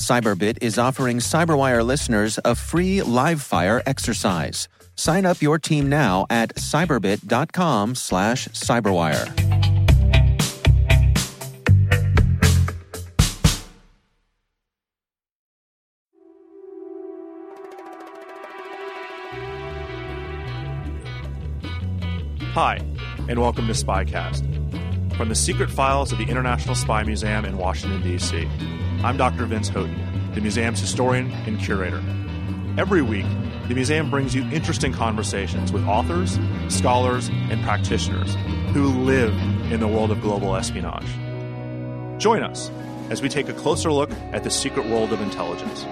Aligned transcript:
Cyberbit 0.00 0.58
is 0.62 0.78
offering 0.78 1.18
Cyberwire 1.18 1.84
listeners 1.84 2.38
a 2.42 2.54
free 2.54 3.02
live 3.02 3.42
fire 3.42 3.82
exercise. 3.84 4.66
Sign 4.96 5.26
up 5.26 5.42
your 5.42 5.58
team 5.58 5.90
now 5.90 6.26
at 6.30 6.54
cyberbit.com 6.54 7.94
slash 7.94 8.48
cyberwire. 8.48 9.28
Hi, 22.52 22.78
and 23.28 23.38
welcome 23.38 23.66
to 23.66 23.74
Spycast. 23.74 24.46
From 25.16 25.28
the 25.28 25.34
secret 25.34 25.70
files 25.70 26.10
of 26.10 26.18
the 26.18 26.24
International 26.24 26.74
Spy 26.74 27.02
Museum 27.02 27.44
in 27.44 27.58
Washington, 27.58 28.02
D.C., 28.02 28.48
I'm 29.02 29.16
Dr. 29.16 29.46
Vince 29.46 29.70
Houghton, 29.70 30.34
the 30.34 30.42
museum's 30.42 30.78
historian 30.78 31.30
and 31.46 31.58
curator. 31.58 32.02
Every 32.76 33.00
week, 33.00 33.24
the 33.66 33.74
museum 33.74 34.10
brings 34.10 34.34
you 34.34 34.42
interesting 34.50 34.92
conversations 34.92 35.72
with 35.72 35.86
authors, 35.86 36.38
scholars, 36.68 37.28
and 37.28 37.62
practitioners 37.62 38.34
who 38.74 38.88
live 38.88 39.32
in 39.72 39.80
the 39.80 39.88
world 39.88 40.10
of 40.10 40.20
global 40.20 40.54
espionage. 40.54 41.06
Join 42.20 42.42
us 42.42 42.70
as 43.08 43.22
we 43.22 43.30
take 43.30 43.48
a 43.48 43.54
closer 43.54 43.90
look 43.90 44.10
at 44.32 44.44
the 44.44 44.50
secret 44.50 44.84
world 44.84 45.14
of 45.14 45.22
intelligence. 45.22 45.86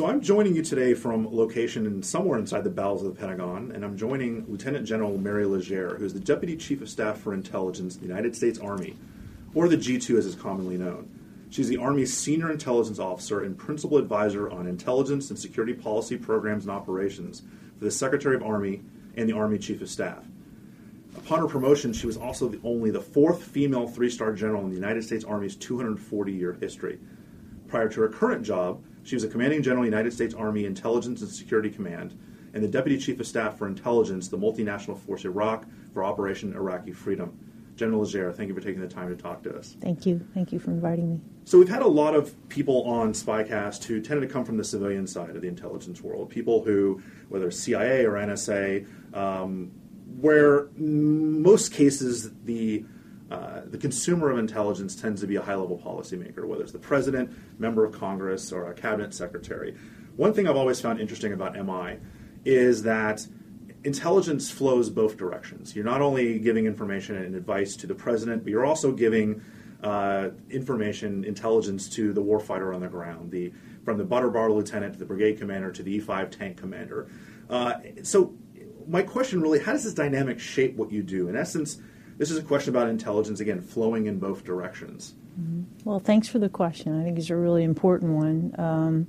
So 0.00 0.06
I'm 0.06 0.22
joining 0.22 0.56
you 0.56 0.62
today 0.62 0.94
from 0.94 1.28
location 1.30 1.84
in 1.84 2.02
somewhere 2.02 2.38
inside 2.38 2.64
the 2.64 2.70
bowels 2.70 3.02
of 3.02 3.14
the 3.14 3.20
Pentagon, 3.20 3.70
and 3.72 3.84
I'm 3.84 3.98
joining 3.98 4.46
Lieutenant 4.48 4.86
General 4.86 5.18
Mary 5.18 5.44
Legere, 5.44 5.96
who 5.96 6.06
is 6.06 6.14
the 6.14 6.20
Deputy 6.20 6.56
Chief 6.56 6.80
of 6.80 6.88
Staff 6.88 7.20
for 7.20 7.34
Intelligence 7.34 7.96
in 7.96 8.00
the 8.00 8.06
United 8.06 8.34
States 8.34 8.58
Army, 8.58 8.96
or 9.52 9.68
the 9.68 9.76
G2 9.76 10.16
as 10.16 10.24
is 10.24 10.34
commonly 10.34 10.78
known. 10.78 11.10
She's 11.50 11.68
the 11.68 11.76
Army's 11.76 12.16
Senior 12.16 12.50
Intelligence 12.50 12.98
Officer 12.98 13.44
and 13.44 13.58
Principal 13.58 13.98
Advisor 13.98 14.50
on 14.50 14.66
Intelligence 14.66 15.28
and 15.28 15.38
Security 15.38 15.74
Policy 15.74 16.16
Programs 16.16 16.64
and 16.64 16.72
Operations 16.72 17.42
for 17.76 17.84
the 17.84 17.90
Secretary 17.90 18.34
of 18.34 18.42
Army 18.42 18.80
and 19.18 19.28
the 19.28 19.36
Army 19.36 19.58
Chief 19.58 19.82
of 19.82 19.90
Staff. 19.90 20.24
Upon 21.14 21.40
her 21.40 21.46
promotion, 21.46 21.92
she 21.92 22.06
was 22.06 22.16
also 22.16 22.48
the, 22.48 22.60
only 22.64 22.90
the 22.90 23.02
fourth 23.02 23.42
female 23.42 23.86
three 23.86 24.08
star 24.08 24.32
general 24.32 24.62
in 24.62 24.70
the 24.70 24.76
United 24.76 25.04
States 25.04 25.26
Army's 25.26 25.56
240 25.56 26.32
year 26.32 26.54
history. 26.54 26.98
Prior 27.68 27.90
to 27.90 28.00
her 28.00 28.08
current 28.08 28.46
job, 28.46 28.82
she 29.02 29.16
was 29.16 29.24
a 29.24 29.28
commanding 29.28 29.62
general, 29.62 29.84
United 29.84 30.12
States 30.12 30.34
Army 30.34 30.64
Intelligence 30.64 31.22
and 31.22 31.30
Security 31.30 31.70
Command, 31.70 32.18
and 32.52 32.62
the 32.62 32.68
Deputy 32.68 32.98
Chief 32.98 33.20
of 33.20 33.26
Staff 33.26 33.58
for 33.58 33.66
Intelligence, 33.66 34.28
the 34.28 34.38
multinational 34.38 34.98
force 34.98 35.24
Iraq 35.24 35.64
for 35.92 36.04
Operation 36.04 36.54
Iraqi 36.54 36.92
Freedom. 36.92 37.38
General 37.76 38.00
Legere, 38.00 38.30
thank 38.30 38.48
you 38.48 38.54
for 38.54 38.60
taking 38.60 38.82
the 38.82 38.88
time 38.88 39.08
to 39.08 39.16
talk 39.16 39.42
to 39.42 39.56
us. 39.56 39.76
Thank 39.80 40.04
you. 40.04 40.20
Thank 40.34 40.52
you 40.52 40.58
for 40.58 40.70
inviting 40.70 41.10
me. 41.14 41.20
So 41.44 41.58
we've 41.58 41.68
had 41.68 41.80
a 41.80 41.88
lot 41.88 42.14
of 42.14 42.34
people 42.50 42.82
on 42.82 43.14
Spycast 43.14 43.84
who 43.84 44.02
tended 44.02 44.28
to 44.28 44.32
come 44.32 44.44
from 44.44 44.58
the 44.58 44.64
civilian 44.64 45.06
side 45.06 45.34
of 45.34 45.40
the 45.40 45.48
intelligence 45.48 46.02
world. 46.02 46.28
People 46.28 46.62
who, 46.62 47.02
whether 47.30 47.50
CIA 47.50 48.04
or 48.04 48.12
NSA, 48.12 48.86
um, 49.16 49.70
where 50.20 50.68
most 50.76 51.72
cases 51.72 52.30
the 52.44 52.84
uh, 53.30 53.60
the 53.66 53.78
consumer 53.78 54.30
of 54.30 54.38
intelligence 54.38 54.96
tends 54.96 55.20
to 55.20 55.26
be 55.26 55.36
a 55.36 55.42
high 55.42 55.54
level 55.54 55.78
policymaker, 55.78 56.44
whether 56.44 56.62
it's 56.62 56.72
the 56.72 56.78
president, 56.78 57.30
member 57.60 57.84
of 57.84 57.92
Congress, 57.92 58.52
or 58.52 58.70
a 58.70 58.74
cabinet 58.74 59.14
secretary. 59.14 59.76
One 60.16 60.32
thing 60.32 60.48
I've 60.48 60.56
always 60.56 60.80
found 60.80 61.00
interesting 61.00 61.32
about 61.32 61.54
MI 61.54 61.98
is 62.44 62.82
that 62.82 63.26
intelligence 63.84 64.50
flows 64.50 64.90
both 64.90 65.16
directions. 65.16 65.74
You're 65.74 65.84
not 65.84 66.02
only 66.02 66.38
giving 66.38 66.66
information 66.66 67.16
and 67.16 67.34
advice 67.34 67.76
to 67.76 67.86
the 67.86 67.94
president, 67.94 68.42
but 68.42 68.50
you're 68.50 68.66
also 68.66 68.92
giving 68.92 69.40
uh, 69.82 70.30
information, 70.50 71.24
intelligence 71.24 71.88
to 71.90 72.12
the 72.12 72.22
warfighter 72.22 72.74
on 72.74 72.80
the 72.80 72.88
ground, 72.88 73.30
the 73.30 73.52
from 73.84 73.96
the 73.96 74.04
butter 74.04 74.28
bar 74.28 74.50
lieutenant 74.52 74.92
to 74.92 74.98
the 74.98 75.06
brigade 75.06 75.38
commander 75.38 75.72
to 75.72 75.82
the 75.82 76.00
E5 76.00 76.30
tank 76.30 76.58
commander. 76.58 77.08
Uh, 77.48 77.74
so, 78.02 78.34
my 78.86 79.02
question 79.02 79.40
really: 79.40 79.58
How 79.58 79.72
does 79.72 79.84
this 79.84 79.94
dynamic 79.94 80.38
shape 80.38 80.76
what 80.76 80.92
you 80.92 81.02
do? 81.02 81.28
In 81.28 81.36
essence, 81.36 81.80
this 82.20 82.30
is 82.30 82.36
a 82.36 82.42
question 82.42 82.76
about 82.76 82.86
intelligence, 82.86 83.40
again, 83.40 83.62
flowing 83.62 84.04
in 84.04 84.18
both 84.18 84.44
directions. 84.44 85.14
Mm-hmm. 85.40 85.88
Well, 85.88 86.00
thanks 86.00 86.28
for 86.28 86.38
the 86.38 86.50
question. 86.50 87.00
I 87.00 87.02
think 87.02 87.18
it's 87.18 87.30
a 87.30 87.36
really 87.36 87.64
important 87.64 88.12
one. 88.12 88.54
Um, 88.58 89.06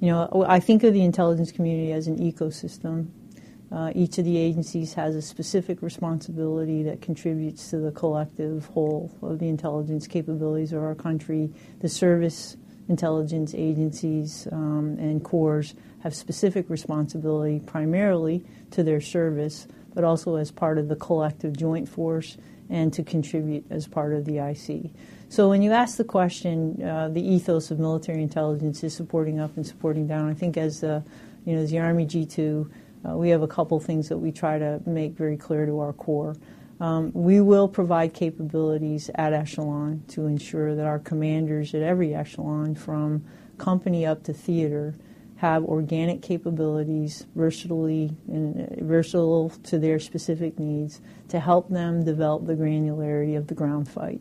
you 0.00 0.08
know, 0.08 0.46
I 0.48 0.58
think 0.58 0.82
of 0.82 0.94
the 0.94 1.02
intelligence 1.02 1.52
community 1.52 1.92
as 1.92 2.06
an 2.06 2.18
ecosystem. 2.18 3.08
Uh, 3.70 3.92
each 3.94 4.16
of 4.16 4.24
the 4.24 4.38
agencies 4.38 4.94
has 4.94 5.14
a 5.14 5.20
specific 5.20 5.82
responsibility 5.82 6.82
that 6.84 7.02
contributes 7.02 7.68
to 7.68 7.76
the 7.76 7.92
collective 7.92 8.64
whole 8.68 9.14
of 9.20 9.38
the 9.38 9.48
intelligence 9.50 10.06
capabilities 10.06 10.72
of 10.72 10.82
our 10.82 10.94
country. 10.94 11.52
The 11.80 11.90
service 11.90 12.56
intelligence 12.88 13.54
agencies 13.54 14.48
um, 14.50 14.96
and 14.98 15.22
corps 15.22 15.74
have 15.98 16.14
specific 16.14 16.70
responsibility 16.70 17.60
primarily 17.66 18.46
to 18.70 18.82
their 18.82 19.02
service, 19.02 19.66
but 19.96 20.04
also 20.04 20.36
as 20.36 20.52
part 20.52 20.76
of 20.76 20.88
the 20.88 20.94
collective 20.94 21.56
joint 21.56 21.88
force 21.88 22.36
and 22.68 22.92
to 22.92 23.02
contribute 23.02 23.64
as 23.70 23.88
part 23.88 24.12
of 24.12 24.26
the 24.26 24.38
IC. 24.38 24.90
So 25.30 25.48
when 25.48 25.62
you 25.62 25.72
ask 25.72 25.96
the 25.96 26.04
question, 26.04 26.82
uh, 26.82 27.08
the 27.08 27.26
ethos 27.26 27.70
of 27.70 27.78
military 27.78 28.22
intelligence 28.22 28.84
is 28.84 28.94
supporting 28.94 29.40
up 29.40 29.56
and 29.56 29.66
supporting 29.66 30.06
down. 30.06 30.28
I 30.28 30.34
think 30.34 30.58
as 30.58 30.80
the, 30.80 31.02
you 31.46 31.56
know, 31.56 31.62
as 31.62 31.70
the 31.70 31.78
Army 31.78 32.04
G2, 32.04 32.70
uh, 33.08 33.16
we 33.16 33.30
have 33.30 33.40
a 33.40 33.48
couple 33.48 33.80
things 33.80 34.10
that 34.10 34.18
we 34.18 34.30
try 34.30 34.58
to 34.58 34.82
make 34.84 35.12
very 35.12 35.38
clear 35.38 35.64
to 35.64 35.80
our 35.80 35.94
corps. 35.94 36.36
Um, 36.78 37.10
we 37.14 37.40
will 37.40 37.66
provide 37.66 38.12
capabilities 38.12 39.10
at 39.14 39.32
echelon 39.32 40.02
to 40.08 40.26
ensure 40.26 40.74
that 40.74 40.84
our 40.84 40.98
commanders 40.98 41.74
at 41.74 41.80
every 41.80 42.14
echelon, 42.14 42.74
from 42.74 43.24
company 43.56 44.04
up 44.04 44.24
to 44.24 44.34
theater, 44.34 44.94
have 45.36 45.64
organic 45.64 46.22
capabilities, 46.22 47.26
versatility, 47.34 48.16
uh, 48.32 48.82
versatile 48.84 49.50
to 49.64 49.78
their 49.78 49.98
specific 49.98 50.58
needs, 50.58 51.00
to 51.28 51.38
help 51.38 51.68
them 51.68 52.04
develop 52.04 52.46
the 52.46 52.54
granularity 52.54 53.36
of 53.36 53.46
the 53.46 53.54
ground 53.54 53.88
fight. 53.88 54.20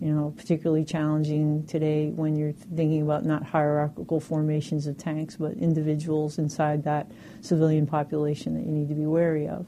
You 0.00 0.12
know, 0.12 0.34
particularly 0.36 0.84
challenging 0.84 1.66
today 1.66 2.10
when 2.10 2.36
you're 2.36 2.52
thinking 2.52 3.02
about 3.02 3.24
not 3.24 3.44
hierarchical 3.44 4.20
formations 4.20 4.86
of 4.86 4.98
tanks, 4.98 5.36
but 5.36 5.52
individuals 5.52 6.38
inside 6.38 6.84
that 6.84 7.10
civilian 7.40 7.86
population 7.86 8.54
that 8.54 8.66
you 8.66 8.72
need 8.72 8.88
to 8.88 8.94
be 8.94 9.06
wary 9.06 9.48
of. 9.48 9.66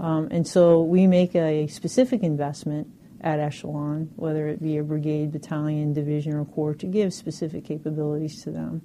Um, 0.00 0.28
and 0.30 0.46
so 0.46 0.82
we 0.82 1.06
make 1.06 1.34
a 1.34 1.66
specific 1.66 2.22
investment 2.22 2.88
at 3.20 3.40
echelon, 3.40 4.10
whether 4.16 4.48
it 4.48 4.62
be 4.62 4.78
a 4.78 4.82
brigade, 4.82 5.32
battalion, 5.32 5.92
division, 5.92 6.34
or 6.34 6.44
corps, 6.44 6.74
to 6.74 6.86
give 6.86 7.12
specific 7.12 7.64
capabilities 7.64 8.42
to 8.44 8.50
them. 8.50 8.80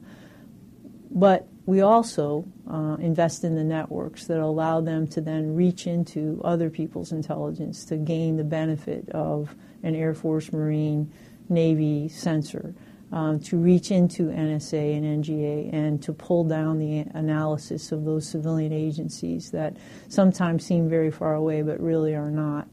But 1.13 1.47
we 1.65 1.81
also 1.81 2.45
uh, 2.69 2.97
invest 2.99 3.43
in 3.43 3.55
the 3.55 3.63
networks 3.63 4.25
that 4.25 4.39
allow 4.39 4.81
them 4.81 5.07
to 5.09 5.21
then 5.21 5.55
reach 5.55 5.85
into 5.85 6.41
other 6.43 6.69
people's 6.69 7.11
intelligence 7.11 7.85
to 7.85 7.97
gain 7.97 8.35
the 8.35 8.43
benefit 8.43 9.07
of 9.09 9.55
an 9.83 9.95
Air 9.95 10.13
Force, 10.13 10.51
Marine, 10.51 11.11
Navy 11.49 12.09
sensor. 12.09 12.73
Um, 13.11 13.39
to 13.41 13.57
reach 13.57 13.91
into 13.91 14.29
NSA 14.29 14.97
and 14.97 15.23
NGA 15.23 15.71
and 15.71 16.01
to 16.01 16.11
pull 16.13 16.45
down 16.45 16.79
the 16.79 17.01
analysis 17.13 17.91
of 17.91 18.05
those 18.05 18.27
civilian 18.27 18.73
agencies 18.73 19.51
that 19.51 19.77
sometimes 20.09 20.65
seem 20.65 20.89
very 20.89 21.11
far 21.11 21.35
away 21.35 21.61
but 21.61 21.79
really 21.79 22.15
are 22.15 22.31
not. 22.31 22.67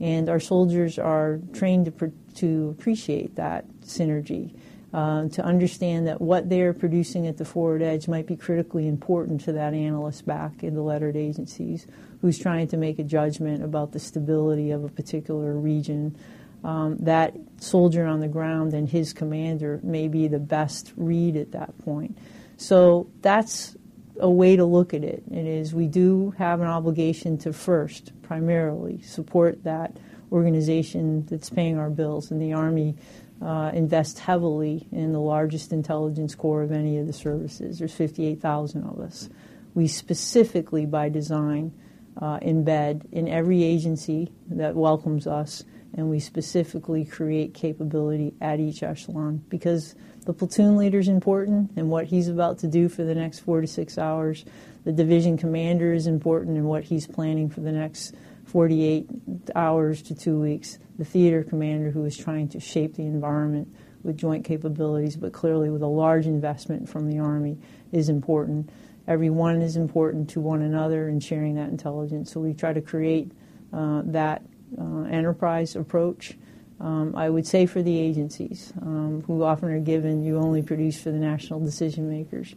And 0.00 0.30
our 0.30 0.40
soldiers 0.40 0.98
are 0.98 1.40
trained 1.52 1.98
to, 1.98 2.12
to 2.36 2.74
appreciate 2.78 3.36
that 3.36 3.68
synergy 3.84 4.54
uh, 4.92 5.26
to 5.28 5.42
understand 5.42 6.06
that 6.06 6.20
what 6.20 6.48
they're 6.48 6.74
producing 6.74 7.26
at 7.26 7.38
the 7.38 7.44
forward 7.44 7.82
edge 7.82 8.08
might 8.08 8.26
be 8.26 8.36
critically 8.36 8.86
important 8.86 9.40
to 9.40 9.52
that 9.52 9.72
analyst 9.72 10.26
back 10.26 10.62
in 10.62 10.74
the 10.74 10.82
lettered 10.82 11.16
agencies 11.16 11.86
who's 12.20 12.38
trying 12.38 12.68
to 12.68 12.76
make 12.76 12.98
a 12.98 13.04
judgment 13.04 13.64
about 13.64 13.92
the 13.92 13.98
stability 13.98 14.70
of 14.70 14.84
a 14.84 14.88
particular 14.88 15.54
region. 15.54 16.16
Um, 16.62 16.96
that 16.98 17.34
soldier 17.56 18.06
on 18.06 18.20
the 18.20 18.28
ground 18.28 18.74
and 18.74 18.88
his 18.88 19.12
commander 19.12 19.80
may 19.82 20.08
be 20.08 20.28
the 20.28 20.38
best 20.38 20.92
read 20.96 21.36
at 21.36 21.52
that 21.52 21.76
point. 21.78 22.16
So 22.56 23.10
that's 23.22 23.76
a 24.20 24.30
way 24.30 24.56
to 24.56 24.64
look 24.64 24.94
at 24.94 25.02
it. 25.02 25.24
It 25.30 25.46
is 25.46 25.74
we 25.74 25.88
do 25.88 26.34
have 26.38 26.60
an 26.60 26.68
obligation 26.68 27.38
to 27.38 27.52
first, 27.52 28.12
primarily, 28.22 29.00
support 29.00 29.64
that 29.64 29.96
organization 30.30 31.26
that's 31.26 31.50
paying 31.50 31.78
our 31.78 31.90
bills, 31.90 32.30
and 32.30 32.40
the 32.40 32.52
Army 32.52 32.94
uh, 33.44 33.70
invest 33.74 34.20
heavily 34.20 34.86
in 34.92 35.12
the 35.12 35.20
largest 35.20 35.72
intelligence 35.72 36.34
corps 36.34 36.62
of 36.62 36.72
any 36.72 36.98
of 36.98 37.06
the 37.06 37.12
services. 37.12 37.78
There's 37.78 37.94
58,000 37.94 38.84
of 38.84 39.00
us. 39.00 39.28
We 39.74 39.88
specifically, 39.88 40.86
by 40.86 41.08
design, 41.08 41.72
uh, 42.20 42.38
embed 42.40 43.10
in 43.10 43.26
every 43.26 43.64
agency 43.64 44.32
that 44.50 44.74
welcomes 44.74 45.26
us, 45.26 45.64
and 45.94 46.08
we 46.08 46.20
specifically 46.20 47.04
create 47.04 47.54
capability 47.54 48.34
at 48.40 48.60
each 48.60 48.82
echelon 48.82 49.44
because 49.48 49.94
the 50.24 50.32
platoon 50.32 50.76
leader 50.76 50.98
is 50.98 51.08
important 51.08 51.72
and 51.76 51.90
what 51.90 52.06
he's 52.06 52.28
about 52.28 52.58
to 52.58 52.68
do 52.68 52.88
for 52.88 53.02
the 53.02 53.14
next 53.14 53.40
four 53.40 53.60
to 53.60 53.66
six 53.66 53.98
hours. 53.98 54.44
The 54.84 54.92
division 54.92 55.36
commander 55.36 55.92
is 55.92 56.06
important 56.06 56.56
and 56.56 56.66
what 56.66 56.84
he's 56.84 57.06
planning 57.06 57.50
for 57.50 57.60
the 57.60 57.72
next 57.72 58.14
48 58.44 59.08
hours 59.54 60.02
to 60.02 60.14
two 60.14 60.40
weeks. 60.40 60.78
The 60.98 61.04
theater 61.04 61.42
commander, 61.42 61.90
who 61.90 62.04
is 62.04 62.16
trying 62.16 62.48
to 62.50 62.60
shape 62.60 62.94
the 62.94 63.04
environment 63.04 63.74
with 64.02 64.16
joint 64.16 64.44
capabilities, 64.44 65.16
but 65.16 65.32
clearly 65.32 65.70
with 65.70 65.82
a 65.82 65.86
large 65.86 66.26
investment 66.26 66.88
from 66.88 67.08
the 67.08 67.18
Army, 67.18 67.58
is 67.92 68.08
important. 68.08 68.70
Everyone 69.06 69.62
is 69.62 69.76
important 69.76 70.30
to 70.30 70.40
one 70.40 70.62
another 70.62 71.08
in 71.08 71.20
sharing 71.20 71.54
that 71.56 71.68
intelligence. 71.68 72.32
So 72.32 72.40
we 72.40 72.54
try 72.54 72.72
to 72.72 72.80
create 72.80 73.32
uh, 73.72 74.02
that 74.06 74.42
uh, 74.78 75.02
enterprise 75.02 75.76
approach. 75.76 76.36
Um, 76.80 77.14
I 77.14 77.30
would 77.30 77.46
say 77.46 77.66
for 77.66 77.82
the 77.82 77.96
agencies, 77.96 78.72
um, 78.82 79.22
who 79.26 79.44
often 79.44 79.70
are 79.70 79.78
given, 79.78 80.22
you 80.22 80.38
only 80.38 80.62
produce 80.62 81.00
for 81.00 81.10
the 81.10 81.18
national 81.18 81.60
decision 81.60 82.10
makers. 82.10 82.54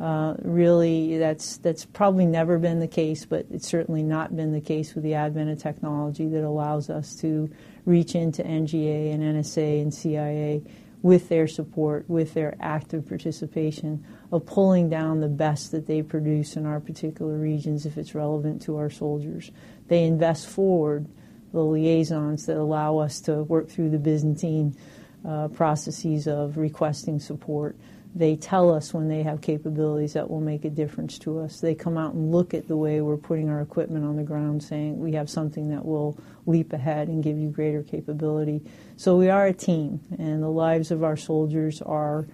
Uh, 0.00 0.34
really, 0.42 1.18
that's 1.18 1.58
that's 1.58 1.84
probably 1.84 2.26
never 2.26 2.58
been 2.58 2.80
the 2.80 2.88
case, 2.88 3.24
but 3.24 3.46
it's 3.52 3.68
certainly 3.68 4.02
not 4.02 4.34
been 4.34 4.52
the 4.52 4.60
case 4.60 4.94
with 4.94 5.04
the 5.04 5.14
advent 5.14 5.50
of 5.50 5.58
technology 5.58 6.26
that 6.26 6.42
allows 6.42 6.90
us 6.90 7.14
to 7.14 7.48
reach 7.84 8.16
into 8.16 8.42
NGA 8.42 9.14
and 9.14 9.22
NSA 9.22 9.82
and 9.82 9.94
CIA 9.94 10.62
with 11.02 11.28
their 11.28 11.46
support, 11.46 12.08
with 12.08 12.34
their 12.34 12.56
active 12.60 13.06
participation 13.06 14.04
of 14.32 14.44
pulling 14.46 14.88
down 14.88 15.20
the 15.20 15.28
best 15.28 15.70
that 15.70 15.86
they 15.86 16.02
produce 16.02 16.56
in 16.56 16.64
our 16.64 16.80
particular 16.80 17.36
regions 17.36 17.86
if 17.86 17.98
it's 17.98 18.14
relevant 18.14 18.62
to 18.62 18.76
our 18.78 18.88
soldiers. 18.88 19.52
They 19.88 20.04
invest 20.04 20.48
forward 20.48 21.06
the 21.52 21.60
liaisons 21.60 22.46
that 22.46 22.56
allow 22.56 22.98
us 22.98 23.20
to 23.20 23.44
work 23.44 23.68
through 23.68 23.90
the 23.90 23.98
Byzantine 23.98 24.74
uh, 25.28 25.48
processes 25.48 26.26
of 26.26 26.56
requesting 26.56 27.20
support 27.20 27.76
they 28.14 28.36
tell 28.36 28.72
us 28.72 28.94
when 28.94 29.08
they 29.08 29.24
have 29.24 29.40
capabilities 29.40 30.12
that 30.12 30.30
will 30.30 30.40
make 30.40 30.64
a 30.64 30.70
difference 30.70 31.18
to 31.18 31.40
us. 31.40 31.60
They 31.60 31.74
come 31.74 31.98
out 31.98 32.14
and 32.14 32.30
look 32.30 32.54
at 32.54 32.68
the 32.68 32.76
way 32.76 33.00
we're 33.00 33.16
putting 33.16 33.48
our 33.48 33.60
equipment 33.60 34.04
on 34.04 34.16
the 34.16 34.22
ground, 34.22 34.62
saying 34.62 35.00
we 35.00 35.12
have 35.12 35.28
something 35.28 35.70
that 35.70 35.84
will 35.84 36.16
leap 36.46 36.72
ahead 36.72 37.08
and 37.08 37.24
give 37.24 37.36
you 37.36 37.48
greater 37.48 37.82
capability. 37.82 38.62
So 38.96 39.16
we 39.16 39.30
are 39.30 39.46
a 39.46 39.52
team, 39.52 40.00
and 40.16 40.42
the 40.42 40.48
lives 40.48 40.92
of 40.92 41.02
our 41.02 41.16
soldiers 41.16 41.82
are 41.82 42.26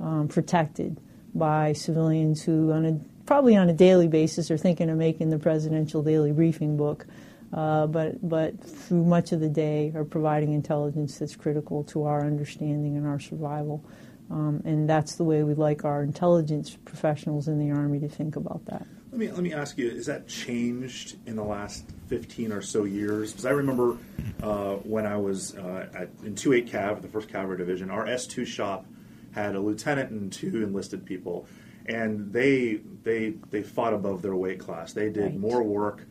um, 0.00 0.28
protected 0.28 0.98
by 1.34 1.74
civilians 1.74 2.42
who, 2.42 2.72
on 2.72 2.86
a, 2.86 2.98
probably 3.26 3.56
on 3.56 3.68
a 3.68 3.74
daily 3.74 4.08
basis, 4.08 4.50
are 4.50 4.56
thinking 4.56 4.88
of 4.88 4.96
making 4.96 5.28
the 5.28 5.38
presidential 5.38 6.02
daily 6.02 6.32
briefing 6.32 6.78
book. 6.78 7.06
Uh, 7.52 7.86
but 7.86 8.28
but 8.28 8.60
through 8.60 9.04
much 9.04 9.30
of 9.30 9.38
the 9.38 9.48
day 9.48 9.92
are 9.94 10.04
providing 10.04 10.52
intelligence 10.52 11.18
that's 11.18 11.36
critical 11.36 11.84
to 11.84 12.02
our 12.02 12.26
understanding 12.26 12.96
and 12.96 13.06
our 13.06 13.20
survival. 13.20 13.84
Um, 14.30 14.62
and 14.64 14.88
that's 14.88 15.14
the 15.16 15.24
way 15.24 15.42
we'd 15.42 15.58
like 15.58 15.84
our 15.84 16.02
intelligence 16.02 16.76
professionals 16.84 17.48
in 17.48 17.58
the 17.58 17.70
Army 17.74 18.00
to 18.00 18.08
think 18.08 18.36
about 18.36 18.64
that. 18.66 18.86
Let 19.12 19.20
me, 19.20 19.30
let 19.30 19.42
me 19.42 19.52
ask 19.52 19.78
you, 19.78 19.88
is 19.88 20.06
that 20.06 20.26
changed 20.26 21.16
in 21.26 21.36
the 21.36 21.44
last 21.44 21.84
15 22.08 22.52
or 22.52 22.60
so 22.60 22.84
years? 22.84 23.32
Because 23.32 23.46
I 23.46 23.50
remember 23.50 23.96
uh, 24.42 24.74
when 24.74 25.06
I 25.06 25.16
was 25.16 25.56
uh, 25.56 25.88
at, 25.94 26.10
in 26.24 26.34
28 26.34 26.70
Cav, 26.70 27.02
the 27.02 27.08
1st 27.08 27.28
Cavalry 27.28 27.56
Division, 27.56 27.90
our 27.90 28.04
S2 28.06 28.46
shop 28.46 28.84
had 29.32 29.54
a 29.54 29.60
lieutenant 29.60 30.10
and 30.10 30.32
two 30.32 30.62
enlisted 30.62 31.06
people. 31.06 31.46
And 31.86 32.32
they, 32.32 32.80
they, 33.04 33.34
they 33.50 33.62
fought 33.62 33.94
above 33.94 34.22
their 34.22 34.34
weight 34.34 34.58
class. 34.58 34.92
They 34.92 35.08
did 35.08 35.22
right. 35.22 35.38
more 35.38 35.62
work 35.62 36.04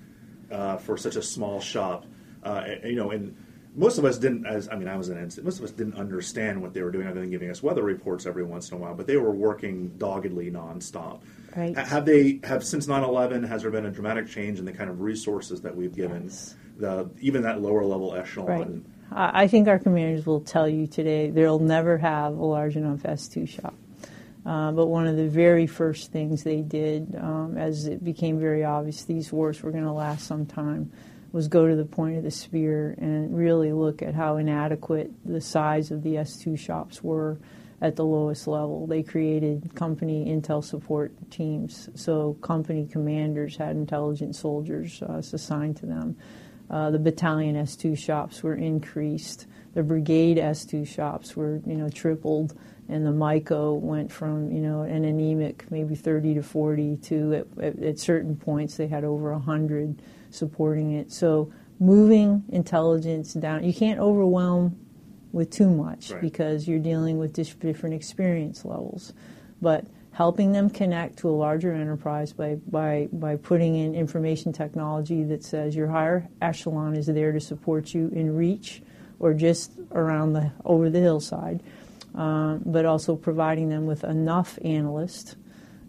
uh, 0.50 0.78
for 0.78 0.98
such 0.98 1.18
a 1.18 1.22
small 1.22 1.60
shop. 1.60 2.06
Uh, 2.44 2.64
you 2.84 2.96
know, 2.96 3.12
and 3.12 3.36
most 3.76 3.98
of 3.98 4.06
us 4.06 4.18
didn't 4.18 4.46
as 4.46 4.70
i 4.70 4.76
mean 4.76 4.88
i 4.88 4.96
was 4.96 5.10
an 5.10 5.18
instant 5.18 5.46
most 5.46 5.60
of 5.60 5.66
us 5.66 5.72
didn't 5.72 5.96
understand 5.96 6.62
what 6.62 6.74
they 6.74 6.82
were 6.82 6.92
doing 6.92 7.08
other 7.08 7.20
than 7.20 7.30
giving 7.30 7.50
us 7.50 7.62
weather 7.62 7.84
reports 7.84 8.26
every 8.26 8.44
once 8.44 8.70
in 8.72 8.78
a 8.78 8.80
while 8.80 8.94
but 8.94 9.08
they 9.08 9.18
were 9.18 9.32
working 9.32 9.90
doggedly 9.98 10.50
nonstop 10.50 11.22
right 11.56 11.78
have 11.78 12.06
they 12.06 12.40
have 12.44 12.64
since 12.64 12.88
9-11 12.88 13.48
has 13.48 13.62
there 13.62 13.72
been 13.72 13.86
a 13.86 13.92
dramatic 13.92 14.28
change 14.28 14.60
in 14.60 14.66
the 14.66 14.74
kind 14.74 14.90
of 14.90 15.02
resources 15.02 15.62
that 15.62 15.76
we've 15.76 15.96
given 15.96 16.24
yes. 16.24 16.56
the 16.78 17.10
even 17.20 17.44
that 17.44 17.62
lower 17.62 17.84
level 17.84 18.16
echelon 18.16 18.48
right. 18.48 18.82
I 19.12 19.48
think 19.48 19.68
our 19.68 19.80
commanders 19.80 20.26
will 20.26 20.42
tell 20.42 20.68
you 20.68 20.88
today 20.88 21.30
they'll 21.30 21.60
never 21.60 21.98
have 21.98 22.36
a 22.38 22.44
large 22.44 22.76
enough 22.76 23.04
S2 23.04 23.48
shop. 23.48 23.76
Uh, 24.46 24.72
but 24.72 24.88
one 24.88 25.08
of 25.08 25.16
the 25.16 25.28
very 25.28 25.66
first 25.66 26.12
things 26.12 26.44
they 26.44 26.62
did, 26.62 27.16
um, 27.16 27.58
as 27.58 27.88
it 27.88 28.04
became 28.04 28.40
very 28.40 28.64
obvious 28.64 29.04
these 29.04 29.32
wars 29.32 29.62
were 29.64 29.72
going 29.72 29.86
to 29.86 29.92
last 29.92 30.28
some 30.28 30.46
time, 30.46 30.92
was 31.36 31.50
go 31.50 31.68
to 31.68 31.76
the 31.76 31.84
point 31.84 32.16
of 32.16 32.24
the 32.24 32.32
spear 32.32 32.96
and 32.98 33.38
really 33.38 33.74
look 33.74 34.02
at 34.02 34.16
how 34.16 34.38
inadequate 34.38 35.12
the 35.26 35.42
size 35.42 35.92
of 35.92 36.02
the 36.02 36.16
S2 36.16 36.58
shops 36.58 37.04
were 37.04 37.38
at 37.82 37.98
the 37.98 38.06
lowest 38.06 38.48
level. 38.48 38.88
They 38.88 39.04
created 39.04 39.76
company 39.76 40.28
intel 40.28 40.64
support 40.64 41.12
teams, 41.32 41.90
so 41.94 42.36
company 42.36 42.88
commanders 42.90 43.58
had 43.58 43.76
intelligence 43.76 44.40
soldiers 44.40 45.02
uh, 45.02 45.18
assigned 45.18 45.76
to 45.78 45.86
them. 45.86 46.16
Uh, 46.70 46.92
the 46.92 47.00
battalion 47.00 47.58
S2 47.58 47.98
shops 47.98 48.42
were 48.42 48.56
increased. 48.56 49.46
The 49.74 49.84
brigade 49.84 50.38
S2 50.38 50.88
shops 50.88 51.36
were, 51.36 51.60
you 51.66 51.76
know, 51.76 51.90
tripled, 51.90 52.58
and 52.88 53.06
the 53.06 53.12
MICO 53.12 53.74
went 53.74 54.10
from, 54.10 54.54
you 54.54 54.62
know, 54.62 54.84
an 54.84 55.04
anemic 55.04 55.70
maybe 55.70 55.96
30 55.96 56.36
to 56.36 56.44
40 56.44 56.96
to 56.96 57.34
at, 57.34 57.64
at, 57.64 57.84
at 57.84 58.00
certain 58.00 58.38
points 58.38 58.78
they 58.78 58.88
had 58.88 59.04
over 59.04 59.34
100 59.34 60.02
supporting 60.36 60.94
it. 60.94 61.12
So 61.12 61.52
moving 61.80 62.44
intelligence 62.50 63.34
down, 63.34 63.64
you 63.64 63.74
can't 63.74 64.00
overwhelm 64.00 64.78
with 65.32 65.50
too 65.50 65.70
much 65.70 66.12
right. 66.12 66.22
because 66.22 66.68
you're 66.68 66.80
dealing 66.80 67.18
with 67.18 67.34
different 67.34 67.96
experience 67.96 68.64
levels. 68.64 69.14
But 69.62 69.86
helping 70.12 70.54
them 70.54 70.70
connect 70.70 71.18
to 71.18 71.30
a 71.30 71.32
larger 71.32 71.74
enterprise 71.74 72.32
by, 72.32 72.56
by, 72.68 73.10
by 73.12 73.36
putting 73.36 73.76
in 73.76 73.94
information 73.94 74.54
technology 74.54 75.24
that 75.24 75.44
says 75.44 75.76
your 75.76 75.90
higher 75.90 76.26
echelon 76.42 76.96
is 76.96 77.08
there 77.08 77.34
to 77.34 77.40
support 77.40 77.94
you 77.94 78.08
in 78.16 78.34
reach 78.34 78.82
or 79.20 79.34
just 79.34 79.74
around 79.92 80.32
the 80.32 80.52
over 80.64 80.90
the 80.90 81.00
hillside, 81.00 81.62
um, 82.16 82.62
but 82.66 82.86
also 82.86 83.16
providing 83.16 83.68
them 83.68 83.86
with 83.86 84.06
enough 84.06 84.58
analysts, 84.64 85.36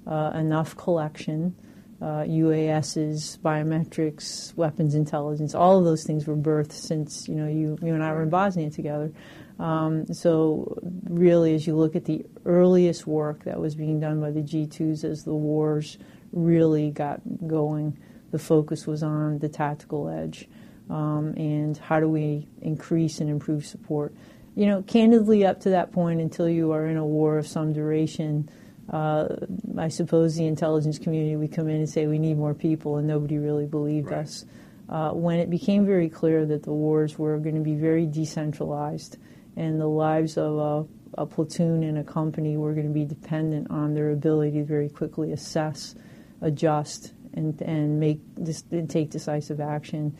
uh, 0.08 0.32
enough 0.34 0.76
collection, 0.76 1.54
uh, 2.00 2.24
UASs, 2.24 3.38
biometrics, 3.38 4.54
weapons 4.56 4.94
intelligence, 4.94 5.54
all 5.54 5.78
of 5.78 5.84
those 5.84 6.04
things 6.04 6.26
were 6.26 6.36
birthed 6.36 6.72
since 6.72 7.26
you 7.28 7.34
know 7.34 7.48
you 7.48 7.78
you 7.82 7.94
and 7.94 8.02
I 8.02 8.12
were 8.12 8.22
in 8.22 8.30
Bosnia 8.30 8.70
together. 8.70 9.12
Um, 9.58 10.12
so 10.12 10.78
really, 11.08 11.54
as 11.54 11.66
you 11.66 11.74
look 11.74 11.96
at 11.96 12.04
the 12.04 12.26
earliest 12.44 13.06
work 13.06 13.44
that 13.44 13.58
was 13.58 13.74
being 13.74 14.00
done 14.00 14.20
by 14.20 14.30
the 14.30 14.42
G2s 14.42 15.04
as 15.04 15.24
the 15.24 15.34
wars 15.34 15.96
really 16.32 16.90
got 16.90 17.20
going, 17.46 17.96
the 18.30 18.38
focus 18.38 18.86
was 18.86 19.02
on 19.02 19.38
the 19.38 19.48
tactical 19.48 20.10
edge 20.10 20.46
um, 20.90 21.32
and 21.36 21.76
how 21.78 22.00
do 22.00 22.08
we 22.08 22.46
increase 22.60 23.20
and 23.20 23.30
improve 23.30 23.64
support. 23.64 24.14
You 24.54 24.66
know, 24.66 24.82
candidly, 24.82 25.44
up 25.44 25.60
to 25.60 25.70
that 25.70 25.92
point, 25.92 26.20
until 26.20 26.48
you 26.48 26.72
are 26.72 26.86
in 26.86 26.96
a 26.96 27.04
war 27.04 27.38
of 27.38 27.46
some 27.46 27.72
duration 27.72 28.48
uh, 28.90 29.28
I 29.76 29.88
suppose 29.88 30.36
the 30.36 30.46
intelligence 30.46 30.98
community 30.98 31.36
would 31.36 31.52
come 31.52 31.68
in 31.68 31.76
and 31.76 31.88
say 31.88 32.06
we 32.06 32.18
need 32.18 32.38
more 32.38 32.54
people, 32.54 32.96
and 32.96 33.06
nobody 33.06 33.38
really 33.38 33.66
believed 33.66 34.10
right. 34.10 34.20
us. 34.20 34.44
Uh, 34.88 35.10
when 35.10 35.40
it 35.40 35.50
became 35.50 35.84
very 35.84 36.08
clear 36.08 36.46
that 36.46 36.62
the 36.62 36.72
wars 36.72 37.18
were 37.18 37.38
going 37.38 37.56
to 37.56 37.60
be 37.60 37.74
very 37.74 38.06
decentralized 38.06 39.18
and 39.56 39.80
the 39.80 39.88
lives 39.88 40.36
of 40.36 40.58
a, 40.58 41.22
a 41.22 41.26
platoon 41.26 41.82
and 41.82 41.98
a 41.98 42.04
company 42.04 42.56
were 42.56 42.72
going 42.72 42.86
to 42.86 42.92
be 42.92 43.04
dependent 43.04 43.68
on 43.70 43.94
their 43.94 44.12
ability 44.12 44.58
to 44.58 44.64
very 44.64 44.88
quickly 44.88 45.32
assess, 45.32 45.96
adjust, 46.40 47.12
and, 47.34 47.60
and 47.62 47.98
make 47.98 48.20
this, 48.36 48.62
and 48.70 48.88
take 48.88 49.10
decisive 49.10 49.60
action, 49.60 50.16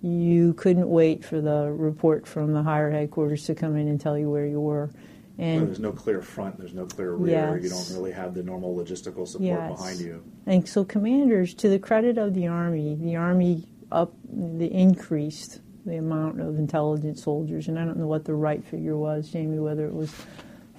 you 0.00 0.52
couldn't 0.54 0.88
wait 0.88 1.24
for 1.24 1.40
the 1.40 1.70
report 1.72 2.26
from 2.26 2.52
the 2.52 2.62
higher 2.62 2.90
headquarters 2.90 3.44
to 3.46 3.54
come 3.54 3.74
in 3.76 3.88
and 3.88 4.00
tell 4.00 4.16
you 4.18 4.30
where 4.30 4.46
you 4.46 4.60
were 4.60 4.90
And 5.36 5.56
well, 5.56 5.66
there's 5.66 5.80
no 5.80 5.92
clear 5.92 6.22
front, 6.22 6.58
there's 6.58 6.74
no 6.74 6.86
clear 6.86 7.14
rear. 7.14 7.56
Yes. 7.56 7.64
You 7.64 7.70
don't 7.70 7.96
really 7.96 8.12
have 8.12 8.34
the 8.34 8.42
normal 8.42 8.76
logistical 8.76 9.26
support 9.26 9.42
yes. 9.42 9.70
behind 9.76 10.00
you. 10.00 10.24
And 10.46 10.68
so, 10.68 10.84
commanders, 10.84 11.54
to 11.54 11.68
the 11.68 11.78
credit 11.78 12.18
of 12.18 12.34
the 12.34 12.46
Army, 12.46 12.96
the 13.00 13.16
Army 13.16 13.66
up 13.90 14.12
the 14.28 14.66
increased 14.66 15.60
the 15.84 15.96
amount 15.96 16.40
of 16.40 16.58
intelligent 16.58 17.18
soldiers, 17.18 17.68
and 17.68 17.78
I 17.78 17.84
don't 17.84 17.98
know 17.98 18.06
what 18.06 18.24
the 18.24 18.34
right 18.34 18.64
figure 18.64 18.96
was, 18.96 19.30
Jamie, 19.30 19.58
whether 19.58 19.84
it 19.86 19.92
was 19.92 20.12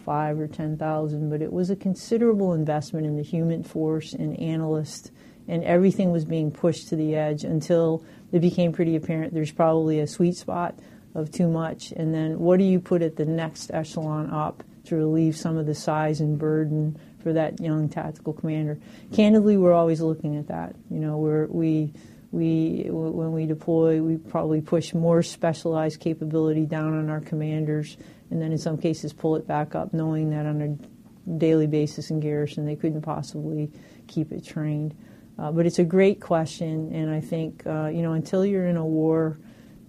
five 0.06 0.40
or 0.40 0.48
ten 0.48 0.78
thousand, 0.78 1.30
but 1.30 1.42
it 1.42 1.52
was 1.52 1.70
a 1.70 1.76
considerable 1.76 2.54
investment 2.54 3.06
in 3.06 3.18
the 3.18 3.24
human 3.24 3.64
force 3.64 4.14
and 4.14 4.40
analysts, 4.40 5.12
and 5.48 5.64
everything 5.64 6.12
was 6.12 6.26
being 6.26 6.50
pushed 6.50 6.88
to 6.90 6.96
the 6.96 7.16
edge 7.16 7.44
until 7.44 8.04
it 8.32 8.40
became 8.40 8.72
pretty 8.72 8.96
apparent 8.96 9.34
there's 9.34 9.52
probably 9.52 10.00
a 10.00 10.08
sweet 10.08 10.36
spot 10.36 10.80
of 11.16 11.32
too 11.32 11.48
much, 11.48 11.92
and 11.94 12.14
then 12.14 12.38
what 12.40 12.60
do 12.60 12.66
you 12.66 12.80
put 12.80 13.02
at 13.02 13.16
the 13.16 13.26
next 13.26 13.72
echelon 13.74 14.30
up 14.30 14.64
to 14.86 14.96
relieve 14.96 15.36
some 15.36 15.58
of 15.58 15.66
the 15.66 15.74
size 15.74 16.20
and 16.20 16.38
burden 16.38 17.00
for 17.24 17.34
that 17.34 17.60
young 17.60 17.90
tactical 17.90 18.34
commander? 18.34 18.78
Candidly, 19.14 19.58
we're 19.58 19.74
always 19.74 20.02
looking 20.02 20.38
at 20.38 20.48
that. 20.50 20.76
You 20.92 21.00
know, 21.00 21.18
we're, 21.18 21.48
we 21.48 21.94
we 22.32 22.88
when 22.90 23.32
we 23.32 23.46
deploy, 23.46 24.02
we 24.02 24.18
probably 24.18 24.60
push 24.60 24.94
more 24.94 25.24
specialized 25.24 26.02
capability 26.02 26.66
down 26.66 26.94
on 26.94 27.10
our 27.10 27.22
commanders, 27.22 27.96
and 28.30 28.42
then 28.42 28.52
in 28.52 28.58
some 28.58 28.78
cases 28.78 29.14
pull 29.14 29.38
it 29.38 29.48
back 29.48 29.74
up, 29.74 29.94
knowing 29.94 30.32
that 30.32 30.46
on 30.46 30.62
a 30.62 31.30
daily 31.38 31.66
basis 31.66 32.12
in 32.12 32.20
garrison 32.20 32.66
they 32.66 32.76
couldn't 32.76 33.02
possibly 33.02 33.72
keep 34.08 34.34
it 34.34 34.46
trained. 34.46 34.94
Uh, 35.40 35.52
but 35.52 35.66
it's 35.66 35.80
a 35.80 35.84
great 35.84 36.20
question, 36.20 36.94
and 36.94 37.10
I 37.10 37.22
think 37.22 37.66
uh, 37.66 37.88
you 37.88 38.02
know 38.02 38.12
until 38.12 38.46
you're 38.46 38.68
in 38.68 38.76
a 38.76 38.86
war 38.86 39.38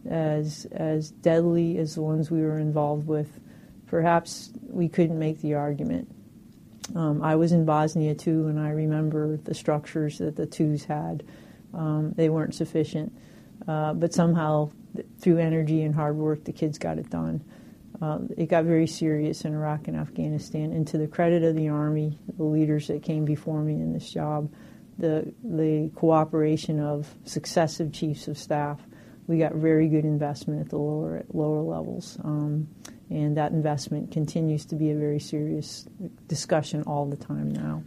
as 0.09 0.67
as 0.73 1.11
deadly 1.11 1.79
as 1.79 1.95
the 1.95 2.03
ones 2.03 2.31
we 2.31 2.43
were 2.43 2.59
involved 2.59 3.07
with, 3.07 3.41
perhaps 3.87 4.51
we 4.69 4.89
couldn't 4.89 5.19
make 5.19 5.41
the 5.41 5.55
argument. 5.55 6.09
Um, 6.95 7.23
I 7.23 7.37
was 7.37 7.53
in 7.53 7.65
Bosnia 7.65 8.15
too, 8.15 8.47
and 8.47 8.61
I 8.61 8.71
remember 8.71 9.37
the 9.39 9.55
structures 9.55 10.19
that 10.19 10.37
the 10.37 10.47
twos 10.47 10.85
had. 10.85 11.25
Um, 11.75 12.13
they 12.17 12.29
weren't 12.29 12.55
sufficient, 12.55 13.13
uh, 13.67 13.95
but 13.95 14.15
somehow 14.15 14.71
through 15.21 15.39
energy 15.39 15.83
and 15.83 15.95
hard 15.95 16.17
work, 16.17 16.45
the 16.45 16.53
kids 16.53 16.79
got 16.79 16.99
it 16.99 17.11
done. 17.11 17.45
Uh, 18.01 18.19
it 18.37 18.47
got 18.47 18.65
very 18.65 18.87
serious 18.87 19.45
in 19.45 19.55
Iraq 19.55 19.89
and 19.89 19.97
Afghanistan, 19.97 20.73
and 20.73 20.87
to 20.89 20.99
the 20.99 21.07
credit 21.07 21.43
of 21.43 21.57
the 21.57 21.69
Army, 21.69 22.19
the 22.37 22.45
leaders 22.45 22.89
that 22.89 23.03
came 23.03 23.25
before 23.25 23.63
me 23.63 23.75
in 23.75 23.93
this 23.93 24.11
job, 24.11 24.53
the 24.99 25.33
the 25.43 25.91
cooperation 25.95 26.79
of 26.79 27.13
successive 27.25 27.93
chiefs 27.93 28.29
of 28.29 28.37
staff, 28.39 28.81
we 29.27 29.39
got 29.39 29.55
very 29.55 29.89
good 29.89 30.05
investment 30.05 30.61
at 30.61 30.69
the 30.69 30.79
lower 30.79 31.25
lower 31.33 31.63
levels, 31.63 32.19
um, 32.25 32.69
and 33.11 33.37
that 33.37 33.53
investment 33.53 34.13
continues 34.13 34.65
to 34.67 34.75
be 34.75 34.91
a 34.91 34.95
very 34.97 35.21
serious 35.21 35.87
discussion 36.29 36.83
all 36.85 37.07
the 37.07 37.17
time 37.17 37.51
now. 37.53 37.83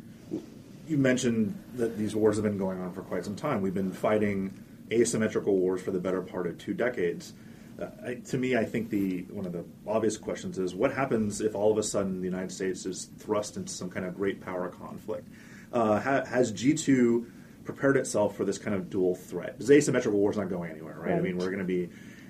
You 0.87 0.97
mentioned 0.97 1.57
that 1.75 1.97
these 1.97 2.15
wars 2.15 2.37
have 2.37 2.43
been 2.43 2.57
going 2.57 2.81
on 2.81 2.91
for 2.93 3.01
quite 3.01 3.23
some 3.23 3.35
time. 3.35 3.61
We've 3.61 3.73
been 3.73 3.91
fighting 3.91 4.53
asymmetrical 4.91 5.55
wars 5.55 5.81
for 5.81 5.91
the 5.91 5.99
better 5.99 6.21
part 6.21 6.47
of 6.47 6.57
two 6.57 6.73
decades. 6.73 7.33
Uh, 7.79 7.87
I, 8.05 8.13
to 8.15 8.37
me, 8.37 8.57
I 8.57 8.65
think 8.65 8.89
the 8.89 9.21
one 9.29 9.45
of 9.45 9.53
the 9.53 9.63
obvious 9.87 10.17
questions 10.17 10.57
is 10.57 10.73
what 10.75 10.91
happens 10.91 11.41
if 11.41 11.55
all 11.55 11.71
of 11.71 11.77
a 11.77 11.83
sudden 11.83 12.19
the 12.19 12.25
United 12.25 12.51
States 12.51 12.85
is 12.85 13.05
thrust 13.19 13.55
into 13.55 13.71
some 13.71 13.89
kind 13.89 14.05
of 14.05 14.15
great 14.15 14.41
power 14.41 14.67
conflict? 14.67 15.27
Uh, 15.71 15.99
ha, 15.99 16.25
has 16.25 16.51
G 16.51 16.73
two 16.73 17.27
prepared 17.69 17.97
itself 17.97 18.35
for 18.35 18.45
this 18.45 18.57
kind 18.57 18.75
of 18.75 18.89
dual 18.89 19.13
threat. 19.13 19.53
Because 19.57 19.69
asymmetrical 19.69 20.19
war 20.19 20.31
is 20.31 20.37
not 20.37 20.49
going 20.49 20.71
anywhere, 20.71 20.97
right? 20.99 21.11
right. 21.11 21.19
I 21.19 21.21
mean, 21.21 21.37
we're 21.37 21.51
going 21.51 21.59
to 21.59 21.65
be 21.65 21.89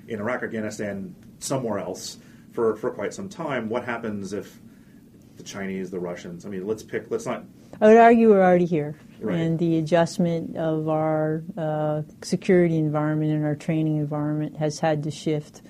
in 0.10 0.20
Iraq, 0.20 0.44
Afghanistan, 0.44 1.16
somewhere 1.40 1.80
else 1.80 2.18
for, 2.52 2.76
for 2.76 2.92
quite 2.92 3.14
some 3.14 3.30
time. 3.30 3.70
What 3.70 3.86
happens 3.86 4.34
if 4.34 4.60
the 5.38 5.44
Chinese, 5.44 5.92
the 5.92 6.00
Russians? 6.00 6.46
I 6.46 6.50
mean, 6.50 6.68
let's 6.68 6.84
pick. 6.84 7.10
Let's 7.10 7.26
not. 7.26 7.46
I 7.80 7.88
would 7.88 7.98
argue 7.98 8.30
we're 8.30 8.44
already 8.44 8.66
here, 8.66 9.00
right. 9.22 9.38
and 9.38 9.58
the 9.58 9.78
adjustment 9.78 10.58
of 10.58 10.90
our 10.90 11.44
uh, 11.58 12.02
security 12.22 12.78
environment 12.78 13.32
and 13.32 13.46
our 13.46 13.56
training 13.56 13.98
environment 13.98 14.58
has 14.58 14.80
had 14.80 15.04
to 15.04 15.12
shift 15.12 15.62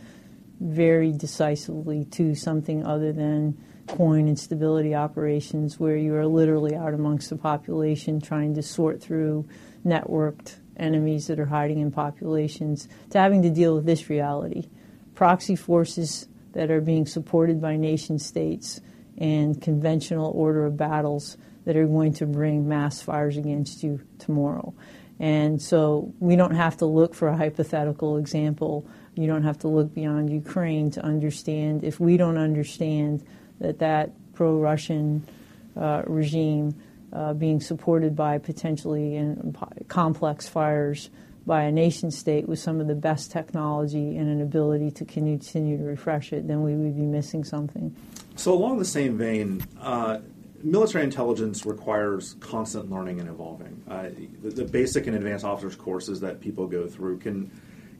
very 0.59 1.11
decisively 1.11 2.05
to 2.05 2.33
something 2.33 2.83
other 2.85 3.13
than 3.13 3.63
coin 3.97 4.27
and 4.27 4.37
stability 4.37 4.93
operations 4.93 5.79
where 5.79 5.97
you 5.97 6.15
are 6.15 6.27
literally 6.27 6.75
out 6.75 6.93
amongst 6.93 7.29
the 7.29 7.35
population 7.35 8.21
trying 8.21 8.53
to 8.53 8.61
sort 8.61 9.01
through 9.01 9.47
networked 9.85 10.55
enemies 10.77 11.27
that 11.27 11.39
are 11.39 11.45
hiding 11.45 11.79
in 11.79 11.91
populations 11.91 12.87
to 13.09 13.17
having 13.17 13.41
to 13.41 13.49
deal 13.49 13.75
with 13.75 13.85
this 13.85 14.09
reality 14.09 14.69
proxy 15.15 15.55
forces 15.55 16.27
that 16.53 16.71
are 16.71 16.81
being 16.81 17.05
supported 17.05 17.61
by 17.61 17.75
nation 17.75 18.17
states 18.17 18.79
and 19.17 19.61
conventional 19.61 20.31
order 20.31 20.65
of 20.65 20.77
battles 20.77 21.37
that 21.65 21.75
are 21.75 21.85
going 21.85 22.13
to 22.13 22.25
bring 22.25 22.67
mass 22.67 23.01
fires 23.01 23.35
against 23.35 23.83
you 23.83 23.99
tomorrow. 24.17 24.73
And 25.19 25.61
so 25.61 26.13
we 26.19 26.37
don't 26.37 26.55
have 26.55 26.77
to 26.77 26.85
look 26.85 27.13
for 27.13 27.27
a 27.27 27.35
hypothetical 27.35 28.17
example. 28.17 28.87
You 29.15 29.27
don't 29.27 29.43
have 29.43 29.59
to 29.59 29.67
look 29.67 29.93
beyond 29.93 30.29
Ukraine 30.29 30.89
to 30.91 31.03
understand. 31.03 31.83
If 31.83 31.99
we 31.99 32.15
don't 32.15 32.37
understand 32.37 33.25
that 33.59 33.79
that 33.79 34.11
pro-Russian 34.33 35.27
uh, 35.75 36.03
regime 36.05 36.73
uh, 37.11 37.33
being 37.33 37.59
supported 37.59 38.15
by 38.15 38.37
potentially 38.37 39.15
in 39.15 39.55
complex 39.87 40.47
fires 40.47 41.09
by 41.45 41.63
a 41.63 41.71
nation 41.71 42.11
state 42.11 42.47
with 42.47 42.59
some 42.59 42.79
of 42.79 42.87
the 42.87 42.95
best 42.95 43.31
technology 43.31 44.17
and 44.17 44.29
an 44.29 44.41
ability 44.41 44.91
to 44.91 45.05
continue 45.05 45.77
to 45.77 45.83
refresh 45.83 46.31
it, 46.31 46.47
then 46.47 46.61
we 46.61 46.75
would 46.75 46.95
be 46.95 47.01
missing 47.01 47.43
something. 47.43 47.95
So, 48.35 48.53
along 48.53 48.77
the 48.77 48.85
same 48.85 49.17
vein, 49.17 49.65
uh, 49.81 50.19
military 50.63 51.03
intelligence 51.03 51.65
requires 51.65 52.35
constant 52.39 52.91
learning 52.91 53.19
and 53.19 53.29
evolving. 53.29 53.81
Uh, 53.89 54.09
the, 54.43 54.49
the, 54.49 54.65
basic 54.65 55.07
and 55.07 55.15
advanced 55.15 55.45
officers 55.45 55.75
courses 55.75 56.19
that 56.19 56.39
people 56.39 56.67
go 56.67 56.87
through 56.87 57.17
can 57.17 57.49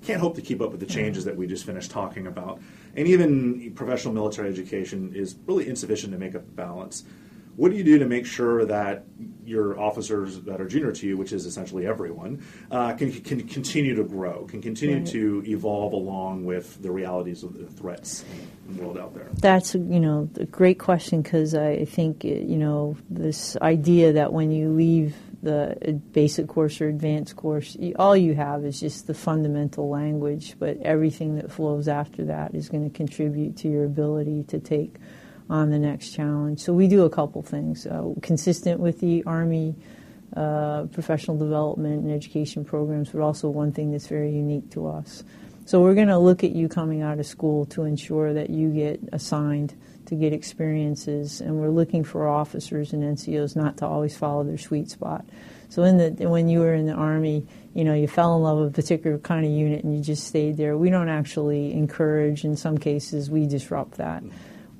can't 0.04 0.20
hope 0.20 0.36
to 0.36 0.42
keep 0.42 0.62
up 0.62 0.72
with 0.72 0.80
the 0.80 0.86
changes 0.86 1.26
that 1.26 1.36
we 1.36 1.48
just 1.48 1.66
finished 1.66 1.92
talking 1.92 2.28
about. 2.28 2.60
And 2.96 3.08
even 3.08 3.72
professional 3.74 4.14
military 4.14 4.50
education 4.50 5.14
is 5.14 5.36
really 5.46 5.68
insufficient 5.68 6.14
to 6.14 6.20
make 6.20 6.36
up 6.36 6.46
the 6.46 6.52
balance. 6.52 7.04
What 7.56 7.72
do 7.72 7.78
you 7.78 7.84
do 7.84 8.00
to 8.00 8.06
make 8.06 8.26
sure 8.26 8.64
that 8.66 9.04
your 9.44 9.78
officers 9.78 10.40
that 10.42 10.62
are 10.62 10.66
junior 10.66 10.94
to 10.94 11.08
you, 11.08 11.18
which 11.18 11.34
is 11.34 11.46
essentially 11.46 11.86
everyone, 11.86 12.42
uh, 12.72 12.94
can, 12.94 13.12
can 13.12 13.46
continue 13.50 13.96
to 13.96 14.04
grow, 14.06 14.46
can 14.46 14.62
continue 14.62 15.00
right. 15.00 15.08
to 15.08 15.44
evolve 15.46 15.92
along 15.92 16.46
with 16.46 16.82
the 16.82 16.90
realities 16.90 17.44
of 17.44 17.58
the 17.58 17.66
threats 17.66 18.24
in 18.70 18.78
the 18.78 18.82
world 18.82 18.98
out 18.98 19.14
there? 19.14 19.28
That's 19.34 19.76
you 19.76 20.00
know 20.00 20.30
a 20.38 20.46
great 20.46 20.80
question 20.80 21.22
because 21.22 21.54
I 21.54 21.84
think 21.84 22.24
you 22.24 22.56
know 22.56 22.96
this 23.10 23.58
idea 23.58 24.14
that 24.14 24.32
when 24.32 24.52
you 24.52 24.70
leave 24.70 25.18
the 25.42 26.02
basic 26.12 26.48
course 26.48 26.82
or 26.82 26.90
advanced 26.90 27.36
course, 27.36 27.78
all 27.98 28.16
you 28.16 28.36
have 28.36 28.66
is 28.66 28.80
just 28.80 29.08
the 29.08 29.14
fundamental 29.14 29.90
language, 29.90 30.56
but 30.60 30.78
everything 30.82 31.36
that 31.36 31.52
flows 31.52 31.88
after 31.88 32.26
that 32.26 32.54
is 32.54 32.68
going 32.68 32.90
to 32.90 32.96
contribute 32.96 33.56
to 33.58 33.70
your 33.70 33.86
ability 33.86 34.44
to 34.44 34.60
take 34.60 34.96
on 35.50 35.72
the 35.72 35.80
next 35.80 36.12
challenge. 36.12 36.60
So 36.60 36.74
we 36.74 36.88
do 36.88 37.06
a 37.06 37.10
couple 37.10 37.42
things 37.42 37.88
uh, 37.88 38.14
consistent 38.22 38.80
with 38.80 39.00
the 39.00 39.24
Army 39.26 39.76
uh, 40.36 40.84
professional 40.92 41.38
development 41.38 42.04
and 42.04 42.12
education 42.12 42.64
programs, 42.64 43.10
but 43.10 43.22
also 43.22 43.50
one 43.50 43.72
thing 43.72 43.92
that's 43.92 44.08
very 44.08 44.32
unique 44.32 44.70
to 44.72 44.88
us. 44.88 45.24
So 45.66 45.82
we're 45.82 45.96
going 45.96 46.08
to 46.10 46.20
look 46.20 46.44
at 46.44 46.52
you 46.52 46.68
coming 46.68 47.02
out 47.02 47.20
of 47.20 47.26
school 47.26 47.66
to 47.68 47.84
ensure 47.84 48.34
that 48.34 48.50
you 48.50 48.70
get 48.70 49.00
assigned 49.12 49.74
to 50.10 50.16
get 50.16 50.34
experiences, 50.34 51.40
and 51.40 51.56
we're 51.56 51.70
looking 51.70 52.04
for 52.04 52.28
officers 52.28 52.94
and 52.94 53.04
NCOs 53.04 53.56
not 53.56 53.78
to 53.78 53.86
always 53.86 54.18
follow 54.18 54.44
their 54.44 54.58
sweet 54.58 54.90
spot. 54.90 55.24
So 55.70 55.84
in 55.84 55.98
the 55.98 56.28
when 56.28 56.50
you 56.50 56.62
were 56.62 56.74
in 56.74 56.88
the 56.88 56.94
army, 56.94 57.46
you 57.76 57.84
know, 57.84 57.94
you 57.94 58.08
fell 58.08 58.36
in 58.36 58.42
love 58.42 58.58
with 58.58 58.70
a 58.70 58.82
particular 58.82 59.20
kind 59.20 59.46
of 59.46 59.52
unit 59.52 59.84
and 59.84 59.96
you 59.96 60.04
just 60.04 60.26
stayed 60.26 60.58
there. 60.58 60.76
We 60.76 60.90
don't 60.90 61.10
actually 61.10 61.74
encourage. 61.74 62.44
In 62.44 62.58
some 62.58 62.80
cases, 62.80 63.30
we 63.30 63.46
disrupt 63.46 63.98
that. 63.98 64.24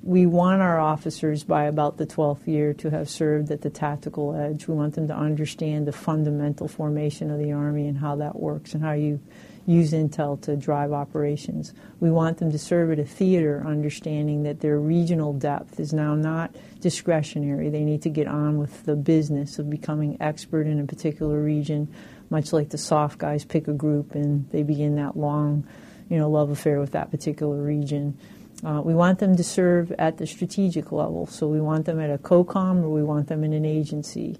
We 0.02 0.26
want 0.26 0.62
our 0.62 0.80
officers 0.80 1.44
by 1.44 1.64
about 1.64 1.96
the 1.96 2.06
12th 2.06 2.46
year 2.46 2.74
to 2.74 2.90
have 2.90 3.08
served 3.08 3.52
at 3.52 3.60
the 3.60 3.70
tactical 3.70 4.34
edge. 4.34 4.66
We 4.66 4.74
want 4.74 4.94
them 4.94 5.06
to 5.08 5.14
understand 5.14 5.86
the 5.86 5.92
fundamental 5.92 6.66
formation 6.66 7.30
of 7.30 7.38
the 7.38 7.52
Army 7.52 7.86
and 7.86 7.98
how 7.98 8.16
that 8.16 8.34
works 8.34 8.74
and 8.74 8.82
how 8.82 8.92
you 8.92 9.20
use 9.66 9.92
intel 9.92 10.40
to 10.42 10.56
drive 10.56 10.92
operations. 10.92 11.72
We 12.00 12.10
want 12.10 12.38
them 12.38 12.50
to 12.52 12.58
serve 12.58 12.90
at 12.90 12.98
a 12.98 13.04
theater 13.04 13.62
understanding 13.66 14.42
that 14.44 14.60
their 14.60 14.78
regional 14.78 15.32
depth 15.32 15.78
is 15.78 15.92
now 15.92 16.14
not 16.14 16.54
discretionary. 16.80 17.68
They 17.68 17.84
need 17.84 18.02
to 18.02 18.08
get 18.08 18.26
on 18.26 18.58
with 18.58 18.84
the 18.84 18.96
business 18.96 19.58
of 19.58 19.70
becoming 19.70 20.16
expert 20.20 20.66
in 20.66 20.80
a 20.80 20.84
particular 20.84 21.40
region, 21.42 21.92
much 22.30 22.52
like 22.52 22.70
the 22.70 22.78
SOF 22.78 23.18
guys 23.18 23.44
pick 23.44 23.68
a 23.68 23.72
group 23.72 24.14
and 24.14 24.48
they 24.50 24.62
begin 24.62 24.96
that 24.96 25.16
long, 25.16 25.66
you 26.08 26.18
know, 26.18 26.30
love 26.30 26.50
affair 26.50 26.80
with 26.80 26.92
that 26.92 27.10
particular 27.10 27.62
region. 27.62 28.18
Uh, 28.64 28.82
we 28.84 28.94
want 28.94 29.18
them 29.18 29.36
to 29.36 29.44
serve 29.44 29.90
at 29.92 30.18
the 30.18 30.26
strategic 30.26 30.92
level. 30.92 31.26
So 31.26 31.48
we 31.48 31.60
want 31.60 31.86
them 31.86 31.98
at 32.00 32.10
a 32.10 32.18
COCOM 32.18 32.82
or 32.82 32.90
we 32.90 33.02
want 33.02 33.28
them 33.28 33.42
in 33.42 33.52
an 33.52 33.64
agency. 33.64 34.36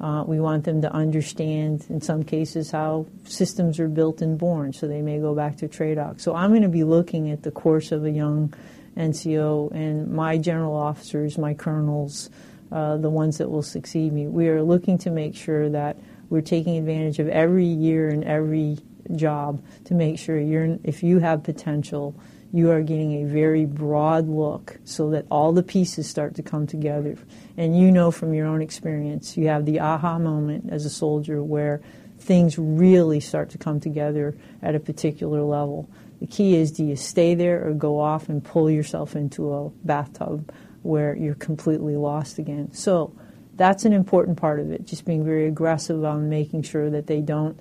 Uh, 0.00 0.24
we 0.26 0.40
want 0.40 0.64
them 0.64 0.82
to 0.82 0.92
understand, 0.92 1.86
in 1.88 2.00
some 2.00 2.24
cases, 2.24 2.70
how 2.70 3.06
systems 3.24 3.78
are 3.78 3.88
built 3.88 4.20
and 4.20 4.36
born, 4.38 4.72
so 4.72 4.88
they 4.88 5.02
may 5.02 5.18
go 5.18 5.34
back 5.34 5.56
to 5.56 5.68
TRADOC. 5.68 6.20
So 6.20 6.34
I'm 6.34 6.50
going 6.50 6.62
to 6.62 6.68
be 6.68 6.84
looking 6.84 7.30
at 7.30 7.42
the 7.42 7.50
course 7.50 7.92
of 7.92 8.04
a 8.04 8.10
young 8.10 8.52
NCO, 8.96 9.70
and 9.72 10.10
my 10.12 10.38
general 10.38 10.76
officers, 10.76 11.38
my 11.38 11.54
colonels, 11.54 12.30
uh, 12.72 12.96
the 12.96 13.10
ones 13.10 13.38
that 13.38 13.50
will 13.50 13.62
succeed 13.62 14.12
me. 14.12 14.26
We 14.26 14.48
are 14.48 14.62
looking 14.62 14.98
to 14.98 15.10
make 15.10 15.36
sure 15.36 15.68
that 15.70 15.96
we're 16.30 16.40
taking 16.40 16.78
advantage 16.78 17.18
of 17.18 17.28
every 17.28 17.66
year 17.66 18.08
and 18.08 18.24
every 18.24 18.78
job 19.14 19.62
to 19.84 19.94
make 19.94 20.18
sure 20.18 20.38
you're, 20.38 20.78
if 20.82 21.02
you 21.02 21.18
have 21.18 21.42
potential, 21.42 22.14
you 22.52 22.70
are 22.70 22.82
getting 22.82 23.24
a 23.24 23.28
very 23.28 23.64
broad 23.64 24.28
look 24.28 24.78
so 24.84 25.10
that 25.10 25.24
all 25.30 25.52
the 25.52 25.62
pieces 25.62 26.08
start 26.08 26.34
to 26.34 26.42
come 26.42 26.66
together. 26.66 27.16
And 27.56 27.78
you 27.78 27.90
know 27.90 28.10
from 28.10 28.34
your 28.34 28.46
own 28.46 28.60
experience, 28.60 29.36
you 29.36 29.48
have 29.48 29.64
the 29.64 29.80
aha 29.80 30.18
moment 30.18 30.70
as 30.70 30.84
a 30.84 30.90
soldier 30.90 31.42
where 31.42 31.80
things 32.18 32.58
really 32.58 33.20
start 33.20 33.50
to 33.50 33.58
come 33.58 33.80
together 33.80 34.36
at 34.60 34.74
a 34.74 34.80
particular 34.80 35.42
level. 35.42 35.88
The 36.20 36.26
key 36.26 36.54
is 36.56 36.70
do 36.70 36.84
you 36.84 36.94
stay 36.94 37.34
there 37.34 37.66
or 37.66 37.72
go 37.72 37.98
off 37.98 38.28
and 38.28 38.44
pull 38.44 38.70
yourself 38.70 39.16
into 39.16 39.52
a 39.52 39.70
bathtub 39.84 40.52
where 40.82 41.16
you're 41.16 41.34
completely 41.34 41.96
lost 41.96 42.38
again? 42.38 42.72
So 42.72 43.14
that's 43.56 43.84
an 43.84 43.92
important 43.92 44.36
part 44.36 44.60
of 44.60 44.70
it, 44.70 44.86
just 44.86 45.04
being 45.04 45.24
very 45.24 45.46
aggressive 45.46 46.04
on 46.04 46.28
making 46.28 46.62
sure 46.62 46.90
that 46.90 47.06
they 47.06 47.20
don't 47.20 47.58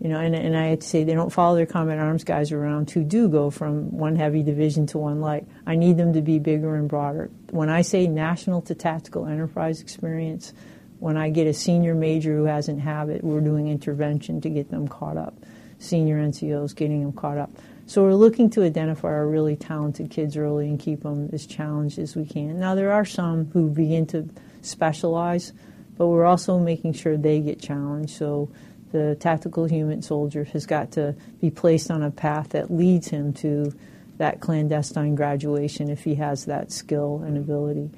you 0.00 0.08
know, 0.08 0.20
and, 0.20 0.34
and 0.34 0.56
I 0.56 0.66
had 0.66 0.80
to 0.82 0.86
say 0.86 1.02
they 1.02 1.14
don't 1.14 1.32
follow 1.32 1.56
their 1.56 1.66
combat 1.66 1.98
arms 1.98 2.22
guys 2.22 2.52
around 2.52 2.90
who 2.90 3.02
do 3.02 3.28
go 3.28 3.50
from 3.50 3.96
one 3.96 4.14
heavy 4.14 4.44
division 4.44 4.86
to 4.88 4.98
one 4.98 5.20
light. 5.20 5.46
I 5.66 5.74
need 5.74 5.96
them 5.96 6.12
to 6.12 6.22
be 6.22 6.38
bigger 6.38 6.76
and 6.76 6.88
broader. 6.88 7.30
When 7.50 7.68
I 7.68 7.82
say 7.82 8.06
national 8.06 8.62
to 8.62 8.74
tactical 8.76 9.26
enterprise 9.26 9.80
experience, 9.80 10.52
when 11.00 11.16
I 11.16 11.30
get 11.30 11.48
a 11.48 11.54
senior 11.54 11.94
major 11.94 12.36
who 12.36 12.44
hasn't 12.44 12.80
had 12.80 13.08
it, 13.08 13.24
we're 13.24 13.40
doing 13.40 13.68
intervention 13.68 14.40
to 14.42 14.50
get 14.50 14.70
them 14.70 14.86
caught 14.86 15.16
up. 15.16 15.34
Senior 15.80 16.18
NCOs 16.18 16.76
getting 16.76 17.02
them 17.02 17.12
caught 17.12 17.38
up. 17.38 17.50
So 17.86 18.02
we're 18.02 18.14
looking 18.14 18.50
to 18.50 18.62
identify 18.62 19.08
our 19.08 19.26
really 19.26 19.56
talented 19.56 20.10
kids 20.10 20.36
early 20.36 20.68
and 20.68 20.78
keep 20.78 21.02
them 21.02 21.30
as 21.32 21.46
challenged 21.46 21.98
as 21.98 22.14
we 22.14 22.26
can. 22.26 22.60
Now 22.60 22.74
there 22.74 22.92
are 22.92 23.04
some 23.04 23.46
who 23.46 23.70
begin 23.70 24.06
to 24.08 24.28
specialize, 24.62 25.52
but 25.96 26.08
we're 26.08 26.26
also 26.26 26.58
making 26.58 26.92
sure 26.92 27.16
they 27.16 27.40
get 27.40 27.60
challenged. 27.60 28.10
So 28.10 28.50
the 28.92 29.16
tactical 29.16 29.66
human 29.66 30.02
soldier 30.02 30.44
has 30.44 30.66
got 30.66 30.92
to 30.92 31.14
be 31.40 31.50
placed 31.50 31.90
on 31.90 32.02
a 32.02 32.10
path 32.10 32.50
that 32.50 32.70
leads 32.70 33.08
him 33.08 33.32
to 33.34 33.72
that 34.18 34.40
clandestine 34.40 35.14
graduation 35.14 35.88
if 35.88 36.04
he 36.04 36.16
has 36.16 36.46
that 36.46 36.72
skill 36.72 37.22
and 37.24 37.36
ability. 37.36 37.90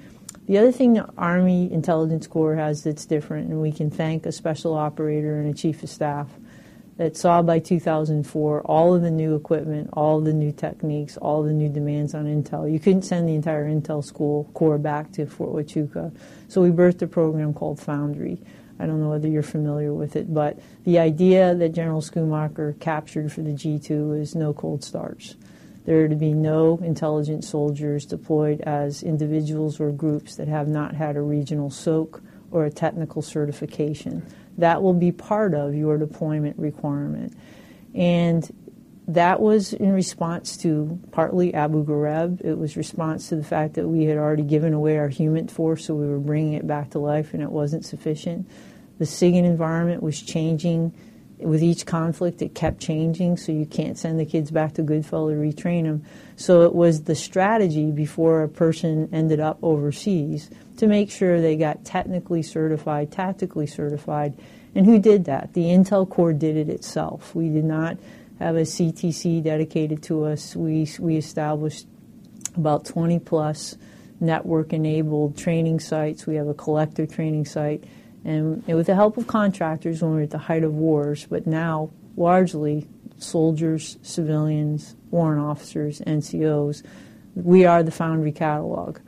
The 0.47 0.59
other 0.59 0.73
thing 0.73 0.95
the 0.95 1.09
Army 1.17 1.73
Intelligence 1.73 2.27
Corps 2.27 2.57
has 2.57 2.83
that's 2.83 3.07
different, 3.07 3.51
and 3.51 3.61
we 3.63 3.73
can 3.73 3.91
thank 3.91 4.27
a 4.27 4.33
special 4.33 4.75
operator 4.75 5.39
and 5.39 5.49
a 5.49 5.57
chief 5.57 5.83
of 5.83 5.89
staff 5.89 6.29
that 6.97 7.17
saw 7.17 7.41
by 7.41 7.59
2004 7.59 8.61
all 8.63 8.95
of 8.95 9.01
the 9.01 9.11
new 9.11 9.35
equipment, 9.35 9.89
all 9.95 10.21
the 10.21 10.35
new 10.35 10.53
techniques, 10.53 11.17
all 11.17 11.43
the 11.43 11.53
new 11.53 11.69
demands 11.69 12.15
on 12.15 12.27
Intel. 12.27 12.71
You 12.71 12.79
couldn't 12.79 13.03
send 13.03 13.29
the 13.29 13.35
entire 13.35 13.67
Intel 13.67 14.05
school 14.05 14.51
corps 14.53 14.77
back 14.77 15.11
to 15.13 15.25
Fort 15.25 15.53
Huachuca. 15.53 16.15
So 16.49 16.61
we 16.61 16.69
birthed 16.69 17.01
a 17.01 17.07
program 17.07 17.55
called 17.55 17.81
Foundry 17.81 18.39
I 18.81 18.87
don't 18.87 19.01
know 19.01 19.11
whether 19.11 19.29
you're 19.29 19.43
familiar 19.43 19.93
with 19.93 20.17
it, 20.17 20.33
but 20.33 20.59
the 20.85 20.99
idea 20.99 21.55
that 21.55 21.71
General 21.71 22.01
Schoomaker 22.01 22.79
captured 22.81 23.31
for 23.31 23.43
the 23.43 23.51
G2 23.51 24.21
is 24.21 24.35
no 24.35 24.55
cold 24.55 24.83
starts. 24.83 25.37
There 25.85 26.05
are 26.05 26.09
to 26.09 26.17
be 26.17 26.33
no 26.33 26.79
intelligent 26.83 27.45
soldiers 27.45 28.07
deployed 28.07 28.61
as 28.63 29.03
individuals 29.03 29.81
or 29.81 29.91
groups 29.91 30.37
that 30.37 30.49
have 30.49 30.69
not 30.69 30.95
had 30.95 31.17
a 31.17 31.23
regional 31.23 31.71
SOC 31.71 32.23
or 32.51 32.65
a 32.65 32.71
technical 32.71 33.23
certification. 33.23 34.27
That 34.59 34.83
will 34.83 34.95
be 34.95 35.13
part 35.13 35.55
of 35.55 35.75
your 35.75 35.99
deployment 35.99 36.59
requirement. 36.59 37.37
And 37.95 38.51
that 39.09 39.41
was 39.41 39.73
in 39.73 39.93
response 39.93 40.57
to 40.59 41.01
partly 41.11 41.53
Abu 41.55 41.85
Ghraib. 41.85 42.45
It 42.45 42.57
was 42.57 42.77
response 42.77 43.29
to 43.31 43.37
the 43.37 43.43
fact 43.43 43.75
that 43.75 43.89
we 43.89 44.05
had 44.05 44.17
already 44.17 44.45
given 44.45 44.73
away 44.73 44.99
our 44.99 45.09
human 45.09 45.49
force, 45.49 45.87
so 45.87 45.95
we 45.95 46.07
were 46.07 46.21
bringing 46.21 46.53
it 46.53 46.67
back 46.67 46.91
to 46.91 46.99
life, 47.01 47.35
and 47.35 47.43
it 47.43 47.51
wasn't 47.51 47.85
sufficient. 47.85 48.49
The 49.01 49.07
SIGINT 49.07 49.47
environment 49.47 50.03
was 50.03 50.21
changing 50.21 50.93
with 51.39 51.63
each 51.63 51.87
conflict. 51.87 52.43
It 52.43 52.55
kept 52.55 52.81
changing, 52.81 53.39
so 53.39 53.51
you 53.51 53.65
can't 53.65 53.97
send 53.97 54.21
the 54.21 54.27
kids 54.27 54.51
back 54.51 54.75
to 54.75 54.83
Goodfellow 54.83 55.31
to 55.31 55.37
retrain 55.37 55.85
them. 55.85 56.05
So 56.37 56.65
it 56.65 56.75
was 56.75 57.05
the 57.05 57.15
strategy 57.15 57.91
before 57.91 58.43
a 58.43 58.49
person 58.49 59.09
ended 59.11 59.41
up 59.41 59.59
overseas 59.63 60.51
to 60.77 60.87
make 60.87 61.11
sure 61.11 61.41
they 61.41 61.57
got 61.57 61.83
technically 61.83 62.43
certified, 62.43 63.11
tactically 63.11 63.67
certified. 63.67 64.39
And 64.75 64.85
who 64.85 64.99
did 64.99 65.25
that? 65.25 65.55
The 65.55 65.63
Intel 65.63 66.07
Corps 66.07 66.35
did 66.35 66.59
it 66.59 66.69
itself. 66.69 67.35
We 67.35 67.49
did 67.49 67.65
not 67.65 67.97
have 68.39 68.57
a 68.57 68.65
CTC 68.65 69.43
dedicated 69.43 70.03
to 70.03 70.27
us. 70.27 70.55
We, 70.55 70.87
we 70.99 71.17
established 71.17 71.87
about 72.55 72.85
20 72.85 73.19
plus 73.21 73.79
network 74.21 74.75
enabled 74.75 75.39
training 75.39 75.81
sites. 75.81 76.27
We 76.27 76.35
have 76.35 76.49
a 76.49 76.55
collective 76.55 77.11
training 77.11 77.47
site 77.47 77.83
and 78.25 78.67
with 78.67 78.87
the 78.87 78.95
help 78.95 79.17
of 79.17 79.27
contractors 79.27 80.03
when 80.03 80.13
we 80.13 80.17
were 80.19 80.23
at 80.23 80.31
the 80.31 80.39
height 80.39 80.65
of 80.65 80.75
wars, 80.75 81.27
but 81.29 81.47
now 81.47 81.91
largely 82.17 82.87
soldiers, 83.19 83.99
civilians, 84.03 84.97
warrant 85.11 85.43
officers, 85.43 86.01
NCOs, 86.01 86.83
we 87.35 87.65
are 87.65 87.83
the 87.83 87.91
Foundry 87.91 88.33
catalog. 88.33 88.99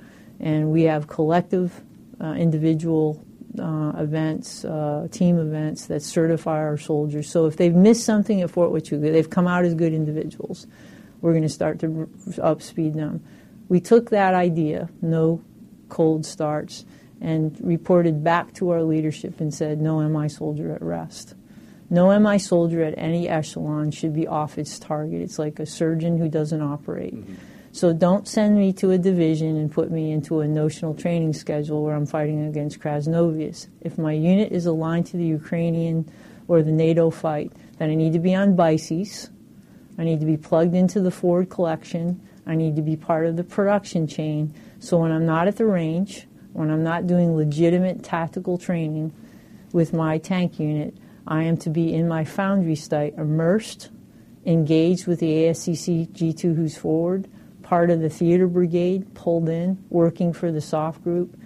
And 0.40 0.70
we 0.70 0.84
have 0.84 1.06
collective, 1.08 1.82
uh, 2.20 2.32
individual 2.32 3.22
uh, 3.58 3.92
events, 3.96 4.64
uh, 4.64 5.08
team 5.10 5.38
events 5.38 5.86
that 5.86 6.02
certify 6.02 6.58
our 6.58 6.78
soldiers. 6.78 7.28
So 7.28 7.46
if 7.46 7.56
they've 7.56 7.74
missed 7.74 8.04
something 8.04 8.40
at 8.40 8.50
Fort 8.50 8.70
Huachuca, 8.70 9.12
they've 9.12 9.28
come 9.28 9.46
out 9.46 9.64
as 9.64 9.74
good 9.74 9.92
individuals. 9.92 10.66
We're 11.20 11.32
going 11.32 11.42
to 11.42 11.48
start 11.48 11.78
to 11.80 12.08
upspeed 12.38 12.94
them. 12.94 13.22
We 13.68 13.80
took 13.80 14.10
that 14.10 14.34
idea, 14.34 14.88
no 15.00 15.42
cold 15.88 16.26
starts, 16.26 16.84
and 17.22 17.56
reported 17.62 18.24
back 18.24 18.52
to 18.54 18.70
our 18.70 18.82
leadership 18.82 19.40
and 19.40 19.54
said, 19.54 19.80
no 19.80 20.06
MI 20.08 20.28
soldier 20.28 20.74
at 20.74 20.82
rest. 20.82 21.34
No 21.88 22.18
MI 22.18 22.38
soldier 22.38 22.82
at 22.82 22.94
any 22.98 23.28
echelon 23.28 23.92
should 23.92 24.12
be 24.12 24.26
off 24.26 24.58
its 24.58 24.78
target. 24.78 25.22
It's 25.22 25.38
like 25.38 25.60
a 25.60 25.66
surgeon 25.66 26.18
who 26.18 26.28
doesn't 26.28 26.60
operate. 26.60 27.14
Mm-hmm. 27.14 27.34
So 27.70 27.92
don't 27.92 28.26
send 28.26 28.58
me 28.58 28.72
to 28.74 28.90
a 28.90 28.98
division 28.98 29.56
and 29.56 29.70
put 29.70 29.90
me 29.90 30.10
into 30.10 30.40
a 30.40 30.48
notional 30.48 30.94
training 30.94 31.32
schedule 31.32 31.84
where 31.84 31.94
I'm 31.94 32.06
fighting 32.06 32.44
against 32.44 32.80
Krasnovians. 32.80 33.68
If 33.80 33.98
my 33.98 34.12
unit 34.12 34.52
is 34.52 34.66
aligned 34.66 35.06
to 35.06 35.16
the 35.16 35.24
Ukrainian 35.24 36.10
or 36.48 36.62
the 36.62 36.72
NATO 36.72 37.08
fight, 37.10 37.52
then 37.78 37.88
I 37.88 37.94
need 37.94 38.12
to 38.14 38.18
be 38.18 38.34
on 38.34 38.56
BICES. 38.56 39.30
I 39.96 40.04
need 40.04 40.20
to 40.20 40.26
be 40.26 40.36
plugged 40.36 40.74
into 40.74 41.00
the 41.00 41.10
forward 41.10 41.50
collection. 41.50 42.20
I 42.46 42.56
need 42.56 42.76
to 42.76 42.82
be 42.82 42.96
part 42.96 43.26
of 43.26 43.36
the 43.36 43.44
production 43.44 44.06
chain. 44.06 44.52
So 44.80 44.98
when 44.98 45.12
I'm 45.12 45.24
not 45.24 45.46
at 45.46 45.56
the 45.56 45.66
range, 45.66 46.26
when 46.52 46.70
I'm 46.70 46.82
not 46.82 47.06
doing 47.06 47.36
legitimate 47.36 48.02
tactical 48.02 48.58
training 48.58 49.12
with 49.72 49.92
my 49.92 50.18
tank 50.18 50.58
unit, 50.58 50.94
I 51.26 51.44
am 51.44 51.56
to 51.58 51.70
be 51.70 51.94
in 51.94 52.08
my 52.08 52.24
foundry 52.24 52.74
site, 52.74 53.14
immersed, 53.16 53.90
engaged 54.44 55.06
with 55.06 55.20
the 55.20 55.30
ASCC 55.30 56.08
G2 56.08 56.56
who's 56.56 56.76
forward, 56.76 57.28
part 57.62 57.90
of 57.90 58.00
the 58.00 58.10
theater 58.10 58.46
brigade, 58.46 59.14
pulled 59.14 59.48
in, 59.48 59.82
working 59.88 60.32
for 60.32 60.50
the 60.50 60.60
SOF 60.60 61.02
group, 61.02 61.38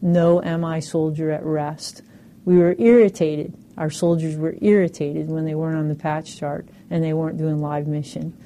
no 0.00 0.40
MI 0.40 0.80
soldier 0.80 1.30
at 1.30 1.44
rest. 1.44 2.02
We 2.44 2.58
were 2.58 2.74
irritated. 2.78 3.54
Our 3.76 3.90
soldiers 3.90 4.36
were 4.36 4.56
irritated 4.60 5.28
when 5.28 5.44
they 5.44 5.54
weren't 5.54 5.76
on 5.76 5.88
the 5.88 5.94
patch 5.94 6.36
chart 6.36 6.66
and 6.90 7.04
they 7.04 7.12
weren't 7.12 7.38
doing 7.38 7.60
live 7.60 7.86
mission. 7.86 8.36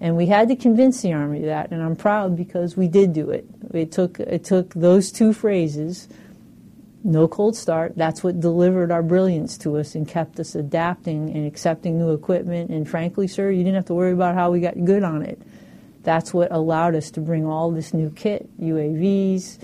And 0.00 0.16
we 0.16 0.26
had 0.26 0.48
to 0.48 0.56
convince 0.56 1.02
the 1.02 1.12
Army 1.12 1.40
of 1.40 1.46
that, 1.46 1.72
and 1.72 1.82
I'm 1.82 1.96
proud 1.96 2.36
because 2.36 2.76
we 2.76 2.86
did 2.86 3.12
do 3.12 3.30
it. 3.30 3.46
It 3.74 3.90
took, 3.90 4.20
it 4.20 4.44
took 4.44 4.72
those 4.74 5.10
two 5.10 5.32
phrases, 5.32 6.08
no 7.02 7.26
cold 7.26 7.56
start, 7.56 7.94
that's 7.96 8.22
what 8.22 8.38
delivered 8.38 8.92
our 8.92 9.02
brilliance 9.02 9.58
to 9.58 9.76
us 9.76 9.94
and 9.94 10.06
kept 10.06 10.38
us 10.38 10.54
adapting 10.54 11.30
and 11.30 11.46
accepting 11.46 11.98
new 11.98 12.12
equipment. 12.12 12.70
And 12.70 12.88
frankly, 12.88 13.26
sir, 13.26 13.50
you 13.50 13.64
didn't 13.64 13.76
have 13.76 13.86
to 13.86 13.94
worry 13.94 14.12
about 14.12 14.34
how 14.34 14.50
we 14.50 14.60
got 14.60 14.84
good 14.84 15.02
on 15.02 15.22
it. 15.22 15.40
That's 16.04 16.32
what 16.32 16.52
allowed 16.52 16.94
us 16.94 17.10
to 17.12 17.20
bring 17.20 17.44
all 17.44 17.70
this 17.70 17.92
new 17.92 18.10
kit 18.10 18.48
UAVs, 18.60 19.58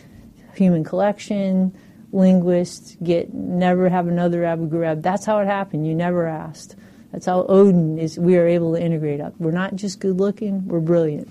human 0.55 0.85
collection, 0.85 1.77
linguists, 2.13 2.97
get 3.03 3.33
never 3.33 3.89
have 3.89 4.09
another 4.09 4.45
Abu 4.45 4.69
Ghraib. 4.69 5.03
That's 5.03 5.27
how 5.27 5.39
it 5.41 5.47
happened. 5.47 5.87
You 5.87 5.95
never 5.95 6.27
asked. 6.27 6.77
That's 7.15 7.27
how 7.27 7.47
Odin 7.49 7.97
is. 7.97 8.19
We 8.19 8.37
are 8.39 8.49
able 8.49 8.75
to 8.75 8.83
integrate 8.83 9.21
up. 9.21 9.35
We're 9.39 9.53
not 9.53 9.77
just 9.77 10.01
good 10.01 10.19
looking. 10.19 10.67
We're 10.67 10.81
brilliant. 10.81 11.29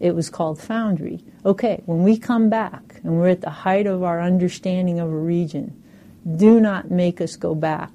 It 0.00 0.14
was 0.14 0.30
called 0.30 0.58
Foundry. 0.62 1.22
Okay, 1.44 1.82
when 1.84 2.02
we 2.02 2.16
come 2.16 2.48
back 2.48 2.98
and 3.04 3.18
we're 3.18 3.28
at 3.28 3.42
the 3.42 3.50
height 3.50 3.86
of 3.86 4.02
our 4.02 4.22
understanding 4.22 4.98
of 4.98 5.12
a 5.12 5.18
region, 5.18 5.82
do 6.36 6.60
not 6.60 6.90
make 6.90 7.20
us 7.20 7.36
go 7.36 7.54
back 7.54 7.90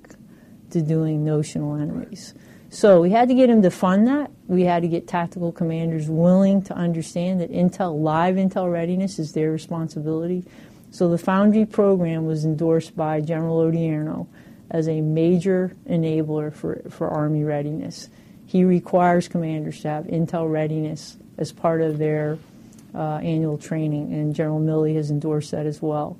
to 0.69 0.83
doing 0.83 1.25
notional 1.25 1.75
enemies. 1.75 2.35
So 2.69 3.01
we 3.01 3.09
had 3.09 3.29
to 3.29 3.33
get 3.33 3.49
him 3.49 3.63
to 3.63 3.71
fund 3.71 4.07
that. 4.07 4.29
We 4.45 4.65
had 4.65 4.83
to 4.83 4.87
get 4.87 5.07
tactical 5.07 5.51
commanders 5.51 6.09
willing 6.09 6.61
to 6.65 6.75
understand 6.75 7.41
that 7.41 7.51
intel, 7.51 7.99
live 7.99 8.35
intel 8.35 8.71
readiness 8.71 9.17
is 9.17 9.33
their 9.33 9.49
responsibility. 9.49 10.43
So 10.91 11.09
the 11.09 11.17
Foundry 11.17 11.65
program 11.65 12.27
was 12.27 12.45
endorsed 12.45 12.95
by 12.95 13.21
General 13.21 13.57
Odierno 13.57 14.27
as 14.71 14.87
a 14.87 15.01
major 15.01 15.75
enabler 15.87 16.53
for, 16.53 16.81
for 16.89 17.09
Army 17.09 17.43
readiness. 17.43 18.09
He 18.45 18.63
requires 18.63 19.27
commanders 19.27 19.81
to 19.81 19.89
have 19.89 20.05
intel 20.05 20.51
readiness 20.51 21.17
as 21.37 21.51
part 21.51 21.81
of 21.81 21.97
their 21.97 22.37
uh, 22.93 23.17
annual 23.17 23.57
training, 23.57 24.13
and 24.13 24.35
General 24.35 24.59
Milley 24.59 24.95
has 24.95 25.09
endorsed 25.09 25.51
that 25.51 25.65
as 25.65 25.81
well. 25.81 26.17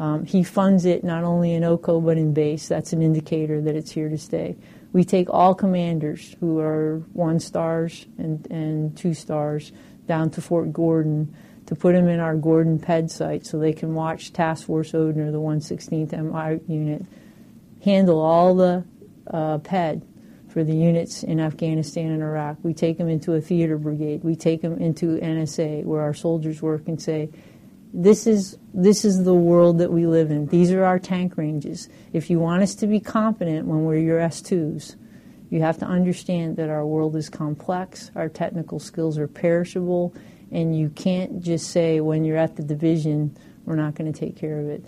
Um, 0.00 0.24
he 0.24 0.42
funds 0.42 0.84
it 0.84 1.04
not 1.04 1.24
only 1.24 1.54
in 1.54 1.62
OCO 1.62 2.00
but 2.00 2.16
in 2.16 2.32
base. 2.32 2.68
That's 2.68 2.92
an 2.92 3.02
indicator 3.02 3.60
that 3.60 3.76
it's 3.76 3.92
here 3.92 4.08
to 4.08 4.18
stay. 4.18 4.56
We 4.92 5.04
take 5.04 5.28
all 5.30 5.54
commanders 5.54 6.34
who 6.40 6.58
are 6.60 6.98
one 7.12 7.40
stars 7.40 8.06
and, 8.18 8.46
and 8.50 8.96
two 8.96 9.14
stars 9.14 9.72
down 10.06 10.30
to 10.30 10.40
Fort 10.40 10.72
Gordon 10.72 11.34
to 11.66 11.74
put 11.74 11.94
them 11.94 12.08
in 12.08 12.20
our 12.20 12.36
Gordon 12.36 12.78
PED 12.78 13.10
site 13.10 13.46
so 13.46 13.58
they 13.58 13.72
can 13.72 13.94
watch 13.94 14.32
Task 14.32 14.66
Force 14.66 14.94
Odin 14.94 15.22
or 15.22 15.30
the 15.30 15.40
116th 15.40 16.12
MI 16.12 16.60
unit, 16.72 17.04
handle 17.84 18.20
all 18.20 18.54
the 18.54 18.84
uh, 19.26 19.58
PED 19.58 20.06
for 20.48 20.64
the 20.64 20.74
units 20.74 21.22
in 21.22 21.40
Afghanistan 21.40 22.10
and 22.12 22.22
Iraq. 22.22 22.56
We 22.62 22.74
take 22.74 22.96
them 22.96 23.08
into 23.08 23.34
a 23.34 23.40
theater 23.40 23.76
brigade. 23.76 24.22
We 24.22 24.36
take 24.36 24.62
them 24.62 24.78
into 24.78 25.18
NSA 25.18 25.84
where 25.84 26.00
our 26.00 26.14
soldiers 26.14 26.62
work 26.62 26.86
and 26.86 27.00
say, 27.00 27.30
this 27.92 28.26
is 28.26 28.58
this 28.72 29.04
is 29.04 29.22
the 29.22 29.34
world 29.34 29.78
that 29.78 29.92
we 29.92 30.06
live 30.06 30.32
in. 30.32 30.46
These 30.46 30.72
are 30.72 30.82
our 30.82 30.98
tank 30.98 31.36
ranges. 31.36 31.88
If 32.12 32.28
you 32.28 32.40
want 32.40 32.62
us 32.62 32.74
to 32.76 32.88
be 32.88 32.98
competent 32.98 33.66
when 33.66 33.84
we're 33.84 33.98
your 33.98 34.18
S2s, 34.18 34.96
you 35.50 35.60
have 35.60 35.78
to 35.78 35.86
understand 35.86 36.56
that 36.56 36.70
our 36.70 36.84
world 36.84 37.14
is 37.14 37.28
complex, 37.28 38.10
our 38.16 38.28
technical 38.28 38.80
skills 38.80 39.16
are 39.16 39.28
perishable, 39.28 40.12
and 40.50 40.76
you 40.76 40.88
can't 40.90 41.40
just 41.40 41.70
say 41.70 42.00
when 42.00 42.24
you're 42.24 42.36
at 42.36 42.56
the 42.56 42.64
division, 42.64 43.36
we're 43.64 43.76
not 43.76 43.94
going 43.94 44.12
to 44.12 44.18
take 44.18 44.36
care 44.36 44.58
of 44.58 44.68
it. 44.68 44.84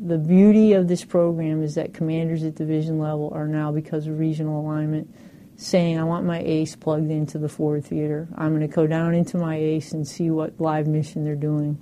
The 0.00 0.18
beauty 0.18 0.74
of 0.74 0.86
this 0.86 1.04
program 1.04 1.62
is 1.62 1.74
that 1.74 1.92
commanders 1.92 2.44
at 2.44 2.54
division 2.54 3.00
level 3.00 3.32
are 3.34 3.48
now, 3.48 3.72
because 3.72 4.06
of 4.06 4.18
regional 4.18 4.60
alignment, 4.60 5.12
saying, 5.56 5.98
I 5.98 6.04
want 6.04 6.24
my 6.24 6.40
ACE 6.40 6.76
plugged 6.76 7.10
into 7.10 7.36
the 7.36 7.48
forward 7.48 7.84
theater. 7.84 8.28
I'm 8.36 8.50
going 8.50 8.60
to 8.60 8.72
go 8.72 8.86
down 8.86 9.12
into 9.14 9.38
my 9.38 9.56
ACE 9.56 9.90
and 9.90 10.06
see 10.06 10.30
what 10.30 10.60
live 10.60 10.86
mission 10.86 11.24
they're 11.24 11.34
doing. 11.34 11.76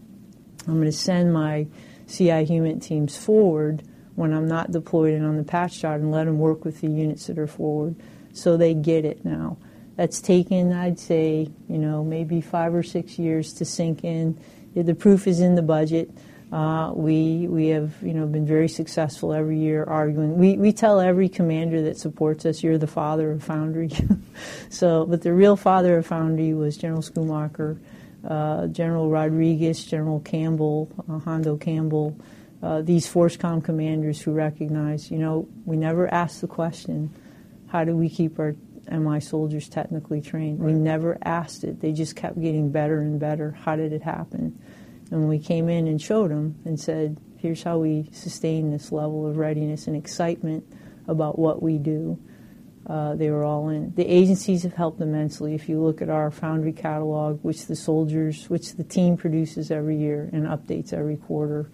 I'm 0.67 0.75
going 0.75 0.87
to 0.87 0.93
send 0.93 1.35
my 1.35 1.67
CI 2.09 2.45
human 2.47 2.81
teams 2.81 3.19
forward 3.19 3.83
when 4.15 4.33
I'm 4.33 4.49
not 4.49 4.71
deployed 4.71 5.13
and 5.13 5.27
on 5.27 5.37
the 5.37 5.45
patch 5.45 5.79
chart 5.79 6.01
and 6.01 6.11
let 6.11 6.25
them 6.25 6.39
work 6.39 6.65
with 6.65 6.81
the 6.81 6.89
units 6.89 7.27
that 7.27 7.39
are 7.39 7.47
forward 7.47 7.97
so 8.33 8.57
they 8.57 8.73
get 8.73 9.05
it 9.05 9.27
now. 9.27 9.59
That's 9.97 10.23
taken, 10.23 10.73
I'd 10.73 10.99
say, 10.99 11.51
you 11.69 11.79
know, 11.79 12.03
maybe 12.03 12.41
five 12.41 12.75
or 12.75 12.83
six 12.83 13.19
years 13.19 13.53
to 13.55 13.67
sink 13.67 14.05
in. 14.05 14.41
The 14.75 14.95
proof 14.95 15.27
is 15.27 15.41
in 15.41 15.55
the 15.55 15.63
budget. 15.63 16.11
Uh, 16.53 16.93
we 16.95 17.49
we 17.49 17.69
have 17.69 17.93
you 18.03 18.15
know 18.15 18.27
been 18.27 18.47
very 18.47 18.69
successful 18.69 19.33
every 19.33 19.59
year 19.59 19.85
arguing. 19.85 20.39
We 20.39 20.57
we 20.57 20.73
tell 20.73 21.01
every 21.01 21.29
commander 21.29 21.83
that 21.83 21.99
supports 21.99 22.47
us, 22.47 22.63
"You're 22.63 22.79
the 22.79 22.87
father 22.87 23.33
of 23.33 23.43
Foundry." 23.45 23.91
so, 24.69 25.05
but 25.07 25.23
the 25.23 25.33
real 25.33 25.57
father 25.57 25.99
of 25.99 26.07
Foundry 26.07 26.55
was 26.55 26.77
General 26.77 27.03
Schoomaker 27.03 27.79
uh, 28.27 28.67
General 28.69 29.09
Rodriguez, 29.09 29.85
General 29.85 30.21
Campbell, 30.21 30.89
uh, 31.09 31.19
Hondo 31.19 31.57
Campbell, 31.57 32.17
uh, 32.63 32.83
these 32.83 33.07
FORSCOM 33.07 33.63
commanders 33.63 34.21
who 34.21 34.33
recognize, 34.33 35.11
you 35.11 35.19
know, 35.19 35.49
we 35.65 35.77
never 35.77 36.13
asked 36.13 36.41
the 36.41 36.47
question, 36.47 37.11
how 37.69 37.85
do 37.85 37.97
we 37.97 38.09
keep 38.09 38.39
our 38.39 38.57
MI 38.91 39.21
soldiers 39.21 39.69
technically 39.69 40.21
trained? 40.21 40.61
Right. 40.61 40.73
We 40.73 40.79
never 40.79 41.19
asked 41.23 41.65
it. 41.65 41.81
They 41.81 41.93
just 41.93 42.17
kept 42.17 42.41
getting 42.41 42.71
better 42.71 42.99
and 43.01 43.21
better. 43.21 43.53
How 43.53 43.77
did 43.77 43.93
it 43.93 44.03
happen? 44.03 44.59
And 45.11 45.29
we 45.29 45.39
came 45.39 45.69
in 45.69 45.87
and 45.87 46.01
showed 46.01 46.31
them 46.31 46.57
and 46.65 46.79
said, 46.79 47.19
here's 47.39 47.63
how 47.63 47.79
we 47.79 48.09
sustain 48.13 48.71
this 48.71 48.91
level 48.91 49.27
of 49.27 49.37
readiness 49.37 49.87
and 49.87 49.97
excitement 49.97 50.65
about 51.07 51.39
what 51.39 51.63
we 51.63 51.79
do, 51.79 52.19
uh, 52.89 53.15
they 53.15 53.31
were 53.31 53.45
all 53.45 53.69
in. 53.69 53.93
The 53.95 54.07
agencies 54.07 54.63
have 54.63 54.75
helped 54.75 55.01
immensely. 55.01 55.55
If 55.55 55.69
you 55.69 55.81
look 55.81 56.03
at 56.03 56.09
our 56.09 56.31
Foundry 56.31 56.73
catalog, 56.73 57.43
which 57.43 57.67
the 57.67 57.77
soldiers, 57.77 58.49
which 58.49 58.75
the 58.75 58.85
team 58.85 59.17
produces 59.17 59.71
every 59.71 59.97
year 59.97 60.31
and 60.33 60.47
updates 60.47 60.93
every 60.93 61.17
quarter, 61.17 61.71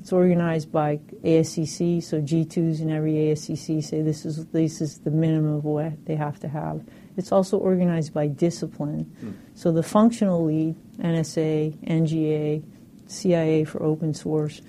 it's 0.00 0.12
organized 0.12 0.70
by 0.70 0.98
ASCC. 1.24 2.00
So 2.00 2.20
G2s 2.20 2.80
in 2.80 2.92
every 2.92 3.14
ASCC 3.14 3.82
say 3.82 4.02
this 4.02 4.24
is 4.24 4.46
this 4.46 4.80
is 4.80 5.00
the 5.00 5.10
minimum 5.10 5.54
of 5.54 5.64
what 5.64 6.06
they 6.06 6.14
have 6.14 6.38
to 6.40 6.48
have. 6.48 6.84
It's 7.16 7.32
also 7.32 7.58
organized 7.58 8.12
by 8.12 8.26
discipline. 8.26 9.10
Mm. 9.22 9.34
So 9.54 9.72
the 9.72 9.82
functional 9.82 10.44
lead, 10.44 10.76
NSA, 10.98 11.76
NGA, 11.86 12.62
CIA 13.06 13.64
for 13.64 13.82
open 13.82 14.12
source, 14.12 14.60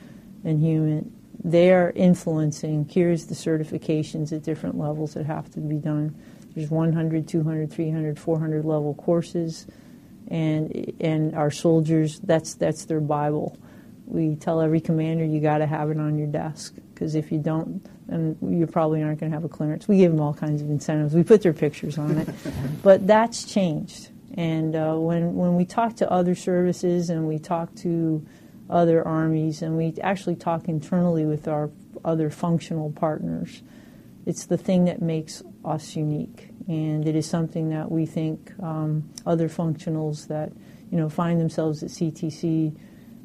and 0.44 0.62
human, 0.62 1.12
they're 1.44 1.92
influencing 1.92 2.88
here's 2.90 3.28
the 3.28 3.36
certifications 3.36 4.34
at 4.34 4.44
different 4.44 4.78
levels 4.78 5.14
that 5.14 5.26
have 5.26 5.50
to 5.52 5.60
be 5.60 5.78
done 5.78 6.16
there's 6.56 6.70
100 6.70 7.28
200 7.28 7.72
300 7.72 8.20
400 8.20 8.66
level 8.66 8.94
courses 8.96 9.68
and 10.30 10.94
and 11.00 11.36
our 11.36 11.52
soldiers 11.52 12.20
that's 12.22 12.56
that's 12.56 12.86
their 12.86 13.00
bible 13.00 13.58
we 14.08 14.36
tell 14.36 14.62
every 14.62 14.82
commander 14.82 15.24
you 15.24 15.40
got 15.40 15.60
to 15.60 15.68
have 15.68 15.90
it 15.90 16.00
on 16.00 16.18
your 16.18 16.28
desk 16.28 16.74
because 16.98 17.14
if 17.14 17.32
you 17.32 17.38
don't 17.38 17.86
then 18.08 18.36
you 18.42 18.66
probably 18.66 19.04
aren't 19.04 19.20
going 19.20 19.32
to 19.32 19.36
have 19.36 19.44
a 19.44 19.50
clearance. 19.50 19.88
We 19.88 19.98
give 19.98 20.12
them 20.12 20.22
all 20.22 20.34
kinds 20.34 20.62
of 20.62 20.70
incentives. 20.70 21.14
We 21.14 21.24
put 21.24 21.42
their 21.42 21.54
pictures 21.54 21.98
on 21.98 22.18
it. 22.18 22.30
But 22.84 23.06
that's 23.06 23.44
changed. 23.44 24.10
And 24.36 24.76
uh, 24.76 24.96
when 24.96 25.36
when 25.36 25.56
we 25.56 25.66
talk 25.66 25.98
to 25.98 26.10
other 26.10 26.36
services 26.36 27.10
and 27.10 27.28
we 27.28 27.38
talk 27.38 27.76
to 27.76 28.26
other 28.70 29.06
armies, 29.06 29.62
and 29.62 29.78
we 29.78 29.94
actually 30.02 30.36
talk 30.36 30.68
internally 30.68 31.26
with 31.26 31.48
our 31.48 31.70
other 32.04 32.30
functional 32.30 32.92
partners. 32.92 33.62
It's 34.26 34.46
the 34.46 34.58
thing 34.58 34.86
that 34.86 35.02
makes 35.02 35.42
us 35.64 35.96
unique, 35.96 36.50
and 36.68 37.08
it 37.08 37.16
is 37.16 37.26
something 37.26 37.70
that 37.70 37.90
we 37.90 38.06
think 38.06 38.52
um, 38.62 39.10
other 39.26 39.50
functionals 39.50 40.28
that 40.28 40.52
you 40.92 40.98
know 40.98 41.10
find 41.10 41.40
themselves 41.40 41.84
at 41.84 41.90
CTC 41.90 42.76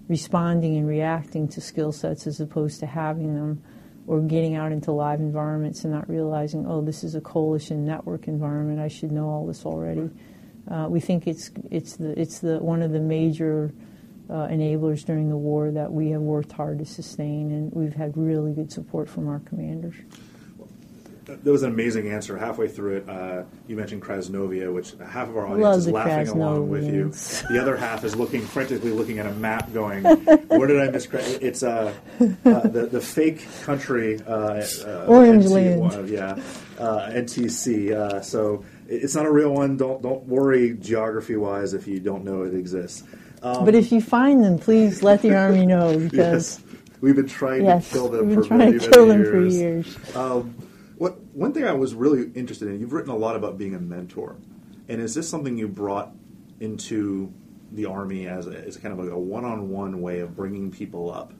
responding 0.08 0.76
and 0.76 0.86
reacting 0.86 1.48
to 1.48 1.60
skill 1.60 1.92
sets 1.92 2.26
as 2.26 2.40
opposed 2.40 2.80
to 2.80 2.86
having 2.86 3.34
them 3.34 3.62
or 4.06 4.20
getting 4.20 4.56
out 4.56 4.72
into 4.72 4.90
live 4.90 5.20
environments 5.20 5.84
and 5.84 5.92
not 5.92 6.08
realizing, 6.08 6.66
oh, 6.66 6.80
this 6.80 7.04
is 7.04 7.14
a 7.14 7.20
coalition 7.20 7.84
network 7.84 8.26
environment. 8.26 8.80
I 8.80 8.88
should 8.88 9.12
know 9.12 9.28
all 9.28 9.46
this 9.46 9.64
already. 9.64 10.10
Uh, 10.70 10.86
we 10.88 11.00
think 11.00 11.26
it's 11.26 11.50
it's 11.70 11.96
the 11.96 12.18
it's 12.20 12.38
the 12.38 12.58
one 12.58 12.82
of 12.82 12.92
the 12.92 13.00
major 13.00 13.72
uh, 14.30 14.46
enablers 14.46 15.04
during 15.04 15.28
the 15.28 15.36
war 15.36 15.70
that 15.70 15.92
we 15.92 16.10
have 16.10 16.20
worked 16.20 16.52
hard 16.52 16.78
to 16.78 16.84
sustain, 16.84 17.50
and 17.50 17.72
we've 17.72 17.94
had 17.94 18.16
really 18.16 18.52
good 18.52 18.70
support 18.70 19.08
from 19.08 19.28
our 19.28 19.40
commanders. 19.40 19.96
That 21.42 21.50
was 21.50 21.62
an 21.62 21.72
amazing 21.72 22.08
answer. 22.08 22.36
Halfway 22.36 22.68
through 22.68 22.96
it, 22.98 23.08
uh, 23.08 23.44
you 23.66 23.76
mentioned 23.76 24.02
Krasnovia, 24.02 24.72
which 24.72 24.92
half 25.04 25.28
of 25.28 25.36
our 25.36 25.46
audience 25.46 25.86
is 25.86 25.88
laughing 25.88 26.28
along 26.28 26.68
with 26.68 26.84
you. 26.84 27.10
The 27.50 27.60
other 27.60 27.76
half 27.76 28.04
is 28.04 28.14
looking 28.16 28.42
frantically 28.42 28.90
looking 28.90 29.18
at 29.18 29.26
a 29.26 29.32
map, 29.32 29.72
going, 29.72 30.04
"Where 30.48 30.66
did 30.66 30.80
I 30.80 30.90
miss?" 30.90 31.06
It's 31.12 31.62
uh, 31.62 31.92
uh, 32.20 32.24
the 32.60 32.88
the 32.90 33.00
fake 33.00 33.46
country, 33.62 34.20
uh, 34.26 34.64
uh, 34.86 35.06
Orange 35.08 35.46
Land, 35.46 36.08
yeah, 36.08 36.36
NTC. 36.78 38.24
so 38.24 38.64
it's 38.88 39.14
not 39.14 39.26
a 39.26 39.30
real 39.30 39.52
one. 39.52 39.76
Don't 39.76 40.02
don't 40.02 40.24
worry 40.26 40.74
geography 40.74 41.36
wise 41.36 41.74
if 41.74 41.86
you 41.86 42.00
don't 42.00 42.24
know 42.24 42.42
it 42.42 42.54
exists. 42.54 43.04
Um, 43.42 43.64
but 43.64 43.74
if 43.74 43.90
you 43.90 44.00
find 44.00 44.44
them, 44.44 44.58
please 44.58 45.02
let 45.02 45.22
the 45.22 45.34
Army 45.34 45.66
know 45.66 45.98
because. 46.10 46.60
yes. 46.60 46.68
We've 47.00 47.16
been 47.16 47.26
trying 47.26 47.64
yes, 47.64 47.88
to 47.88 47.94
kill 47.94 48.08
them 48.10 48.28
we've 48.28 48.36
been 48.36 48.42
for 48.44 48.48
trying 48.48 48.58
many, 48.60 48.78
to 48.78 48.90
kill 48.92 49.06
them 49.08 49.22
years. 49.24 49.28
for 49.28 49.44
years. 49.44 50.16
Um, 50.16 50.54
one 51.32 51.52
thing 51.52 51.64
I 51.64 51.72
was 51.72 51.94
really 51.94 52.30
interested 52.34 52.68
in, 52.68 52.80
you've 52.80 52.92
written 52.92 53.10
a 53.10 53.16
lot 53.16 53.36
about 53.36 53.58
being 53.58 53.74
a 53.74 53.80
mentor, 53.80 54.36
and 54.88 55.00
is 55.00 55.14
this 55.14 55.28
something 55.28 55.56
you 55.56 55.68
brought 55.68 56.12
into 56.60 57.32
the 57.72 57.86
army 57.86 58.26
as, 58.26 58.46
a, 58.46 58.66
as 58.66 58.76
kind 58.76 58.92
of 58.92 58.98
like 58.98 59.10
a 59.10 59.18
one-on-one 59.18 60.00
way 60.02 60.20
of 60.20 60.36
bringing 60.36 60.70
people 60.70 61.12
up 61.12 61.32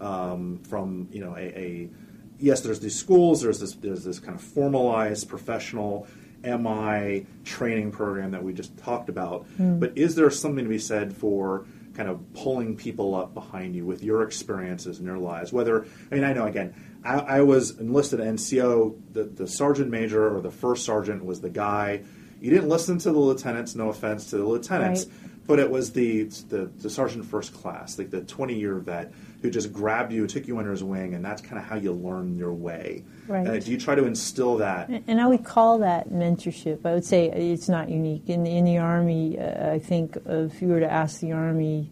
um, 0.00 0.58
from 0.68 1.08
you 1.12 1.20
know 1.20 1.36
a, 1.36 1.58
a, 1.58 1.90
yes, 2.38 2.60
there's 2.60 2.80
these 2.80 2.98
schools, 2.98 3.42
there's 3.42 3.60
this 3.60 3.74
there's 3.74 4.04
this 4.04 4.18
kind 4.18 4.34
of 4.34 4.40
formalized 4.40 5.28
professional 5.28 6.06
MI 6.44 7.26
training 7.44 7.90
program 7.90 8.30
that 8.32 8.42
we 8.42 8.52
just 8.52 8.76
talked 8.78 9.08
about. 9.08 9.46
Mm. 9.58 9.80
But 9.80 9.96
is 9.96 10.14
there 10.14 10.30
something 10.30 10.64
to 10.64 10.70
be 10.70 10.78
said 10.78 11.16
for 11.16 11.66
kind 11.94 12.08
of 12.08 12.20
pulling 12.34 12.76
people 12.76 13.14
up 13.14 13.34
behind 13.34 13.74
you 13.74 13.86
with 13.86 14.02
your 14.02 14.22
experiences 14.22 14.98
in 14.98 15.06
your 15.06 15.18
lives? 15.18 15.52
Whether, 15.52 15.86
I 16.10 16.14
mean, 16.14 16.24
I 16.24 16.32
know 16.32 16.46
again, 16.46 16.74
I, 17.04 17.18
I 17.18 17.40
was 17.42 17.78
enlisted 17.78 18.20
NCO, 18.20 18.96
the, 19.12 19.24
the 19.24 19.46
sergeant 19.46 19.90
major 19.90 20.34
or 20.34 20.40
the 20.40 20.50
first 20.50 20.84
sergeant 20.84 21.24
was 21.24 21.40
the 21.40 21.50
guy. 21.50 22.02
You 22.40 22.50
didn't 22.50 22.68
listen 22.68 22.98
to 22.98 23.12
the 23.12 23.18
lieutenants, 23.18 23.74
no 23.74 23.90
offense 23.90 24.30
to 24.30 24.38
the 24.38 24.44
lieutenants, 24.44 25.06
right. 25.06 25.14
but 25.46 25.58
it 25.58 25.70
was 25.70 25.92
the, 25.92 26.24
the, 26.48 26.70
the 26.78 26.90
sergeant 26.90 27.24
first 27.26 27.52
class, 27.54 27.98
like 27.98 28.10
the 28.10 28.22
20 28.22 28.54
year 28.54 28.76
vet 28.76 29.12
who 29.44 29.50
just 29.50 29.74
grabbed 29.74 30.10
you, 30.10 30.26
took 30.26 30.48
you 30.48 30.56
under 30.56 30.70
his 30.70 30.82
wing, 30.82 31.12
and 31.12 31.22
that's 31.22 31.42
kind 31.42 31.58
of 31.58 31.64
how 31.64 31.76
you 31.76 31.92
learn 31.92 32.38
your 32.38 32.54
way. 32.54 33.04
Right. 33.28 33.46
Uh, 33.46 33.58
do 33.58 33.70
you 33.70 33.76
try 33.76 33.94
to 33.94 34.06
instill 34.06 34.56
that? 34.56 34.88
And 35.06 35.20
I 35.20 35.26
would 35.26 35.44
call 35.44 35.78
that 35.80 36.08
mentorship. 36.08 36.86
I 36.86 36.94
would 36.94 37.04
say 37.04 37.26
it's 37.26 37.68
not 37.68 37.90
unique 37.90 38.30
in 38.30 38.46
in 38.46 38.64
the 38.64 38.78
army. 38.78 39.38
Uh, 39.38 39.72
I 39.72 39.78
think 39.78 40.16
if 40.24 40.62
you 40.62 40.68
were 40.68 40.80
to 40.80 40.90
ask 40.90 41.20
the 41.20 41.32
army, 41.32 41.90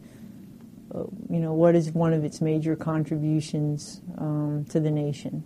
you 1.30 1.40
know, 1.40 1.54
what 1.54 1.74
is 1.74 1.90
one 1.92 2.12
of 2.12 2.24
its 2.24 2.40
major 2.40 2.76
contributions 2.76 4.00
um, 4.18 4.66
to 4.70 4.80
the 4.80 4.90
nation, 4.90 5.42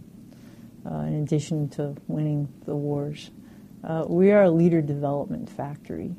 uh, 0.85 1.01
in 1.01 1.23
addition 1.23 1.69
to 1.71 1.95
winning 2.09 2.49
the 2.65 2.75
wars, 2.75 3.31
uh, 3.85 4.05
we 4.09 4.33
are 4.33 4.43
a 4.45 4.51
leader 4.51 4.83
development 4.83 5.49
factory. 5.49 6.15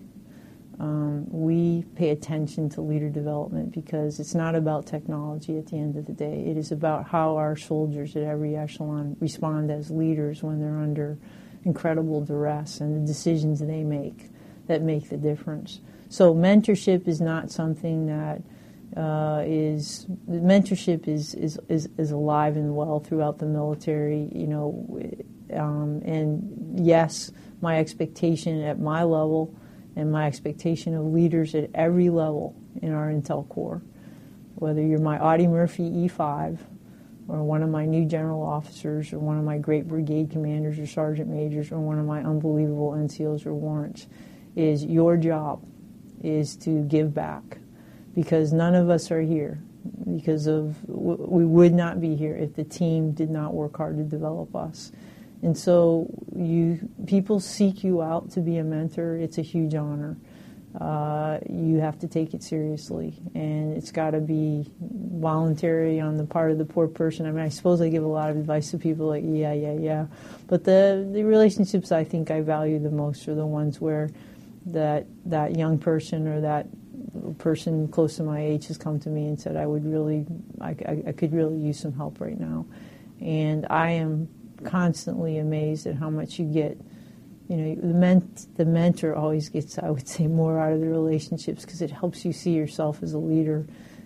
um, 0.80 1.26
we 1.32 1.84
pay 1.96 2.10
attention 2.10 2.70
to 2.70 2.82
leader 2.82 3.10
development 3.10 3.72
because 3.72 4.20
it's 4.20 4.36
not 4.36 4.54
about 4.54 4.86
technology 4.86 5.58
at 5.58 5.68
the 5.68 5.78
end 5.78 5.96
of 5.98 6.06
the 6.06 6.13
day. 6.13 6.46
It 6.46 6.56
is 6.56 6.72
about 6.72 7.08
how 7.08 7.36
our 7.36 7.56
soldiers 7.56 8.16
at 8.16 8.24
every 8.24 8.56
echelon 8.56 9.18
respond 9.20 9.72
as 9.72 9.90
leaders 9.90 10.44
when 10.44 10.60
they're 10.60 10.78
under 10.78 11.18
incredible 11.66 12.22
duress 12.22 12.80
and 12.80 12.96
the 12.96 13.08
decisions 13.08 13.60
they 13.60 13.84
make 13.84 14.30
that 14.68 14.84
make 14.84 15.10
the 15.10 15.18
difference. 15.18 15.82
So 16.10 16.34
mentorship 16.34 17.08
is 17.08 17.20
not 17.20 17.50
something 17.50 18.06
that 18.06 18.42
uh, 18.98 19.44
is 19.46 20.08
the 20.28 20.40
mentorship 20.40 21.08
is, 21.08 21.36
is, 21.36 21.60
is, 21.70 21.88
is 21.98 22.12
alive 22.12 22.58
and 22.58 22.76
well 22.76 23.00
throughout 23.00 23.38
the 23.38 23.46
military. 23.46 24.28
You 24.34 24.48
know, 24.48 25.00
um, 25.54 26.02
and 26.04 26.80
yes, 26.80 27.32
my 27.62 27.78
expectation 27.78 28.64
at 28.64 28.80
my 28.80 29.04
level 29.04 29.54
and 29.96 30.12
my 30.12 30.26
expectation 30.26 30.96
of 30.96 31.06
leaders 31.06 31.54
at 31.54 31.70
every 31.76 32.10
level 32.10 32.56
in 32.82 32.92
our 32.92 33.08
Intel 33.12 33.48
Corps, 33.50 33.84
whether 34.56 34.82
you're 34.82 35.00
my 35.00 35.20
Audie 35.20 35.48
Murphy 35.48 35.90
E5 35.90 36.60
or 37.28 37.44
one 37.44 37.62
of 37.62 37.70
my 37.70 37.86
new 37.86 38.06
general 38.06 38.42
officers 38.42 39.14
or 39.14 39.20
one 39.20 39.38
of 39.38 39.44
my 39.44 39.60
great 39.60 39.88
brigade 39.88 40.32
commanders 40.32 40.80
or 40.80 40.88
sergeant 40.88 41.30
majors 41.30 41.72
or 41.72 41.80
one 41.80 42.00
of 42.00 42.06
my 42.06 42.24
unbelievable 42.24 42.92
NCOs 42.92 43.46
or 43.46 43.54
warrants, 43.54 44.08
is 44.56 44.84
your 44.84 45.18
job 45.18 45.64
is 46.24 46.56
to 46.56 46.84
give 46.86 47.14
back 47.14 47.60
because 48.17 48.51
none 48.51 48.73
of 48.73 48.89
us 48.89 49.12
are 49.12 49.21
here 49.21 49.60
because 50.15 50.47
of 50.47 50.75
we 50.89 51.45
would 51.45 51.71
not 51.71 52.01
be 52.01 52.15
here 52.15 52.36
if 52.36 52.56
the 52.56 52.63
team 52.63 53.12
did 53.12 53.30
not 53.30 53.53
work 53.53 53.77
hard 53.77 53.95
to 53.95 54.03
develop 54.03 54.56
us. 54.56 54.91
And 55.43 55.56
so 55.56 56.10
you 56.36 56.80
people 57.06 57.39
seek 57.39 57.84
you 57.84 58.01
out 58.01 58.32
to 58.32 58.39
be 58.39 58.58
a 58.58 58.63
mentor. 58.63 59.17
It's 59.17 59.38
a 59.38 59.43
huge 59.43 59.75
honor. 59.75 60.17
Uh, 60.82 61.38
you 61.47 61.77
have 61.77 61.99
to 61.99 62.08
take 62.08 62.34
it 62.34 62.41
seriously, 62.41 63.13
and 63.36 63.77
it's 63.77 63.91
got 63.91 64.12
to 64.12 64.19
be 64.19 64.65
voluntary 64.80 65.99
on 65.99 66.17
the 66.17 66.25
part 66.25 66.49
of 66.49 66.58
the 66.58 66.65
poor 66.65 66.88
person. 66.88 67.27
I 67.27 67.32
mean, 67.32 67.43
I 67.43 67.49
suppose 67.49 67.82
I 67.82 67.89
give 67.89 68.03
a 68.03 68.08
lot 68.08 68.32
of 68.32 68.38
advice 68.38 68.71
to 68.71 68.80
people 68.80 69.06
like, 69.06 69.23
yeah, 69.25 69.53
yeah, 69.53 69.73
yeah, 69.73 70.08
but 70.47 70.63
the 70.63 71.08
the 71.13 71.23
relationships 71.23 71.91
I 71.91 72.03
think 72.03 72.32
I 72.32 72.41
value 72.41 72.80
the 72.80 72.89
most 72.89 73.27
are 73.27 73.36
the 73.36 73.45
ones 73.45 73.80
where 73.80 74.10
that 74.65 75.06
that 75.25 75.56
young 75.56 75.77
person 75.77 76.27
or 76.27 76.41
that 76.41 76.67
person 77.38 77.88
close 77.88 78.17
to 78.17 78.24
my 78.24 78.39
age 78.39 78.67
has 78.67 78.78
come 78.78 79.00
to 79.02 79.10
me 79.10 79.28
and 79.28 79.39
said, 79.39 79.56
I 79.56 79.65
would 79.65 79.86
really, 79.86 80.26
I, 80.62 80.70
I, 80.70 81.04
I 81.08 81.12
could 81.12 81.34
really 81.34 81.58
use 81.58 81.80
some 81.80 81.93
help 81.93 82.20
right 82.20 82.39
now, 82.39 82.65
and 83.22 83.65
I 83.70 83.91
am 83.91 84.28
constantly 84.63 85.38
amazed 85.38 85.88
at 85.88 85.96
how 85.96 86.10
much 86.10 86.39
you 86.39 86.46
get. 86.46 86.78
You 87.48 87.56
know, 87.56 87.76
the, 87.76 87.93
ment- 87.93 88.58
the 88.58 88.65
mentor 88.65 89.15
always 89.15 89.48
gets, 89.48 89.80
I 89.80 89.89
would 89.89 90.08
say, 90.08 90.28
more 90.28 90.60
out 90.60 90.74
of 90.74 90.82
the 90.82 90.89
relationships 90.89 91.63
because 91.63 91.82
it 91.82 91.91
helps 91.91 92.26
you 92.26 92.34
see 92.34 92.52
yourself 92.52 93.02
as 93.02 93.13
a 93.13 93.17
leader. 93.17 93.65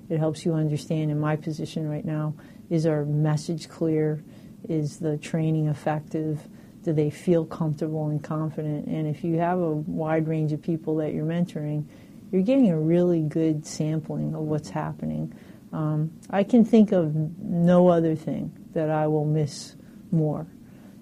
It 0.09 0.19
helps 0.19 0.45
you 0.45 0.53
understand, 0.53 1.09
in 1.09 1.19
my 1.19 1.37
position 1.37 1.89
right 1.89 2.05
now, 2.05 2.35
is 2.69 2.85
our 2.85 3.03
message 3.05 3.67
clear? 3.67 4.23
Is 4.69 4.99
the 4.99 5.17
training 5.17 5.67
effective? 5.67 6.39
Do 6.83 6.93
they 6.93 7.09
feel 7.09 7.45
comfortable 7.45 8.09
and 8.09 8.23
confident? 8.23 8.87
And 8.87 9.07
if 9.07 9.23
you 9.23 9.37
have 9.37 9.57
a 9.57 9.71
wide 9.71 10.27
range 10.27 10.51
of 10.51 10.61
people 10.61 10.95
that 10.97 11.13
you're 11.13 11.25
mentoring, 11.25 11.85
you're 12.31 12.41
getting 12.41 12.69
a 12.69 12.79
really 12.79 13.21
good 13.21 13.65
sampling 13.65 14.33
of 14.33 14.41
what's 14.41 14.69
happening. 14.69 15.33
Um, 15.73 16.11
I 16.29 16.43
can 16.43 16.65
think 16.65 16.91
of 16.91 17.15
no 17.15 17.87
other 17.87 18.15
thing 18.15 18.51
that 18.73 18.89
I 18.89 19.07
will 19.07 19.25
miss 19.25 19.75
more 20.11 20.47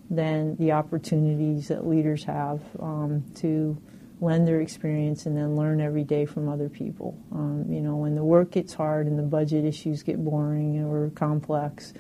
than 0.10 0.56
the 0.58 0.72
opportunities 0.72 1.68
that 1.68 1.86
leaders 1.86 2.24
have 2.24 2.62
um, 2.80 3.24
to 3.36 3.80
lend 4.22 4.48
their 4.48 4.60
experience 4.60 5.26
and 5.26 5.38
then 5.38 5.56
learn 5.56 5.80
every 5.80 6.04
day 6.04 6.26
from 6.26 6.50
other 6.50 6.68
people. 6.68 7.18
Um, 7.32 7.66
you 7.70 7.80
know, 7.80 7.96
when 7.96 8.16
the 8.16 8.24
work 8.24 8.52
gets 8.52 8.74
hard 8.74 9.08
and 9.08 9.18
the 9.18 9.24
budget 9.24 9.66
issues 9.66 10.04
get 10.04 10.24
boring 10.24 10.84
or 10.84 11.10
complex, 11.12 11.94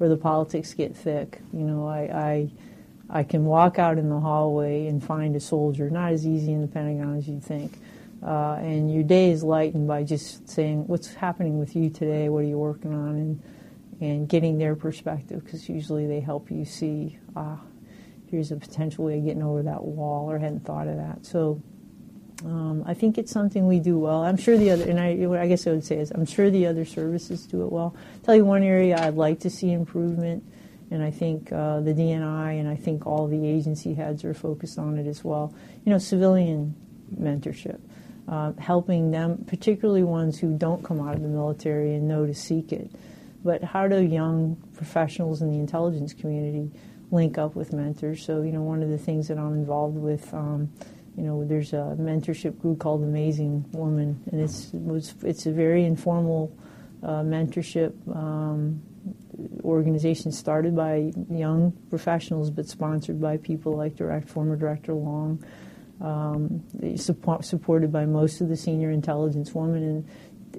or 0.00 0.08
the 0.08 0.16
politics 0.16 0.74
get 0.74 0.96
thick, 0.96 1.40
you 1.52 1.60
know, 1.60 1.86
I, 1.86 2.00
I, 2.00 2.50
I 3.20 3.22
can 3.22 3.44
walk 3.44 3.78
out 3.78 3.98
in 3.98 4.08
the 4.10 4.20
hallway 4.20 4.86
and 4.86 5.02
find 5.02 5.36
a 5.36 5.40
soldier. 5.40 5.88
Not 5.88 6.12
as 6.12 6.26
easy 6.26 6.52
in 6.52 6.60
the 6.60 6.66
Pentagon 6.66 7.16
as 7.16 7.28
you'd 7.28 7.44
think. 7.44 7.72
Uh, 8.24 8.56
and 8.60 8.92
your 8.92 9.02
day 9.02 9.30
is 9.30 9.42
lightened 9.42 9.88
by 9.88 10.04
just 10.04 10.48
saying, 10.48 10.86
"What's 10.86 11.14
happening 11.14 11.58
with 11.58 11.74
you 11.74 11.90
today? 11.90 12.28
What 12.28 12.44
are 12.44 12.48
you 12.48 12.58
working 12.58 12.92
on?" 12.92 13.16
and 13.16 13.42
and 14.02 14.28
getting 14.28 14.58
their 14.58 14.74
perspective 14.74 15.44
because 15.44 15.68
usually 15.68 16.08
they 16.08 16.18
help 16.18 16.50
you 16.50 16.64
see, 16.64 17.18
ah, 17.36 17.60
here's 18.28 18.50
a 18.50 18.56
potential 18.56 19.04
way 19.04 19.18
of 19.18 19.24
getting 19.24 19.44
over 19.44 19.62
that 19.62 19.84
wall, 19.84 20.28
or 20.28 20.38
hadn't 20.38 20.64
thought 20.64 20.88
of 20.88 20.96
that. 20.96 21.24
So 21.24 21.62
um, 22.44 22.82
I 22.84 22.94
think 22.94 23.16
it's 23.16 23.30
something 23.30 23.68
we 23.68 23.78
do 23.78 23.98
well. 23.98 24.24
I'm 24.24 24.36
sure 24.36 24.58
the 24.58 24.70
other, 24.70 24.90
and 24.90 24.98
I, 24.98 25.40
I 25.40 25.46
guess 25.46 25.66
I 25.68 25.70
would 25.70 25.84
say 25.84 25.98
is, 25.98 26.10
I'm 26.10 26.26
sure 26.26 26.50
the 26.50 26.66
other 26.66 26.84
services 26.84 27.46
do 27.46 27.62
it 27.62 27.70
well. 27.70 27.94
I'll 27.94 28.20
tell 28.24 28.34
you 28.34 28.44
one 28.44 28.64
area 28.64 28.96
I'd 28.98 29.14
like 29.14 29.38
to 29.40 29.50
see 29.50 29.70
improvement, 29.70 30.42
and 30.90 31.02
I 31.02 31.12
think 31.12 31.52
uh, 31.52 31.80
the 31.80 31.94
DNI 31.94 32.58
and 32.58 32.68
I 32.68 32.74
think 32.74 33.06
all 33.06 33.28
the 33.28 33.46
agency 33.46 33.94
heads 33.94 34.24
are 34.24 34.34
focused 34.34 34.78
on 34.78 34.98
it 34.98 35.06
as 35.06 35.22
well. 35.22 35.54
You 35.84 35.92
know, 35.92 35.98
civilian 35.98 36.74
mentorship. 37.16 37.80
Uh, 38.32 38.52
helping 38.58 39.10
them, 39.10 39.44
particularly 39.46 40.02
ones 40.02 40.38
who 40.38 40.56
don't 40.56 40.82
come 40.82 40.98
out 41.06 41.14
of 41.14 41.20
the 41.20 41.28
military 41.28 41.94
and 41.94 42.08
know 42.08 42.24
to 42.24 42.32
seek 42.32 42.72
it 42.72 42.90
but 43.44 43.62
how 43.62 43.88
do 43.88 44.00
young 44.00 44.56
professionals 44.74 45.42
in 45.42 45.50
the 45.50 45.58
intelligence 45.58 46.14
community 46.14 46.70
link 47.10 47.38
up 47.38 47.54
with 47.54 47.72
mentors? 47.72 48.24
So, 48.24 48.42
you 48.42 48.52
know, 48.52 48.62
one 48.62 48.82
of 48.82 48.88
the 48.88 48.98
things 48.98 49.28
that 49.28 49.38
I'm 49.38 49.54
involved 49.54 49.96
with, 49.96 50.32
um, 50.32 50.70
you 51.16 51.24
know, 51.24 51.44
there's 51.44 51.72
a 51.72 51.96
mentorship 51.98 52.58
group 52.60 52.78
called 52.78 53.02
Amazing 53.02 53.64
Woman, 53.72 54.22
and 54.30 54.40
it's 54.40 54.70
it's 55.22 55.46
a 55.46 55.52
very 55.52 55.84
informal 55.84 56.56
uh, 57.02 57.22
mentorship 57.22 57.92
um, 58.14 58.80
organization 59.64 60.30
started 60.30 60.76
by 60.76 61.12
young 61.28 61.72
professionals, 61.90 62.50
but 62.50 62.68
sponsored 62.68 63.20
by 63.20 63.36
people 63.38 63.76
like 63.76 63.96
direct 63.96 64.28
former 64.28 64.56
Director 64.56 64.94
Long. 64.94 65.44
Um, 66.02 66.64
support, 66.96 67.44
supported 67.44 67.92
by 67.92 68.06
most 68.06 68.40
of 68.40 68.48
the 68.48 68.56
senior 68.56 68.90
intelligence 68.90 69.54
women 69.54 70.04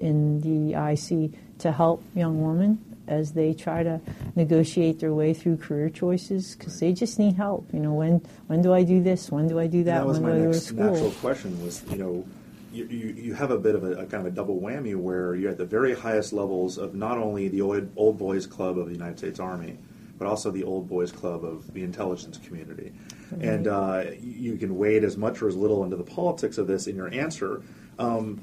in 0.00 0.40
the 0.40 0.72
IC 0.72 1.58
to 1.58 1.70
help 1.70 2.02
young 2.14 2.42
women 2.42 2.82
as 3.06 3.32
they 3.32 3.52
try 3.52 3.82
to 3.82 4.00
negotiate 4.34 5.00
their 5.00 5.12
way 5.12 5.34
through 5.34 5.56
career 5.56 5.88
choices 5.88 6.56
because 6.56 6.80
they 6.80 6.92
just 6.92 7.18
need 7.18 7.34
help. 7.36 7.66
You 7.72 7.80
know, 7.80 7.92
when 7.92 8.22
when 8.46 8.62
do 8.62 8.72
I 8.72 8.82
do 8.82 9.02
this? 9.02 9.30
When 9.30 9.48
do 9.48 9.58
I 9.58 9.66
do 9.66 9.84
that? 9.84 9.98
that 9.98 10.06
was 10.06 10.18
when 10.18 10.32
my 10.32 10.38
do 10.38 10.44
I 10.44 10.46
next 10.52 10.70
go 10.70 10.86
to 10.86 10.92
natural 10.92 11.10
question. 11.12 11.64
Was 11.64 11.82
you 11.90 11.98
know. 11.98 12.26
You, 12.72 12.86
you, 12.86 13.08
you 13.10 13.34
have 13.34 13.52
a 13.52 13.58
bit 13.58 13.76
of 13.76 13.84
a, 13.84 13.92
a 13.92 14.06
kind 14.06 14.14
of 14.14 14.26
a 14.26 14.32
double 14.32 14.60
whammy 14.60 14.96
where 14.96 15.36
you're 15.36 15.52
at 15.52 15.58
the 15.58 15.64
very 15.64 15.94
highest 15.94 16.32
levels 16.32 16.76
of 16.76 16.92
not 16.92 17.18
only 17.18 17.46
the 17.46 17.60
old, 17.60 17.88
old 17.94 18.18
boys 18.18 18.48
club 18.48 18.78
of 18.78 18.86
the 18.86 18.92
United 18.92 19.16
States 19.16 19.38
Army, 19.38 19.78
but 20.18 20.26
also 20.26 20.50
the 20.50 20.64
old 20.64 20.88
boys 20.88 21.12
club 21.12 21.44
of 21.44 21.72
the 21.74 21.82
intelligence 21.82 22.38
community. 22.38 22.92
And 23.40 23.66
uh, 23.66 24.04
you 24.20 24.56
can 24.56 24.76
wade 24.76 25.04
as 25.04 25.16
much 25.16 25.42
or 25.42 25.48
as 25.48 25.56
little 25.56 25.84
into 25.84 25.96
the 25.96 26.04
politics 26.04 26.58
of 26.58 26.66
this 26.66 26.86
in 26.86 26.96
your 26.96 27.12
answer. 27.12 27.62
Um, 27.98 28.40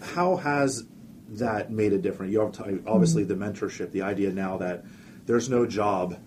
how 0.00 0.36
has 0.36 0.84
that 1.28 1.70
made 1.70 1.92
a 1.92 1.98
difference? 1.98 2.32
You 2.32 2.40
have 2.40 2.52
to, 2.52 2.82
obviously 2.86 3.24
the 3.24 3.34
mentorship, 3.34 3.92
the 3.92 4.02
idea 4.02 4.32
now 4.32 4.56
that 4.58 4.84
there's 5.26 5.48
no 5.48 5.66
job 5.66 6.18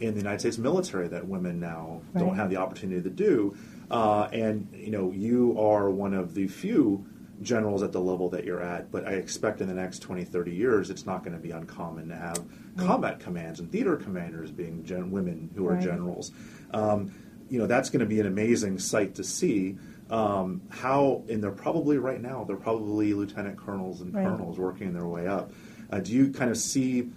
in 0.00 0.14
the 0.14 0.20
United 0.20 0.40
States 0.40 0.58
military 0.58 1.08
that 1.08 1.26
women 1.26 1.60
now 1.60 2.02
don't 2.16 2.34
have 2.34 2.50
the 2.50 2.56
opportunity 2.56 3.00
to 3.02 3.10
do, 3.10 3.56
uh, 3.90 4.28
and 4.32 4.68
you 4.74 4.90
know 4.90 5.12
you 5.12 5.56
are 5.58 5.90
one 5.90 6.12
of 6.12 6.34
the 6.34 6.48
few 6.48 7.06
generals 7.42 7.82
at 7.82 7.92
the 7.92 8.00
level 8.00 8.28
that 8.30 8.44
you're 8.44 8.62
at. 8.62 8.90
But 8.90 9.06
I 9.06 9.12
expect 9.12 9.60
in 9.60 9.68
the 9.68 9.74
next 9.74 10.00
20, 10.00 10.24
30 10.24 10.52
years, 10.52 10.90
it's 10.90 11.06
not 11.06 11.24
going 11.24 11.34
to 11.36 11.42
be 11.42 11.50
uncommon 11.50 12.08
to 12.08 12.16
have 12.16 12.42
combat 12.76 13.20
commands 13.20 13.60
and 13.60 13.70
theater 13.70 13.96
commanders 13.96 14.50
being 14.50 14.84
gen- 14.84 15.10
women 15.10 15.50
who 15.54 15.66
are 15.66 15.72
Right. 15.74 15.82
generals. 15.82 16.32
Um, 16.72 17.12
you 17.48 17.58
know 17.58 17.66
that's 17.66 17.90
going 17.90 18.00
to 18.00 18.06
be 18.06 18.18
an 18.18 18.26
amazing 18.26 18.78
sight 18.78 19.14
to 19.16 19.24
see. 19.24 19.76
Um, 20.10 20.62
how 20.70 21.22
and 21.28 21.42
they're 21.42 21.50
probably 21.50 21.96
right 21.98 22.20
now 22.20 22.44
they're 22.44 22.56
probably 22.56 23.12
lieutenant 23.14 23.56
colonels 23.58 24.00
and 24.00 24.14
Right. 24.14 24.26
colonels 24.26 24.58
working 24.58 24.92
their 24.94 25.06
way 25.06 25.26
up. 25.26 25.52
Uh, 25.90 26.00
do 26.00 26.12
you 26.12 26.30
kind 26.30 26.50
of 26.50 26.56
see 26.56 27.10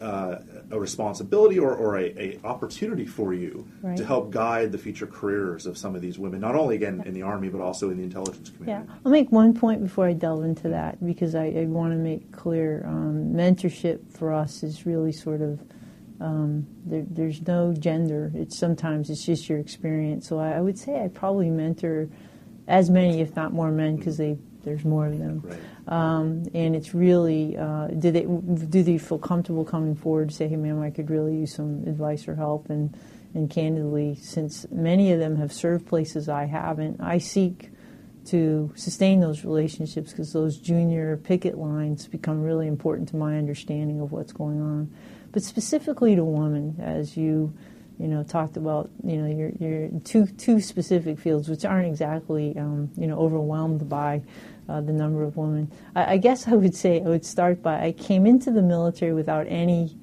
uh, 0.00 0.38
a 0.70 0.80
responsibility 0.80 1.58
or, 1.58 1.74
or 1.74 1.98
a, 1.98 2.06
a 2.18 2.40
opportunity 2.44 3.04
for 3.06 3.34
you 3.34 3.66
Right. 3.82 3.96
to 3.96 4.04
help 4.04 4.30
guide 4.30 4.72
the 4.72 4.78
future 4.78 5.06
careers 5.06 5.66
of 5.66 5.76
some 5.76 5.94
of 5.94 6.00
these 6.00 6.18
women, 6.18 6.40
not 6.40 6.54
only 6.54 6.74
again 6.76 7.02
in 7.04 7.12
the 7.14 7.22
army 7.22 7.48
but 7.48 7.60
also 7.60 7.90
in 7.90 7.98
the 7.98 8.02
intelligence 8.04 8.50
community. 8.50 8.86
Yeah? 8.88 8.94
I'll 9.04 9.12
make 9.12 9.30
one 9.30 9.52
point 9.54 9.82
before 9.82 10.06
I 10.06 10.12
delve 10.14 10.44
into 10.44 10.68
that 10.70 11.04
because 11.04 11.34
I, 11.34 11.46
I 11.46 11.64
want 11.66 11.92
to 11.92 11.98
make 11.98 12.32
clear 12.32 12.84
um, 12.86 13.32
mentorship 13.34 14.10
for 14.16 14.32
us 14.32 14.62
is 14.62 14.86
really 14.86 15.12
sort 15.12 15.42
of 15.42 15.60
um, 16.20 16.66
there, 16.84 17.04
there's 17.08 17.46
no 17.46 17.72
gender. 17.72 18.30
It's 18.34 18.56
sometimes 18.56 19.08
it's 19.08 19.24
just 19.24 19.48
your 19.48 19.58
experience. 19.58 20.28
So 20.28 20.38
I, 20.38 20.52
I 20.52 20.60
would 20.60 20.78
say 20.78 21.02
I 21.02 21.08
probably 21.08 21.50
mentor 21.50 22.08
as 22.68 22.90
many, 22.90 23.20
if 23.20 23.34
not 23.34 23.52
more, 23.52 23.70
men 23.70 23.96
because 23.96 24.18
they 24.18 24.38
there's 24.62 24.84
more 24.84 25.06
of 25.06 25.18
them. 25.18 25.42
Right. 25.44 25.58
Um, 25.88 26.44
and 26.54 26.76
it's 26.76 26.94
really 26.94 27.56
uh, 27.56 27.88
do 27.88 28.10
they 28.10 28.22
do 28.22 28.82
they 28.82 28.98
feel 28.98 29.18
comfortable 29.18 29.64
coming 29.64 29.94
forward 29.94 30.30
to 30.30 30.34
say, 30.34 30.48
hey, 30.48 30.56
ma'am, 30.56 30.80
I 30.80 30.90
could 30.90 31.10
really 31.10 31.36
use 31.36 31.54
some 31.54 31.84
advice 31.86 32.28
or 32.28 32.34
help 32.34 32.70
and 32.70 32.96
and 33.34 33.48
candidly, 33.48 34.16
since 34.16 34.66
many 34.70 35.12
of 35.12 35.20
them 35.20 35.36
have 35.36 35.52
served 35.52 35.86
places 35.86 36.28
I 36.28 36.46
haven't, 36.46 37.00
I 37.00 37.18
seek 37.18 37.70
to 38.26 38.72
sustain 38.74 39.20
those 39.20 39.44
relationships 39.44 40.10
because 40.10 40.32
those 40.32 40.58
junior 40.58 41.16
picket 41.16 41.56
lines 41.56 42.06
become 42.06 42.42
really 42.42 42.66
important 42.66 43.08
to 43.10 43.16
my 43.16 43.38
understanding 43.38 44.00
of 44.00 44.12
what's 44.12 44.32
going 44.32 44.60
on. 44.60 44.92
But 45.32 45.42
specifically 45.42 46.16
to 46.16 46.24
women, 46.24 46.76
as 46.80 47.16
you 47.16 47.54
you 48.00 48.08
know 48.08 48.22
talked 48.22 48.56
about, 48.56 48.90
you 49.04 49.18
know 49.18 49.28
your 49.28 49.50
your 49.60 50.00
two 50.04 50.26
two 50.26 50.60
specific 50.60 51.18
fields 51.18 51.48
which 51.48 51.64
aren't 51.64 51.86
exactly 51.86 52.56
um, 52.56 52.90
you 52.96 53.06
know 53.06 53.18
overwhelmed 53.18 53.88
by 53.88 54.22
uh, 54.68 54.80
the 54.80 54.92
number 54.92 55.22
of 55.22 55.36
women. 55.36 55.70
I, 55.94 56.14
I 56.14 56.16
guess 56.16 56.48
I 56.48 56.52
would 56.52 56.74
say 56.74 57.00
I 57.00 57.08
would 57.08 57.26
start 57.26 57.62
by 57.62 57.84
I 57.84 57.92
came 57.92 58.26
into 58.26 58.50
the 58.50 58.62
military 58.62 59.12
without 59.12 59.46
any 59.48 59.96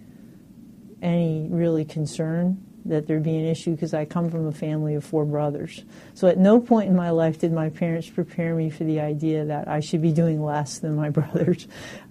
any 1.01 1.47
really 1.49 1.85
concern 1.85 2.63
that 2.85 3.07
there'd 3.07 3.23
be 3.23 3.35
an 3.37 3.45
issue 3.45 3.71
because 3.71 3.93
I 3.93 4.05
come 4.05 4.29
from 4.29 4.47
a 4.47 4.51
family 4.51 4.95
of 4.95 5.03
four 5.03 5.25
brothers. 5.25 5.83
So 6.13 6.27
at 6.27 6.37
no 6.37 6.59
point 6.59 6.89
in 6.89 6.95
my 6.95 7.09
life 7.09 7.39
did 7.39 7.51
my 7.51 7.69
parents 7.69 8.09
prepare 8.09 8.55
me 8.55 8.69
for 8.69 8.83
the 8.83 8.99
idea 8.99 9.45
that 9.45 9.67
I 9.67 9.79
should 9.81 10.01
be 10.01 10.11
doing 10.11 10.41
less 10.41 10.79
than 10.79 10.95
my 10.95 11.09
brothers. 11.17 11.67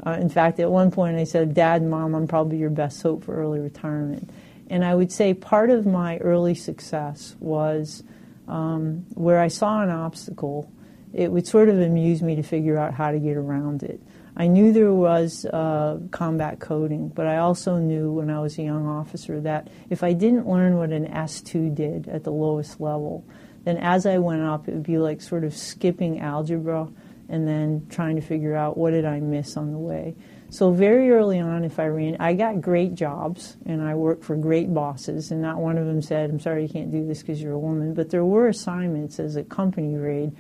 Uh, 0.06 0.18
in 0.20 0.28
fact, 0.28 0.60
at 0.60 0.70
one 0.70 0.90
point 0.90 1.16
I 1.16 1.24
said, 1.24 1.54
Dad 1.54 1.82
Mom, 1.82 2.14
I'm 2.14 2.26
probably 2.26 2.58
your 2.58 2.70
best 2.70 3.02
hope 3.02 3.24
for 3.24 3.34
early 3.34 3.60
retirement. 3.60 4.28
And 4.68 4.84
I 4.84 4.94
would 4.94 5.12
say 5.12 5.34
part 5.34 5.70
of 5.70 5.86
my 5.86 6.18
early 6.18 6.54
success 6.54 7.36
was 7.40 8.02
um, 8.48 9.06
where 9.14 9.40
I 9.40 9.48
saw 9.48 9.82
an 9.82 9.90
obstacle, 9.90 10.70
it 11.12 11.30
would 11.30 11.46
sort 11.46 11.68
of 11.68 11.80
amuse 11.80 12.22
me 12.22 12.36
to 12.36 12.42
figure 12.42 12.76
out 12.76 12.94
how 12.94 13.10
to 13.10 13.18
get 13.18 13.36
around 13.36 13.82
it. 13.82 14.00
I 14.36 14.48
knew 14.48 14.72
there 14.72 14.92
was 14.92 15.46
uh, 15.46 15.98
combat 16.10 16.60
coding, 16.60 17.08
but 17.08 17.26
I 17.26 17.38
also 17.38 17.78
knew 17.78 18.12
when 18.12 18.28
I 18.28 18.40
was 18.40 18.58
a 18.58 18.62
young 18.62 18.86
officer 18.86 19.40
that 19.40 19.68
if 19.88 20.02
I 20.02 20.12
didn't 20.12 20.46
learn 20.46 20.76
what 20.76 20.90
an 20.90 21.06
S2 21.06 21.74
did 21.74 22.08
at 22.08 22.24
the 22.24 22.32
lowest 22.32 22.78
level, 22.78 23.24
then 23.64 23.78
as 23.78 24.04
I 24.04 24.18
went 24.18 24.42
up, 24.42 24.68
it 24.68 24.74
would 24.74 24.82
be 24.82 24.98
like 24.98 25.22
sort 25.22 25.42
of 25.42 25.56
skipping 25.56 26.20
algebra 26.20 26.88
and 27.28 27.48
then 27.48 27.86
trying 27.88 28.16
to 28.16 28.22
figure 28.22 28.54
out 28.54 28.76
what 28.76 28.90
did 28.90 29.06
I 29.06 29.20
miss 29.20 29.56
on 29.56 29.72
the 29.72 29.78
way. 29.78 30.14
So 30.56 30.70
very 30.70 31.10
early 31.10 31.38
on, 31.38 31.64
if 31.64 31.78
I 31.78 31.84
ran, 31.88 32.16
I 32.18 32.32
got 32.32 32.62
great 32.62 32.94
jobs 32.94 33.58
and 33.66 33.82
I 33.82 33.94
worked 33.94 34.24
for 34.24 34.36
great 34.36 34.72
bosses, 34.72 35.30
and 35.30 35.42
not 35.42 35.58
one 35.58 35.76
of 35.76 35.84
them 35.84 36.00
said, 36.00 36.30
"I'm 36.30 36.40
sorry 36.40 36.62
you 36.62 36.68
can't 36.70 36.90
do 36.90 37.06
this 37.06 37.20
because 37.20 37.42
you're 37.42 37.52
a 37.52 37.58
woman." 37.58 37.92
But 37.92 38.08
there 38.08 38.24
were 38.24 38.48
assignments 38.48 39.20
as 39.20 39.36
a 39.36 39.44
company 39.44 39.92
grade 39.92 40.32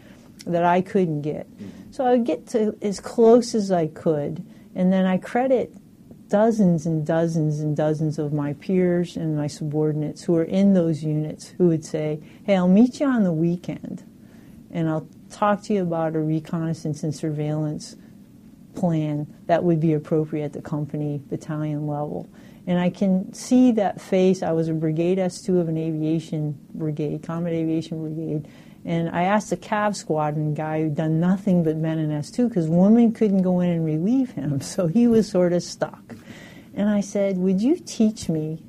that 0.46 0.64
I 0.64 0.80
couldn't 0.80 1.20
get. 1.20 1.46
So 1.90 2.06
I 2.06 2.12
would 2.12 2.24
get 2.24 2.46
to 2.46 2.74
as 2.80 2.98
close 2.98 3.54
as 3.54 3.70
I 3.70 3.88
could, 3.88 4.42
and 4.74 4.90
then 4.90 5.04
I 5.04 5.18
credit 5.18 5.74
dozens 6.30 6.86
and 6.86 7.04
dozens 7.04 7.60
and 7.60 7.76
dozens 7.76 8.18
of 8.18 8.32
my 8.32 8.54
peers 8.54 9.18
and 9.18 9.36
my 9.36 9.48
subordinates 9.48 10.22
who 10.22 10.34
are 10.36 10.44
in 10.44 10.72
those 10.72 11.04
units 11.04 11.48
who 11.58 11.68
would 11.68 11.84
say, 11.84 12.20
Hey, 12.44 12.56
I'll 12.56 12.68
meet 12.68 13.00
you 13.00 13.06
on 13.06 13.22
the 13.22 13.32
weekend 13.32 14.02
and 14.70 14.88
I'll 14.88 15.06
talk 15.30 15.62
to 15.64 15.74
you 15.74 15.82
about 15.82 16.16
a 16.16 16.20
reconnaissance 16.20 17.02
and 17.02 17.14
surveillance 17.14 17.96
plan 18.76 19.26
that 19.46 19.64
would 19.64 19.80
be 19.80 19.94
appropriate 19.94 20.44
at 20.44 20.52
the 20.52 20.62
company 20.62 21.20
battalion 21.28 21.86
level. 21.86 22.28
And 22.66 22.78
I 22.78 22.90
can 22.90 23.32
see 23.32 23.72
that 23.72 24.00
face. 24.00 24.42
I 24.42 24.52
was 24.52 24.68
a 24.68 24.74
Brigade 24.74 25.18
S2 25.18 25.60
of 25.60 25.68
an 25.68 25.78
aviation 25.78 26.58
brigade, 26.74 27.22
Combat 27.22 27.52
Aviation 27.52 28.00
Brigade, 28.00 28.48
and 28.84 29.08
I 29.10 29.22
asked 29.22 29.50
the 29.50 29.56
Cav 29.56 29.96
Squadron 29.96 30.54
guy 30.54 30.80
who'd 30.82 30.94
done 30.94 31.18
nothing 31.18 31.64
but 31.64 31.76
men 31.76 31.98
in 31.98 32.10
S2 32.10 32.48
because 32.48 32.68
women 32.68 33.12
couldn't 33.12 33.42
go 33.42 33.60
in 33.60 33.70
and 33.70 33.84
relieve 33.84 34.30
him, 34.32 34.60
so 34.72 34.86
he 34.86 35.08
was 35.08 35.28
sort 35.28 35.52
of 35.52 35.62
stuck. 35.62 36.14
And 36.74 36.88
I 36.88 37.00
said, 37.00 37.38
Would 37.38 37.60
you 37.60 37.76
teach 37.76 38.28
me? 38.28 38.62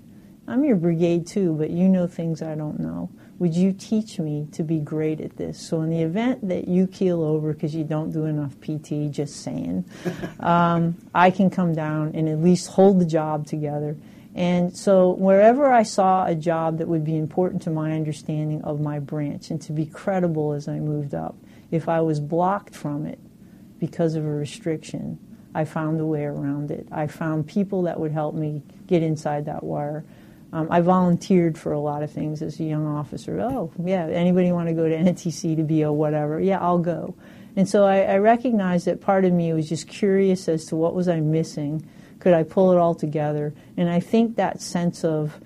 I'm 0.48 0.64
your 0.64 0.78
brigade 0.78 1.28
too, 1.28 1.54
but 1.54 1.70
you 1.70 1.90
know 1.90 2.08
things 2.08 2.42
I 2.42 2.56
don't 2.56 2.80
know. 2.80 3.10
Would 3.40 3.56
you 3.56 3.72
teach 3.72 4.20
me 4.20 4.48
to 4.54 4.64
be 4.64 4.80
great 4.80 5.22
at 5.22 5.38
this? 5.38 5.60
So, 5.60 5.82
in 5.82 5.90
the 5.90 6.02
event 6.02 6.48
that 6.48 6.68
you 6.68 6.88
keel 6.88 7.24
over 7.24 7.54
because 7.54 7.76
you 7.76 7.84
don't 7.84 8.12
do 8.12 8.26
enough 8.26 8.60
PT, 8.62 9.12
just 9.12 9.44
saying, 9.44 9.86
um, 10.40 10.96
I 11.14 11.30
can 11.30 11.50
come 11.50 11.74
down 11.74 12.12
and 12.16 12.28
at 12.28 12.40
least 12.40 12.68
hold 12.68 13.00
the 13.00 13.06
job 13.06 13.46
together 13.46 13.96
and 14.38 14.78
so, 14.78 15.14
wherever 15.14 15.74
I 15.74 15.82
saw 15.82 16.28
a 16.28 16.36
job 16.36 16.78
that 16.78 16.88
would 16.88 17.04
be 17.04 17.18
important 17.18 17.64
to 17.64 17.72
my 17.72 17.94
understanding 17.94 18.62
of 18.62 18.80
my 18.80 19.00
branch 19.00 19.50
and 19.50 19.60
to 19.64 19.74
be 19.74 19.88
credible 19.88 20.54
as 20.54 20.68
I 20.68 20.78
moved 20.78 21.16
up, 21.16 21.36
if 21.72 21.90
I 21.90 22.02
was 22.02 22.20
blocked 22.20 22.76
from 22.76 23.08
it 23.08 23.18
because 23.80 24.14
of 24.14 24.24
a 24.24 24.30
restriction, 24.30 25.18
I 25.56 25.66
found 25.66 26.00
a 26.00 26.06
way 26.06 26.24
around 26.24 26.70
it. 26.70 26.88
I 26.92 27.08
found 27.08 27.48
people 27.48 27.82
that 27.84 28.00
would 28.00 28.12
help 28.12 28.36
me 28.36 28.62
get 28.86 29.02
inside 29.02 29.46
that 29.46 29.64
wire. 29.64 30.06
Um, 30.54 30.68
I 30.72 30.82
volunteered 30.82 31.58
for 31.58 31.74
a 31.74 31.80
lot 31.80 32.04
of 32.04 32.12
things 32.12 32.42
as 32.42 32.60
a 32.60 32.64
young 32.64 32.88
officer. 32.88 33.40
Oh, 33.40 33.72
yeah, 33.84 34.08
anybody 34.08 34.52
want 34.52 34.70
to 34.70 34.74
go 34.74 34.88
to 34.88 34.96
NTC 34.96 35.58
to 35.58 35.64
be 35.64 35.82
a 35.82 35.92
whatever? 35.92 36.40
Yeah, 36.40 36.60
I'll 36.60 36.80
go. 36.80 37.16
And 37.56 37.68
so 37.68 37.86
I, 37.86 38.02
I 38.02 38.18
recognized 38.18 38.86
that 38.86 39.02
part 39.02 39.26
of 39.26 39.34
me 39.34 39.52
was 39.52 39.68
just 39.68 39.88
curious 39.88 40.48
as 40.48 40.66
to 40.66 40.76
what 40.76 40.96
was 40.96 41.08
I 41.08 41.20
missing 41.20 41.88
could 42.20 42.34
I 42.34 42.44
pull 42.44 42.72
it 42.72 42.78
all 42.78 42.96
together? 42.96 43.54
And 43.76 43.90
I 43.90 44.00
think 44.00 44.36
that 44.36 44.62
sense 44.62 45.04
of 45.04 45.40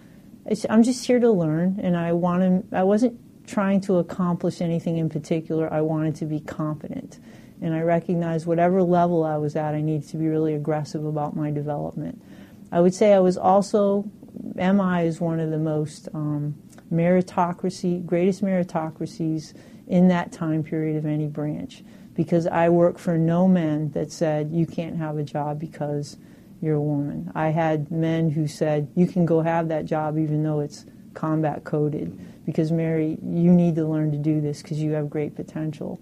I'm 0.70 0.84
just 0.84 1.06
here 1.06 1.20
to 1.20 1.30
learn, 1.30 1.80
and 1.82 1.96
I 1.96 2.14
want 2.14 2.72
to. 2.72 2.76
I 2.76 2.84
wasn't 2.84 3.20
trying 3.46 3.82
to 3.82 4.00
accomplish 4.00 4.60
anything 4.62 4.98
in 4.98 5.08
particular. 5.08 5.72
I 5.72 5.82
wanted 5.82 6.16
to 6.16 6.26
be 6.26 6.40
competent, 6.40 7.20
and 7.62 7.76
I 7.76 7.82
recognized 7.82 8.48
whatever 8.48 8.82
level 8.82 9.24
I 9.24 9.38
was 9.38 9.56
at, 9.56 9.76
I 9.76 9.82
needed 9.82 10.10
to 10.10 10.18
be 10.18 10.28
really 10.28 10.56
aggressive 10.56 11.06
about 11.06 11.36
my 11.36 11.52
development. 11.52 12.20
I 12.72 12.80
would 12.80 12.96
say 12.96 13.14
I 13.14 13.20
was 13.20 13.38
also 13.38 14.10
MI 14.56 15.06
is 15.06 15.20
one 15.20 15.40
of 15.40 15.52
the 15.52 15.58
most 15.58 16.08
um, 16.14 16.56
meritocracy, 16.92 18.06
greatest 18.06 18.44
meritocracies 18.44 19.54
in 19.88 20.08
that 20.10 20.32
time 20.32 20.64
period 20.64 20.98
of 20.98 21.06
any 21.06 21.28
branch, 21.28 21.84
because 22.16 22.48
I 22.48 22.70
worked 22.70 23.00
for 23.00 23.18
no 23.18 23.48
men 23.48 23.92
that 23.92 24.12
said 24.12 24.52
you 24.52 24.66
can't 24.66 24.98
have 24.98 25.18
a 25.18 25.24
job 25.24 25.60
because 25.60 26.18
you're 26.62 26.76
a 26.76 26.82
woman. 26.82 27.32
I 27.34 27.48
had 27.48 27.92
men 27.92 28.30
who 28.30 28.48
said, 28.48 28.88
you 28.96 29.08
can 29.08 29.26
go 29.26 29.42
have 29.42 29.68
that 29.70 29.86
job 29.86 30.18
even 30.18 30.44
though 30.44 30.60
it's 30.60 30.86
combat 31.14 31.64
coded 31.64 32.18
because 32.46 32.72
Mary, 32.72 33.18
you 33.24 33.52
need 33.52 33.76
to 33.76 33.86
learn 33.86 34.12
to 34.12 34.18
do 34.18 34.42
this 34.42 34.62
because 34.62 34.82
you 34.82 34.92
have 34.92 35.10
great 35.10 35.36
potential. 35.36 36.00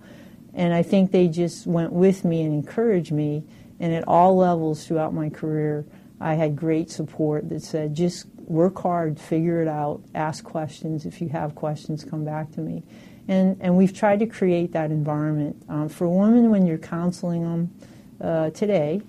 And 0.53 0.73
I 0.73 0.83
think 0.83 1.11
they 1.11 1.27
just 1.27 1.67
went 1.67 1.93
with 1.93 2.25
me 2.25 2.41
and 2.41 2.53
encouraged 2.53 3.11
me. 3.11 3.43
And 3.79 3.93
at 3.93 4.07
all 4.07 4.35
levels 4.35 4.85
throughout 4.85 5.13
my 5.13 5.29
career, 5.29 5.85
I 6.19 6.35
had 6.35 6.55
great 6.55 6.89
support 6.89 7.49
that 7.49 7.61
said, 7.61 7.93
just 7.93 8.27
work 8.39 8.79
hard, 8.81 9.19
figure 9.19 9.61
it 9.61 9.67
out, 9.67 10.01
ask 10.15 10.43
questions. 10.43 11.05
If 11.05 11.21
you 11.21 11.29
have 11.29 11.55
questions, 11.55 12.03
come 12.03 12.25
back 12.25 12.51
to 12.53 12.61
me. 12.61 12.83
And, 13.27 13.57
and 13.61 13.77
we've 13.77 13.93
tried 13.93 14.19
to 14.19 14.25
create 14.25 14.73
that 14.73 14.91
environment. 14.91 15.63
Um, 15.69 15.87
for 15.87 16.07
women, 16.07 16.49
when 16.49 16.65
you're 16.65 16.79
counseling 16.79 17.43
them 17.43 17.75
uh, 18.19 18.49
today, 18.49 19.01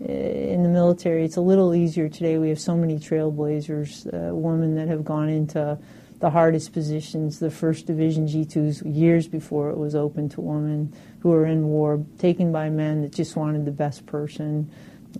in 0.00 0.62
the 0.62 0.68
military, 0.68 1.24
it's 1.24 1.36
a 1.36 1.40
little 1.40 1.74
easier 1.74 2.08
today. 2.08 2.36
We 2.36 2.48
have 2.48 2.60
so 2.60 2.76
many 2.76 2.98
trailblazers, 2.98 4.06
uh, 4.12 4.34
women 4.34 4.74
that 4.74 4.88
have 4.88 5.04
gone 5.04 5.28
into 5.28 5.78
the 6.18 6.30
hardest 6.30 6.72
positions, 6.72 7.38
the 7.38 7.50
first 7.50 7.86
division 7.86 8.26
G2s 8.26 8.82
years 8.84 9.28
before 9.28 9.70
it 9.70 9.76
was 9.76 9.94
open 9.94 10.28
to 10.30 10.40
women 10.40 10.94
who 11.20 11.32
are 11.32 11.46
in 11.46 11.66
war, 11.66 12.04
taken 12.18 12.52
by 12.52 12.68
men 12.68 13.02
that 13.02 13.12
just 13.12 13.36
wanted 13.36 13.64
the 13.64 13.72
best 13.72 14.06
person. 14.06 14.70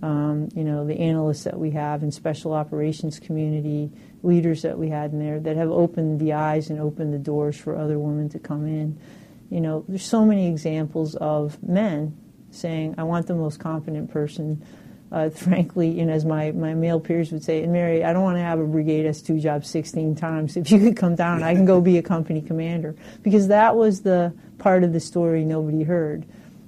Um, 0.01 0.49
you 0.55 0.63
know, 0.63 0.85
the 0.85 0.99
analysts 0.99 1.43
that 1.43 1.57
we 1.57 1.71
have 1.71 2.03
in 2.03 2.11
special 2.11 2.53
operations 2.53 3.19
community, 3.19 3.91
leaders 4.23 4.61
that 4.63 4.77
we 4.77 4.89
had 4.89 5.11
in 5.11 5.19
there 5.19 5.39
that 5.39 5.55
have 5.55 5.69
opened 5.69 6.19
the 6.19 6.33
eyes 6.33 6.69
and 6.69 6.79
opened 6.79 7.13
the 7.13 7.19
doors 7.19 7.57
for 7.57 7.75
other 7.75 7.99
women 7.99 8.29
to 8.29 8.39
come 8.39 8.65
in. 8.65 8.97
You 9.49 9.61
know, 9.61 9.85
there's 9.87 10.05
so 10.05 10.25
many 10.25 10.47
examples 10.47 11.15
of 11.15 11.61
men 11.61 12.17
saying, 12.51 12.95
I 12.97 13.03
want 13.03 13.27
the 13.27 13.35
most 13.35 13.59
competent 13.59 14.11
person. 14.11 14.65
Uh, 15.11 15.29
frankly, 15.29 15.89
you 15.89 16.05
know, 16.05 16.13
as 16.13 16.25
my, 16.25 16.51
my 16.51 16.73
male 16.73 16.99
peers 16.99 17.31
would 17.31 17.43
say, 17.43 17.61
and 17.61 17.71
Mary, 17.71 18.03
I 18.03 18.13
don't 18.13 18.23
want 18.23 18.37
to 18.37 18.41
have 18.41 18.59
a 18.59 18.65
brigade 18.65 19.05
S2 19.05 19.41
job 19.41 19.65
16 19.65 20.15
times. 20.15 20.57
If 20.57 20.71
you 20.71 20.79
could 20.79 20.97
come 20.97 21.15
down, 21.15 21.43
I 21.43 21.53
can 21.53 21.65
go 21.65 21.81
be 21.81 21.97
a 21.97 22.01
company 22.01 22.41
commander. 22.41 22.95
Because 23.21 23.47
that 23.49 23.75
was 23.75 24.01
the 24.01 24.33
part 24.57 24.83
of 24.83 24.93
the 24.93 24.99
story 24.99 25.45
nobody 25.45 25.83
heard. 25.83 26.25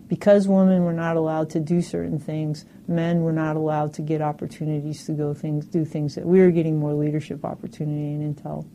Because 0.08 0.48
women 0.48 0.84
were 0.84 0.94
not 0.94 1.18
allowed 1.18 1.50
to 1.52 1.60
do 1.60 1.82
certain 1.82 2.20
things, 2.20 2.66
men 2.88 3.22
were 3.22 3.34
not 3.34 3.56
allowed 3.56 3.94
to 3.96 4.02
get 4.02 4.22
opportunities 4.22 5.06
to 5.06 5.14
go 5.14 5.34
things, 5.34 5.66
do 5.66 5.84
things 5.84 6.16
that 6.16 6.26
we 6.26 6.40
were 6.40 6.52
getting 6.52 6.78
more 6.78 6.94
leadership 6.94 7.44
opportunity 7.44 8.14
in 8.14 8.34
Intel. 8.34 8.68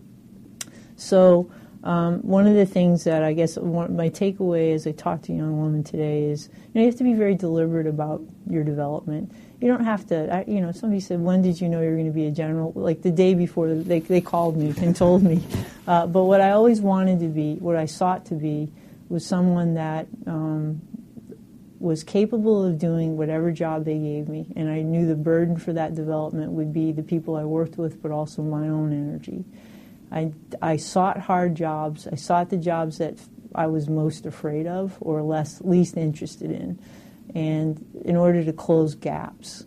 So 0.97 1.51
um, 1.83 2.19
one 2.19 2.47
of 2.47 2.55
the 2.55 2.67
things 2.67 3.05
that 3.05 3.23
I 3.23 3.33
guess 3.33 3.57
one, 3.57 3.97
my 3.97 4.11
takeaway 4.11 4.75
as 4.75 4.87
I 4.87 4.93
talk 4.93 5.23
to 5.23 5.33
young 5.33 5.63
women 5.63 5.83
today 5.83 6.25
is 6.25 6.49
you, 6.53 6.71
know, 6.75 6.81
you 6.83 6.87
have 6.89 6.99
to 6.99 7.05
be 7.05 7.15
very 7.15 7.35
deliberate 7.35 7.87
about 7.87 8.23
your 8.49 8.65
development. 8.65 9.33
You 9.61 9.69
don't 9.69 9.85
have 9.85 10.07
to, 10.09 10.35
I, 10.35 10.45
you 10.47 10.61
know, 10.61 10.73
somebody 10.73 11.01
said, 11.01 11.21
when 11.21 11.43
did 11.43 11.61
you 11.61 11.69
know 11.69 11.81
you 11.81 11.89
were 11.89 11.95
going 11.95 12.07
to 12.07 12.13
be 12.13 12.27
a 12.27 12.31
general? 12.31 12.73
Like 12.75 13.03
the 13.03 13.11
day 13.11 13.35
before, 13.35 13.73
they, 13.73 14.01
they 14.01 14.21
called 14.21 14.57
me 14.57 14.75
and 14.79 14.97
told 14.97 15.23
me. 15.23 15.43
Uh, 15.87 16.07
but 16.07 16.25
what 16.25 16.41
I 16.41 16.51
always 16.51 16.81
wanted 16.81 17.21
to 17.21 17.29
be, 17.29 17.55
what 17.55 17.77
I 17.77 17.87
sought 17.87 18.27
to 18.27 18.35
be, 18.35 18.71
was 19.09 19.25
someone 19.27 19.75
that 19.75 20.07
um, 20.27 20.81
was 21.81 22.05
capable 22.05 22.63
of 22.63 22.79
doing 22.79 23.17
whatever 23.17 23.51
job 23.51 23.87
they 23.87 23.99
gave 23.99 24.29
me. 24.29 24.53
And 24.55 24.69
I 24.69 24.83
knew 24.83 25.07
the 25.07 25.15
burden 25.15 25.57
for 25.57 25.73
that 25.73 25.95
development 25.95 26.53
would 26.53 26.73
be 26.75 26.93
the 26.93 27.03
people 27.03 27.37
I 27.37 27.45
worked 27.45 27.79
with, 27.79 28.03
but 28.03 28.13
also 28.13 28.43
my 28.43 28.69
own 28.69 28.93
energy. 28.93 29.45
I, 30.13 30.33
I 30.61 30.77
sought 30.77 31.19
hard 31.19 31.55
jobs. 31.55 32.07
I 32.07 32.17
sought 32.17 32.51
the 32.51 32.59
jobs 32.59 32.99
that 32.99 33.19
I 33.55 33.67
was 33.67 33.89
most 33.89 34.27
afraid 34.27 34.67
of 34.67 34.99
or 35.01 35.23
less 35.23 35.63
least 35.63 35.97
interested 35.97 36.51
in, 36.51 36.79
and 37.35 37.85
in 38.05 38.17
order 38.17 38.45
to 38.45 38.53
close 38.53 38.95
gaps. 38.95 39.65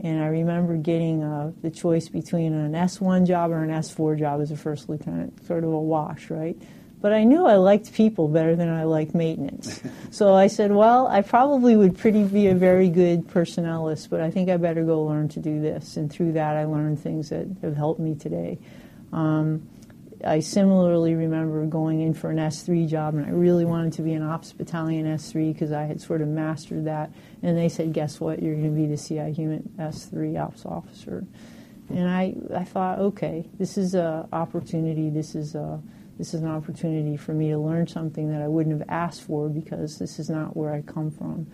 And 0.00 0.22
I 0.22 0.26
remember 0.26 0.76
getting 0.76 1.22
uh, 1.22 1.52
the 1.62 1.70
choice 1.70 2.10
between 2.10 2.52
an 2.52 2.72
S1 2.72 3.26
job 3.26 3.50
or 3.50 3.62
an 3.62 3.70
S4 3.70 4.18
job 4.18 4.42
as 4.42 4.50
a 4.50 4.56
first 4.56 4.90
lieutenant, 4.90 5.46
sort 5.46 5.64
of 5.64 5.70
a 5.70 5.80
wash, 5.80 6.28
right? 6.28 6.60
But 7.04 7.12
I 7.12 7.24
knew 7.24 7.44
I 7.44 7.56
liked 7.56 7.92
people 7.92 8.28
better 8.28 8.56
than 8.56 8.70
I 8.70 8.84
liked 8.84 9.14
maintenance. 9.14 9.82
so 10.10 10.32
I 10.32 10.46
said, 10.46 10.72
well, 10.72 11.06
I 11.06 11.20
probably 11.20 11.76
would 11.76 11.98
pretty 11.98 12.24
be 12.24 12.46
a 12.46 12.54
very 12.54 12.88
good 12.88 13.28
personnelist, 13.28 14.08
but 14.08 14.22
I 14.22 14.30
think 14.30 14.48
I 14.48 14.56
better 14.56 14.84
go 14.84 15.02
learn 15.02 15.28
to 15.28 15.38
do 15.38 15.60
this. 15.60 15.98
And 15.98 16.10
through 16.10 16.32
that, 16.32 16.56
I 16.56 16.64
learned 16.64 16.98
things 16.98 17.28
that 17.28 17.46
have 17.60 17.76
helped 17.76 18.00
me 18.00 18.14
today. 18.14 18.58
Um, 19.12 19.68
I 20.24 20.40
similarly 20.40 21.14
remember 21.14 21.66
going 21.66 22.00
in 22.00 22.14
for 22.14 22.30
an 22.30 22.38
S3 22.38 22.88
job, 22.88 23.16
and 23.16 23.26
I 23.26 23.32
really 23.32 23.66
wanted 23.66 23.92
to 23.92 24.02
be 24.02 24.14
an 24.14 24.22
ops 24.22 24.54
battalion 24.54 25.04
S3 25.04 25.52
because 25.52 25.72
I 25.72 25.82
had 25.82 26.00
sort 26.00 26.22
of 26.22 26.28
mastered 26.28 26.86
that. 26.86 27.12
And 27.42 27.54
they 27.54 27.68
said, 27.68 27.92
"Guess 27.92 28.18
what? 28.18 28.42
You're 28.42 28.54
going 28.54 28.74
to 28.74 28.80
be 28.80 28.86
the 28.86 28.96
CI 28.96 29.30
HUMINT 29.30 29.76
S3 29.76 30.42
ops 30.42 30.64
officer." 30.64 31.26
And 31.90 32.08
I, 32.08 32.34
I 32.54 32.64
thought, 32.64 32.98
okay, 32.98 33.44
this 33.58 33.76
is 33.76 33.94
an 33.94 34.26
opportunity. 34.32 35.10
This 35.10 35.34
is 35.34 35.54
a, 35.54 35.82
this 36.18 36.34
is 36.34 36.42
an 36.42 36.48
opportunity 36.48 37.16
for 37.16 37.32
me 37.32 37.50
to 37.50 37.58
learn 37.58 37.86
something 37.86 38.30
that 38.30 38.42
I 38.42 38.48
wouldn't 38.48 38.78
have 38.78 38.88
asked 38.88 39.22
for 39.22 39.48
because 39.48 39.98
this 39.98 40.18
is 40.18 40.30
not 40.30 40.56
where 40.56 40.72
I 40.72 40.82
come 40.82 41.10
from. 41.10 41.46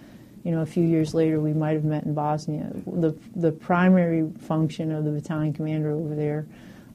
You 0.45 0.53
know, 0.53 0.63
a 0.63 0.67
few 0.67 0.85
years 0.85 1.13
later, 1.13 1.41
we 1.41 1.53
might 1.53 1.73
have 1.73 1.85
met 1.85 2.05
in 2.05 2.15
Bosnia. 2.15 2.71
The 2.87 3.17
the 3.37 3.53
primary 3.53 4.31
function 4.39 4.91
of 4.91 5.05
the 5.05 5.11
battalion 5.11 5.53
commander 5.53 5.91
over 5.91 6.15
there 6.15 6.47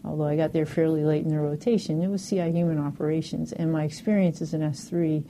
although 0.06 0.26
I 0.26 0.36
got 0.36 0.54
there 0.54 0.66
fairly 0.66 1.04
late 1.04 1.26
in 1.26 1.32
the 1.32 1.40
rotation, 1.40 2.02
it 2.02 2.08
was 2.08 2.28
CI 2.28 2.52
HUMINT 2.52 2.80
operations. 2.80 3.52
And 3.52 3.72
my 3.72 3.84
experience 3.84 4.42
as 4.42 4.54
an 4.54 4.62
S3, 4.62 5.24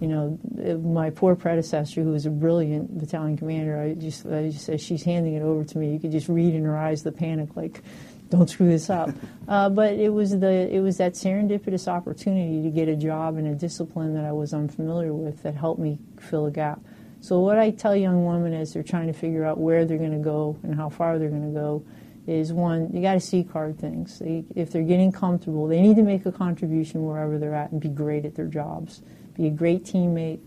you 0.00 0.08
know, 0.08 0.38
my 0.82 1.10
poor 1.10 1.36
predecessor, 1.36 2.02
who 2.02 2.10
was 2.10 2.26
a 2.26 2.30
brilliant 2.30 2.98
battalion 2.98 3.36
commander, 3.36 3.80
I 3.80 3.94
just, 3.94 4.26
I 4.26 4.50
just 4.50 4.64
said, 4.64 4.80
she's 4.80 5.02
handing 5.02 5.34
it 5.34 5.42
over 5.42 5.64
to 5.64 5.78
me. 5.78 5.92
You 5.92 6.00
could 6.00 6.12
just 6.12 6.28
read 6.28 6.54
in 6.54 6.64
her 6.64 6.76
eyes 6.76 7.02
the 7.02 7.12
panic, 7.12 7.56
like, 7.56 7.82
don't 8.30 8.50
screw 8.50 8.68
this 8.68 8.90
up. 8.90 9.10
Uh, 9.46 9.68
but 9.68 9.92
it 9.92 10.08
was 10.08 10.38
the 10.40 10.74
it 10.74 10.80
was 10.80 10.96
that 10.96 11.12
serendipitous 11.12 11.86
opportunity 11.86 12.62
to 12.62 12.70
get 12.70 12.88
a 12.88 12.96
job 12.96 13.36
in 13.36 13.44
a 13.44 13.54
discipline 13.54 14.14
that 14.14 14.24
I 14.24 14.32
was 14.32 14.54
unfamiliar 14.54 15.12
with 15.12 15.42
that 15.42 15.54
helped 15.54 15.78
me 15.78 15.98
fill 16.18 16.46
a 16.46 16.50
gap. 16.50 16.80
So 17.20 17.40
what 17.40 17.58
I 17.58 17.70
tell 17.70 17.94
young 17.94 18.24
women 18.24 18.54
as 18.54 18.72
they're 18.72 18.82
trying 18.82 19.08
to 19.08 19.12
figure 19.12 19.44
out 19.44 19.58
where 19.58 19.84
they're 19.84 19.98
going 19.98 20.12
to 20.12 20.24
go 20.24 20.56
and 20.62 20.74
how 20.74 20.88
far 20.88 21.18
they're 21.18 21.28
going 21.28 21.52
to 21.52 21.60
go 21.60 21.84
is 22.26 22.54
one, 22.54 22.90
you 22.94 23.02
got 23.02 23.14
to 23.14 23.20
see 23.20 23.44
card 23.44 23.78
things. 23.78 24.18
They, 24.18 24.44
if 24.54 24.70
they're 24.70 24.82
getting 24.82 25.12
comfortable, 25.12 25.66
they 25.66 25.82
need 25.82 25.96
to 25.96 26.02
make 26.02 26.24
a 26.24 26.32
contribution 26.32 27.04
wherever 27.04 27.38
they're 27.38 27.54
at 27.54 27.70
and 27.70 27.80
be 27.80 27.88
great 27.88 28.24
at 28.24 28.34
their 28.34 28.46
jobs. 28.46 29.02
Be 29.34 29.46
a 29.46 29.50
great 29.50 29.84
teammate, 29.84 30.40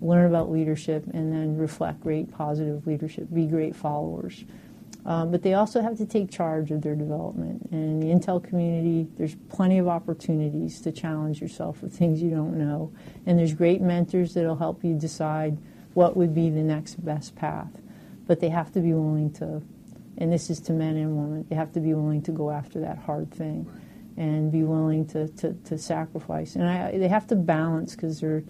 learn 0.00 0.26
about 0.26 0.50
leadership, 0.50 1.04
and 1.12 1.32
then 1.32 1.56
reflect 1.56 2.00
great 2.00 2.30
positive 2.30 2.86
leadership. 2.86 3.28
Be 3.32 3.46
great 3.46 3.74
followers. 3.74 4.44
Um, 5.06 5.30
but 5.30 5.42
they 5.42 5.54
also 5.54 5.80
have 5.80 5.96
to 5.98 6.06
take 6.06 6.30
charge 6.30 6.70
of 6.70 6.82
their 6.82 6.94
development. 6.94 7.68
And 7.70 7.82
in 7.82 8.00
the 8.00 8.06
Intel 8.14 8.42
community, 8.42 9.08
there's 9.16 9.36
plenty 9.48 9.78
of 9.78 9.88
opportunities 9.88 10.80
to 10.82 10.92
challenge 10.92 11.40
yourself 11.40 11.82
with 11.82 11.96
things 11.96 12.20
you 12.20 12.30
don't 12.30 12.58
know. 12.58 12.92
And 13.24 13.38
there's 13.38 13.54
great 13.54 13.80
mentors 13.80 14.34
that'll 14.34 14.56
help 14.56 14.84
you 14.84 14.94
decide 14.94 15.56
what 15.94 16.16
would 16.16 16.34
be 16.34 16.50
the 16.50 16.62
next 16.62 17.02
best 17.02 17.34
path. 17.36 17.70
But 18.26 18.40
they 18.40 18.50
have 18.50 18.70
to 18.72 18.80
be 18.80 18.92
willing 18.92 19.32
to 19.34 19.62
and 20.18 20.32
this 20.32 20.50
is 20.50 20.60
to 20.60 20.72
men 20.72 20.96
and 20.96 21.16
women. 21.16 21.46
they 21.48 21.54
have 21.54 21.72
to 21.72 21.80
be 21.80 21.94
willing 21.94 22.22
to 22.22 22.32
go 22.32 22.50
after 22.50 22.80
that 22.80 22.98
hard 22.98 23.30
thing, 23.30 23.66
and 24.18 24.52
be 24.52 24.64
willing 24.64 25.06
to, 25.06 25.28
to, 25.28 25.54
to 25.54 25.78
sacrifice. 25.78 26.56
And 26.56 26.68
I, 26.68 26.98
they 26.98 27.08
have 27.08 27.26
to 27.28 27.36
balance 27.36 27.94
because 27.94 28.20
they're, 28.20 28.42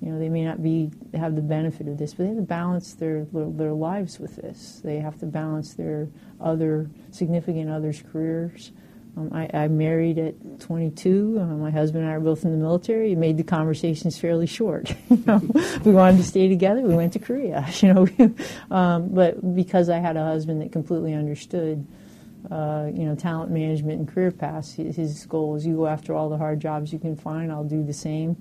you 0.00 0.10
know, 0.10 0.18
they 0.18 0.28
may 0.28 0.44
not 0.44 0.62
be 0.62 0.90
have 1.14 1.36
the 1.36 1.42
benefit 1.42 1.88
of 1.88 1.96
this, 1.96 2.12
but 2.14 2.24
they 2.24 2.28
have 2.30 2.36
to 2.36 2.42
balance 2.42 2.94
their 2.94 3.26
their 3.32 3.72
lives 3.72 4.18
with 4.18 4.36
this. 4.36 4.80
They 4.82 4.98
have 4.98 5.18
to 5.20 5.26
balance 5.26 5.74
their 5.74 6.08
other 6.40 6.90
significant 7.12 7.70
others' 7.70 8.02
careers 8.12 8.72
um, 9.16 9.30
I, 9.32 9.48
I, 9.52 9.68
married 9.68 10.18
at 10.18 10.60
22. 10.60 11.38
Uh, 11.38 11.44
my 11.44 11.70
husband 11.70 12.04
and 12.04 12.10
I 12.10 12.16
are 12.16 12.20
both 12.20 12.44
in 12.44 12.50
the 12.50 12.56
military. 12.56 13.12
It 13.12 13.18
made 13.18 13.36
the 13.36 13.44
conversations 13.44 14.18
fairly 14.18 14.46
short. 14.46 14.94
you 15.10 15.22
know, 15.26 15.40
we 15.84 15.92
wanted 15.92 16.16
to 16.18 16.22
stay 16.24 16.48
together. 16.48 16.80
We 16.80 16.94
went 16.94 17.12
to 17.14 17.18
Korea. 17.18 17.66
You 17.82 17.94
know, 17.94 18.06
um, 18.70 19.08
but 19.08 19.56
because 19.56 19.88
I 19.88 19.98
had 19.98 20.16
a 20.16 20.24
husband 20.24 20.62
that 20.62 20.70
completely 20.70 21.14
understood, 21.14 21.84
uh, 22.50 22.90
you 22.92 23.04
know, 23.04 23.14
talent 23.14 23.50
management 23.50 23.98
and 23.98 24.08
career 24.08 24.30
paths, 24.30 24.74
his, 24.74 24.96
his 24.96 25.26
goal 25.26 25.54
is 25.56 25.66
you 25.66 25.76
go 25.76 25.86
after 25.86 26.14
all 26.14 26.28
the 26.28 26.36
hard 26.36 26.60
jobs 26.60 26.92
you 26.92 26.98
can 26.98 27.16
find. 27.16 27.52
I'll 27.52 27.64
do 27.64 27.82
the 27.84 27.92
same. 27.92 28.36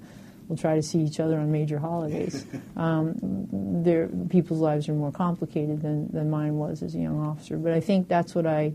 We'll 0.48 0.58
try 0.58 0.76
to 0.76 0.82
see 0.82 1.00
each 1.00 1.20
other 1.20 1.40
on 1.40 1.52
major 1.52 1.80
holidays. 1.80 2.46
Um, 2.78 3.14
their 3.84 4.08
people's 4.08 4.60
lives 4.60 4.90
are 4.90 4.94
more 4.94 5.12
complicated 5.12 5.84
than, 5.84 6.12
than 6.12 6.32
mine 6.32 6.56
was 6.58 6.82
as 6.82 6.96
a 6.96 6.98
young 6.98 7.20
officer. 7.20 7.58
But 7.58 7.74
I 7.74 7.80
think 7.80 8.08
that's 8.08 8.34
what 8.34 8.48
I 8.48 8.74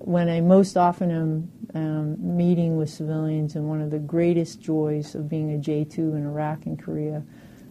when 0.00 0.28
I 0.28 0.40
most 0.40 0.76
often 0.76 1.10
am 1.10 1.52
um, 1.74 2.36
meeting 2.36 2.76
with 2.76 2.90
civilians, 2.90 3.54
and 3.54 3.68
one 3.68 3.80
of 3.80 3.90
the 3.90 3.98
greatest 3.98 4.60
joys 4.60 5.14
of 5.14 5.28
being 5.28 5.54
a 5.54 5.58
J2 5.58 5.98
in 5.98 6.26
Iraq 6.26 6.66
and 6.66 6.78
Korea 6.82 7.22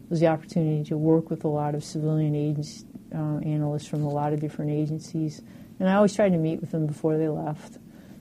was 0.10 0.20
the 0.20 0.28
opportunity 0.28 0.84
to 0.86 0.98
work 0.98 1.30
with 1.30 1.44
a 1.44 1.48
lot 1.48 1.76
of 1.76 1.84
civilian 1.84 2.36
agents, 2.36 2.86
uh, 3.14 3.38
analysts 3.38 3.88
from 3.88 4.04
a 4.04 4.10
lot 4.10 4.32
of 4.34 4.40
different 4.40 4.72
agencies. 4.72 5.42
And 5.80 5.90
I 5.90 5.96
always 5.96 6.14
tried 6.14 6.30
to 6.30 6.38
meet 6.38 6.60
with 6.62 6.72
them 6.72 6.86
before 6.86 7.18
they 7.18 7.30
left. 7.30 7.78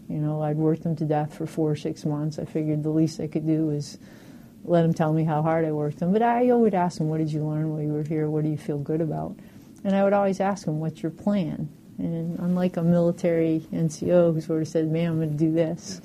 You 0.08 0.18
know, 0.18 0.42
I'd 0.42 0.56
worked 0.56 0.84
them 0.84 0.96
to 0.96 1.04
death 1.04 1.34
for 1.34 1.46
four 1.46 1.70
or 1.70 1.76
six 1.76 2.04
months. 2.04 2.38
I 2.38 2.44
figured 2.44 2.82
the 2.82 2.90
least 2.90 3.20
I 3.20 3.26
could 3.26 3.46
do 3.46 3.66
was 3.66 3.98
let 4.64 4.82
them 4.82 4.94
tell 4.94 5.12
me 5.12 5.24
how 5.24 5.42
hard 5.42 5.64
I 5.64 5.72
worked 5.72 5.98
them. 5.98 6.12
But 6.12 6.22
I 6.22 6.50
always 6.50 6.74
ask 6.74 6.98
them, 6.98 7.08
what 7.08 7.18
did 7.18 7.32
you 7.32 7.44
learn 7.44 7.70
while 7.70 7.82
you 7.82 7.92
were 7.92 8.02
here? 8.02 8.28
What 8.28 8.44
do 8.44 8.50
you 8.50 8.56
feel 8.56 8.78
good 8.78 9.00
about? 9.00 9.36
And 9.84 9.94
I 9.94 10.04
would 10.04 10.12
always 10.12 10.40
ask 10.40 10.64
them, 10.64 10.80
what's 10.80 11.02
your 11.02 11.10
plan? 11.10 11.68
And 11.98 12.38
unlike 12.38 12.76
a 12.76 12.82
military 12.82 13.66
NCO 13.72 14.34
who 14.34 14.40
sort 14.40 14.62
of 14.62 14.68
said, 14.68 14.90
man, 14.90 15.10
I'm 15.10 15.16
going 15.16 15.30
to 15.30 15.36
do 15.36 15.52
this, 15.52 16.00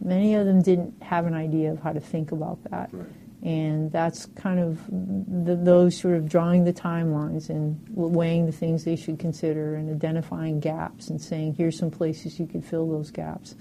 many 0.00 0.34
of 0.34 0.46
them 0.46 0.62
didn't 0.62 1.02
have 1.02 1.26
an 1.26 1.34
idea 1.34 1.72
of 1.72 1.80
how 1.82 1.92
to 1.92 2.00
think 2.00 2.32
about 2.32 2.62
that. 2.70 2.90
Right. 2.92 3.06
And 3.42 3.92
that's 3.92 4.26
kind 4.26 4.58
of 4.58 4.84
the, 4.88 5.54
those 5.54 5.96
sort 5.96 6.14
of 6.14 6.28
drawing 6.28 6.64
the 6.64 6.72
timelines 6.72 7.50
and 7.50 7.80
weighing 7.88 8.46
the 8.46 8.52
things 8.52 8.84
they 8.84 8.96
should 8.96 9.18
consider 9.18 9.76
and 9.76 9.90
identifying 9.90 10.58
gaps 10.58 11.08
and 11.08 11.20
saying, 11.20 11.54
here's 11.54 11.78
some 11.78 11.90
places 11.90 12.40
you 12.40 12.46
could 12.46 12.64
fill 12.64 12.88
those 12.88 13.10
gaps. 13.10 13.54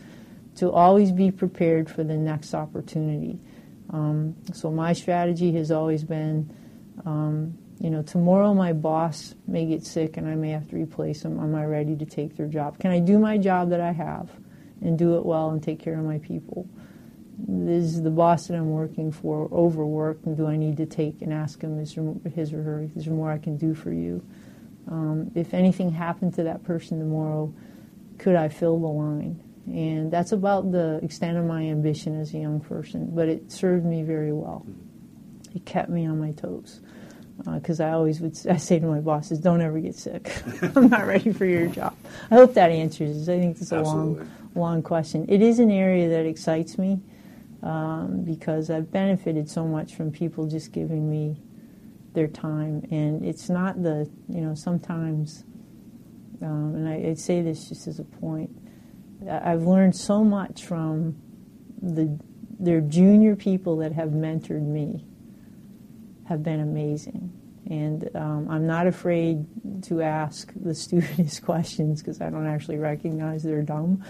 To 0.55 0.71
always 0.71 1.11
be 1.11 1.29
prepared 1.29 1.89
for 1.91 2.03
the 2.03 2.17
next 2.17 2.55
opportunity. 2.55 3.39
Um, 3.91 4.35
so 4.53 4.71
my 4.71 4.93
strategy 4.93 5.53
has 5.53 5.71
always 5.71 6.03
been 6.03 6.51
um, 7.05 7.57
you 7.79 7.91
know, 7.91 8.01
tomorrow 8.01 8.53
my 8.53 8.73
boss 8.73 9.35
may 9.45 9.65
get 9.65 9.85
sick 9.85 10.17
and 10.17 10.27
I 10.27 10.35
may 10.35 10.49
have 10.49 10.67
to 10.69 10.75
replace 10.75 11.21
them. 11.21 11.39
Am 11.39 11.53
I 11.53 11.65
ready 11.65 11.95
to 11.95 12.05
take 12.05 12.35
their 12.35 12.47
job? 12.47 12.79
Can 12.79 12.91
I 12.91 12.99
do 12.99 13.19
my 13.19 13.37
job 13.37 13.69
that 13.69 13.81
I 13.81 13.91
have 13.91 14.31
and 14.81 14.97
do 14.97 15.17
it 15.17 15.25
well 15.25 15.51
and 15.51 15.61
take 15.61 15.79
care 15.79 15.97
of 15.97 16.03
my 16.03 16.17
people? 16.19 16.67
Is 17.47 18.01
the 18.01 18.09
boss 18.09 18.47
that 18.47 18.55
I'm 18.55 18.71
working 18.71 19.11
for 19.11 19.47
overworked 19.51 20.25
and 20.25 20.35
do 20.35 20.47
I 20.47 20.57
need 20.57 20.77
to 20.77 20.87
take 20.87 21.21
and 21.21 21.31
ask 21.31 21.61
him, 21.61 21.79
is 21.79 21.93
there 21.93 22.31
his 22.33 22.51
or 22.51 22.63
her, 22.63 22.89
is 22.95 23.05
there 23.05 23.13
more 23.13 23.31
I 23.31 23.37
can 23.37 23.57
do 23.57 23.75
for 23.75 23.91
you? 23.91 24.25
Um, 24.89 25.31
if 25.35 25.53
anything 25.53 25.91
happened 25.91 26.33
to 26.35 26.43
that 26.43 26.63
person 26.63 26.99
tomorrow, 26.99 27.53
could 28.17 28.35
I 28.35 28.49
fill 28.49 28.79
the 28.79 28.87
line? 28.87 29.39
And 29.67 30.11
that's 30.11 30.31
about 30.31 30.71
the 30.71 30.99
extent 31.03 31.37
of 31.37 31.45
my 31.45 31.61
ambition 31.63 32.19
as 32.19 32.33
a 32.33 32.37
young 32.37 32.59
person, 32.59 33.11
but 33.13 33.27
it 33.27 33.51
served 33.51 33.85
me 33.85 34.01
very 34.01 34.33
well. 34.33 34.65
It 35.53 35.65
kept 35.65 35.89
me 35.89 36.07
on 36.07 36.19
my 36.19 36.31
toes 36.31 36.81
because 37.45 37.79
uh, 37.79 37.85
I 37.85 37.91
always 37.91 38.19
would 38.19 38.35
I 38.49 38.57
say 38.57 38.79
to 38.79 38.87
my 38.87 38.99
bosses, 38.99 39.39
"Don't 39.39 39.61
ever 39.61 39.79
get 39.79 39.95
sick. 39.95 40.31
I'm 40.75 40.89
not 40.89 41.05
ready 41.05 41.31
for 41.31 41.45
your 41.45 41.67
job." 41.67 41.95
I 42.31 42.35
hope 42.35 42.53
that 42.55 42.71
answers. 42.71 43.29
I 43.29 43.39
think 43.39 43.61
it's 43.61 43.71
a 43.71 43.77
Absolutely. 43.77 44.25
long, 44.25 44.31
long 44.55 44.81
question. 44.81 45.25
It 45.29 45.41
is 45.41 45.59
an 45.59 45.69
area 45.69 46.09
that 46.09 46.25
excites 46.25 46.77
me 46.77 46.99
um, 47.67 48.23
because 48.23 48.69
I've 48.69 48.89
benefited 48.89 49.49
so 49.49 49.67
much 49.67 49.95
from 49.95 50.09
people 50.09 50.47
just 50.47 50.71
giving 50.71 51.09
me 51.09 51.41
their 52.13 52.27
time, 52.27 52.81
and 52.89 53.25
it's 53.25 53.49
not 53.49 53.83
the 53.83 54.09
you 54.29 54.39
know 54.39 54.55
sometimes, 54.55 55.43
um, 56.41 56.75
and 56.75 56.87
I, 56.87 57.09
I 57.09 57.13
say 57.15 57.41
this 57.41 57.67
just 57.67 57.87
as 57.87 57.99
a 57.99 58.05
point. 58.05 58.49
I've 59.29 59.63
learned 59.63 59.97
so 59.97 60.23
much 60.23 60.63
from 60.63 61.17
the 61.81 62.17
their 62.57 62.79
junior 62.79 63.35
people 63.35 63.75
that 63.77 63.91
have 63.91 64.09
mentored 64.11 64.65
me 64.65 65.05
have 66.29 66.43
been 66.43 66.61
amazing. 66.61 67.33
And 67.69 68.09
um, 68.15 68.47
I'm 68.49 68.65
not 68.65 68.87
afraid 68.87 69.45
to 69.83 70.01
ask 70.01 70.53
the 70.55 70.73
students 70.85 71.41
questions 71.41 72.01
because 72.01 72.21
I 72.21 72.29
don't 72.29 72.47
actually 72.47 72.77
recognize 72.77 73.43
they're 73.43 73.61
dumb. 73.61 74.05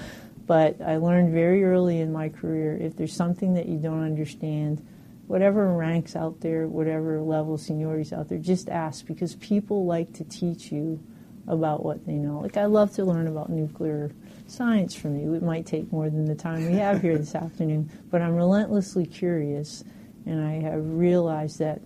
But 0.47 0.81
I 0.81 0.97
learned 0.97 1.33
very 1.33 1.63
early 1.63 1.99
in 1.99 2.11
my 2.11 2.29
career 2.29 2.77
if 2.77 2.95
there's 2.95 3.13
something 3.13 3.53
that 3.53 3.67
you 3.67 3.77
don't 3.77 4.01
understand, 4.01 4.83
whatever 5.27 5.73
ranks 5.73 6.15
out 6.15 6.39
there, 6.39 6.67
whatever 6.67 7.21
level 7.21 7.57
seniority 7.57 8.03
is 8.03 8.13
out 8.13 8.29
there, 8.29 8.37
just 8.37 8.69
ask 8.69 9.05
because 9.05 9.35
people 9.35 9.85
like 9.85 10.13
to 10.13 10.23
teach 10.23 10.71
you 10.71 10.99
about 11.47 11.83
what 11.83 12.05
they 12.05 12.13
know. 12.13 12.39
Like 12.39 12.57
I 12.57 12.65
love 12.65 12.93
to 12.93 13.05
learn 13.05 13.27
about 13.27 13.49
nuclear 13.49 14.11
science 14.47 14.95
from 14.95 15.19
you. 15.19 15.33
It 15.33 15.43
might 15.43 15.65
take 15.65 15.91
more 15.91 16.09
than 16.09 16.25
the 16.25 16.35
time 16.35 16.65
we 16.65 16.73
have 16.73 17.01
here 17.01 17.17
this 17.17 17.35
afternoon, 17.35 17.89
but 18.09 18.21
I'm 18.21 18.35
relentlessly 18.35 19.05
curious 19.05 19.83
And 20.27 20.45
I 20.45 20.59
have 20.69 20.85
realized 20.85 21.59
that 21.59 21.79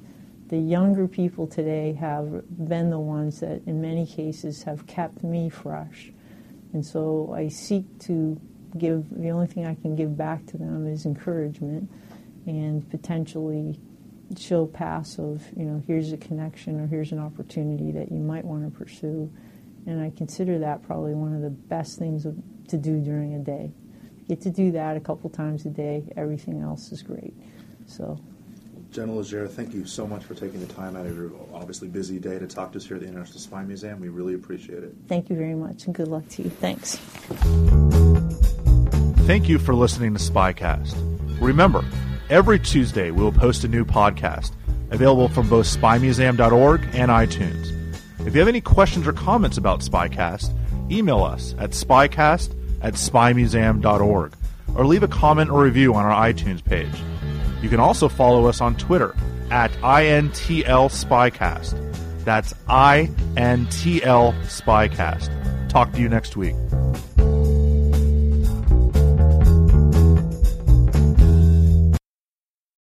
the 0.48 0.58
younger 0.58 1.08
people 1.08 1.46
today 1.46 1.94
have 1.94 2.44
been 2.68 2.90
the 2.90 3.00
ones 3.00 3.40
that, 3.42 3.62
in 3.68 3.80
many 3.80 4.06
cases, 4.06 4.64
have 4.64 4.88
kept 4.88 5.24
me 5.24 5.48
fresh. 5.48 6.12
And 6.74 6.84
so 6.84 7.32
I 7.36 7.50
seek 7.50 7.86
to 8.00 8.42
give, 8.78 9.06
the 9.10 9.30
only 9.30 9.48
thing 9.48 9.66
I 9.66 9.76
can 9.76 9.96
give 9.96 10.18
back 10.18 10.46
to 10.48 10.58
them 10.58 10.88
is 10.88 11.06
encouragement 11.06 11.90
and 12.46 12.90
potentially 12.90 13.80
show 14.38 14.66
paths 14.66 15.18
of, 15.20 15.44
you 15.56 15.66
know, 15.66 15.84
here's 15.86 16.12
a 16.12 16.18
connection 16.18 16.80
or 16.80 16.88
here's 16.88 17.12
an 17.12 17.20
opportunity 17.20 17.92
that 17.92 18.12
you 18.12 18.20
might 18.20 18.46
want 18.46 18.64
to 18.64 18.78
pursue. 18.78 19.32
And 19.86 20.02
I 20.02 20.12
consider 20.16 20.60
that 20.60 20.84
probably 20.84 21.14
one 21.14 21.34
of 21.34 21.42
the 21.42 21.50
best 21.50 21.98
things 22.00 22.24
to 22.24 22.78
do 22.78 23.00
during 23.00 23.34
a 23.34 23.40
day. 23.40 23.72
Get 24.28 24.42
to 24.42 24.50
do 24.50 24.72
that 24.72 24.96
a 24.96 25.00
couple 25.00 25.30
times 25.30 25.66
a 25.66 25.70
day, 25.70 26.04
everything 26.16 26.62
else 26.62 26.92
is 26.92 27.02
great. 27.02 27.34
So. 27.88 28.20
General 28.92 29.18
Legere, 29.18 29.48
thank 29.48 29.74
you 29.74 29.86
so 29.86 30.06
much 30.06 30.24
for 30.24 30.36
taking 30.36 30.60
the 30.60 30.74
time 30.74 30.96
out 30.96 31.06
of 31.06 31.16
your 31.16 31.32
obviously 31.54 31.88
busy 31.88 32.20
day 32.20 32.38
to 32.40 32.48
talk 32.48 32.74
to 32.74 32.78
us 32.78 32.86
here 32.86 32.98
at 32.98 33.02
the 33.02 33.08
International 33.08 33.40
Spy 33.40 33.64
Museum. 33.64 34.00
We 34.00 34.10
really 34.10 34.34
appreciate 34.34 34.84
it. 34.84 34.94
Thank 35.08 35.30
you 35.30 35.36
very 35.38 35.56
much, 35.56 35.86
and 35.86 35.96
good 35.96 36.10
luck 36.10 36.28
to 36.30 36.44
you. 36.44 36.50
Thanks. 36.50 37.00
Thank 39.26 39.48
you 39.48 39.60
for 39.60 39.74
listening 39.76 40.14
to 40.16 40.20
Spycast. 40.20 40.96
Remember, 41.40 41.86
every 42.30 42.60
Tuesday 42.60 43.12
we 43.12 43.24
will 43.24 43.32
post 43.32 43.64
a 43.64 43.68
new 43.68 43.86
podcast 43.86 44.52
available 44.90 45.30
from 45.30 45.48
both 45.48 45.68
spymuseum.org 45.68 46.82
and 46.94 47.10
iTunes. 47.10 47.72
If 48.26 48.34
you 48.34 48.40
have 48.40 48.48
any 48.48 48.62
questions 48.62 49.08
or 49.08 49.14
comments 49.14 49.58
about 49.58 49.82
Spycast, 49.82 50.54
email 50.92 51.24
us 51.24 51.56
at 51.60 51.72
spycast 51.72 52.56
at 52.82 52.96
spymuseum.org 52.96 54.34
or 54.76 54.86
leave 54.86 55.04
a 55.04 55.08
comment 55.08 55.50
or 55.50 55.64
review 55.64 55.94
on 55.94 56.06
our 56.06 56.28
iTunes 56.28 56.64
page. 56.64 56.94
You 57.62 57.70
can 57.70 57.80
also 57.80 58.10
follow 58.10 58.48
us 58.48 58.60
on 58.60 58.76
Twitter 58.76 59.16
at 59.50 59.72
INTL 59.82 60.90
Spycast. 60.90 62.26
That's 62.26 62.54
INTL 62.68 64.34
Spycast. 64.44 65.70
Talk 65.70 65.92
to 65.94 66.00
you 66.00 66.10
next 66.10 66.36
week. 66.36 66.56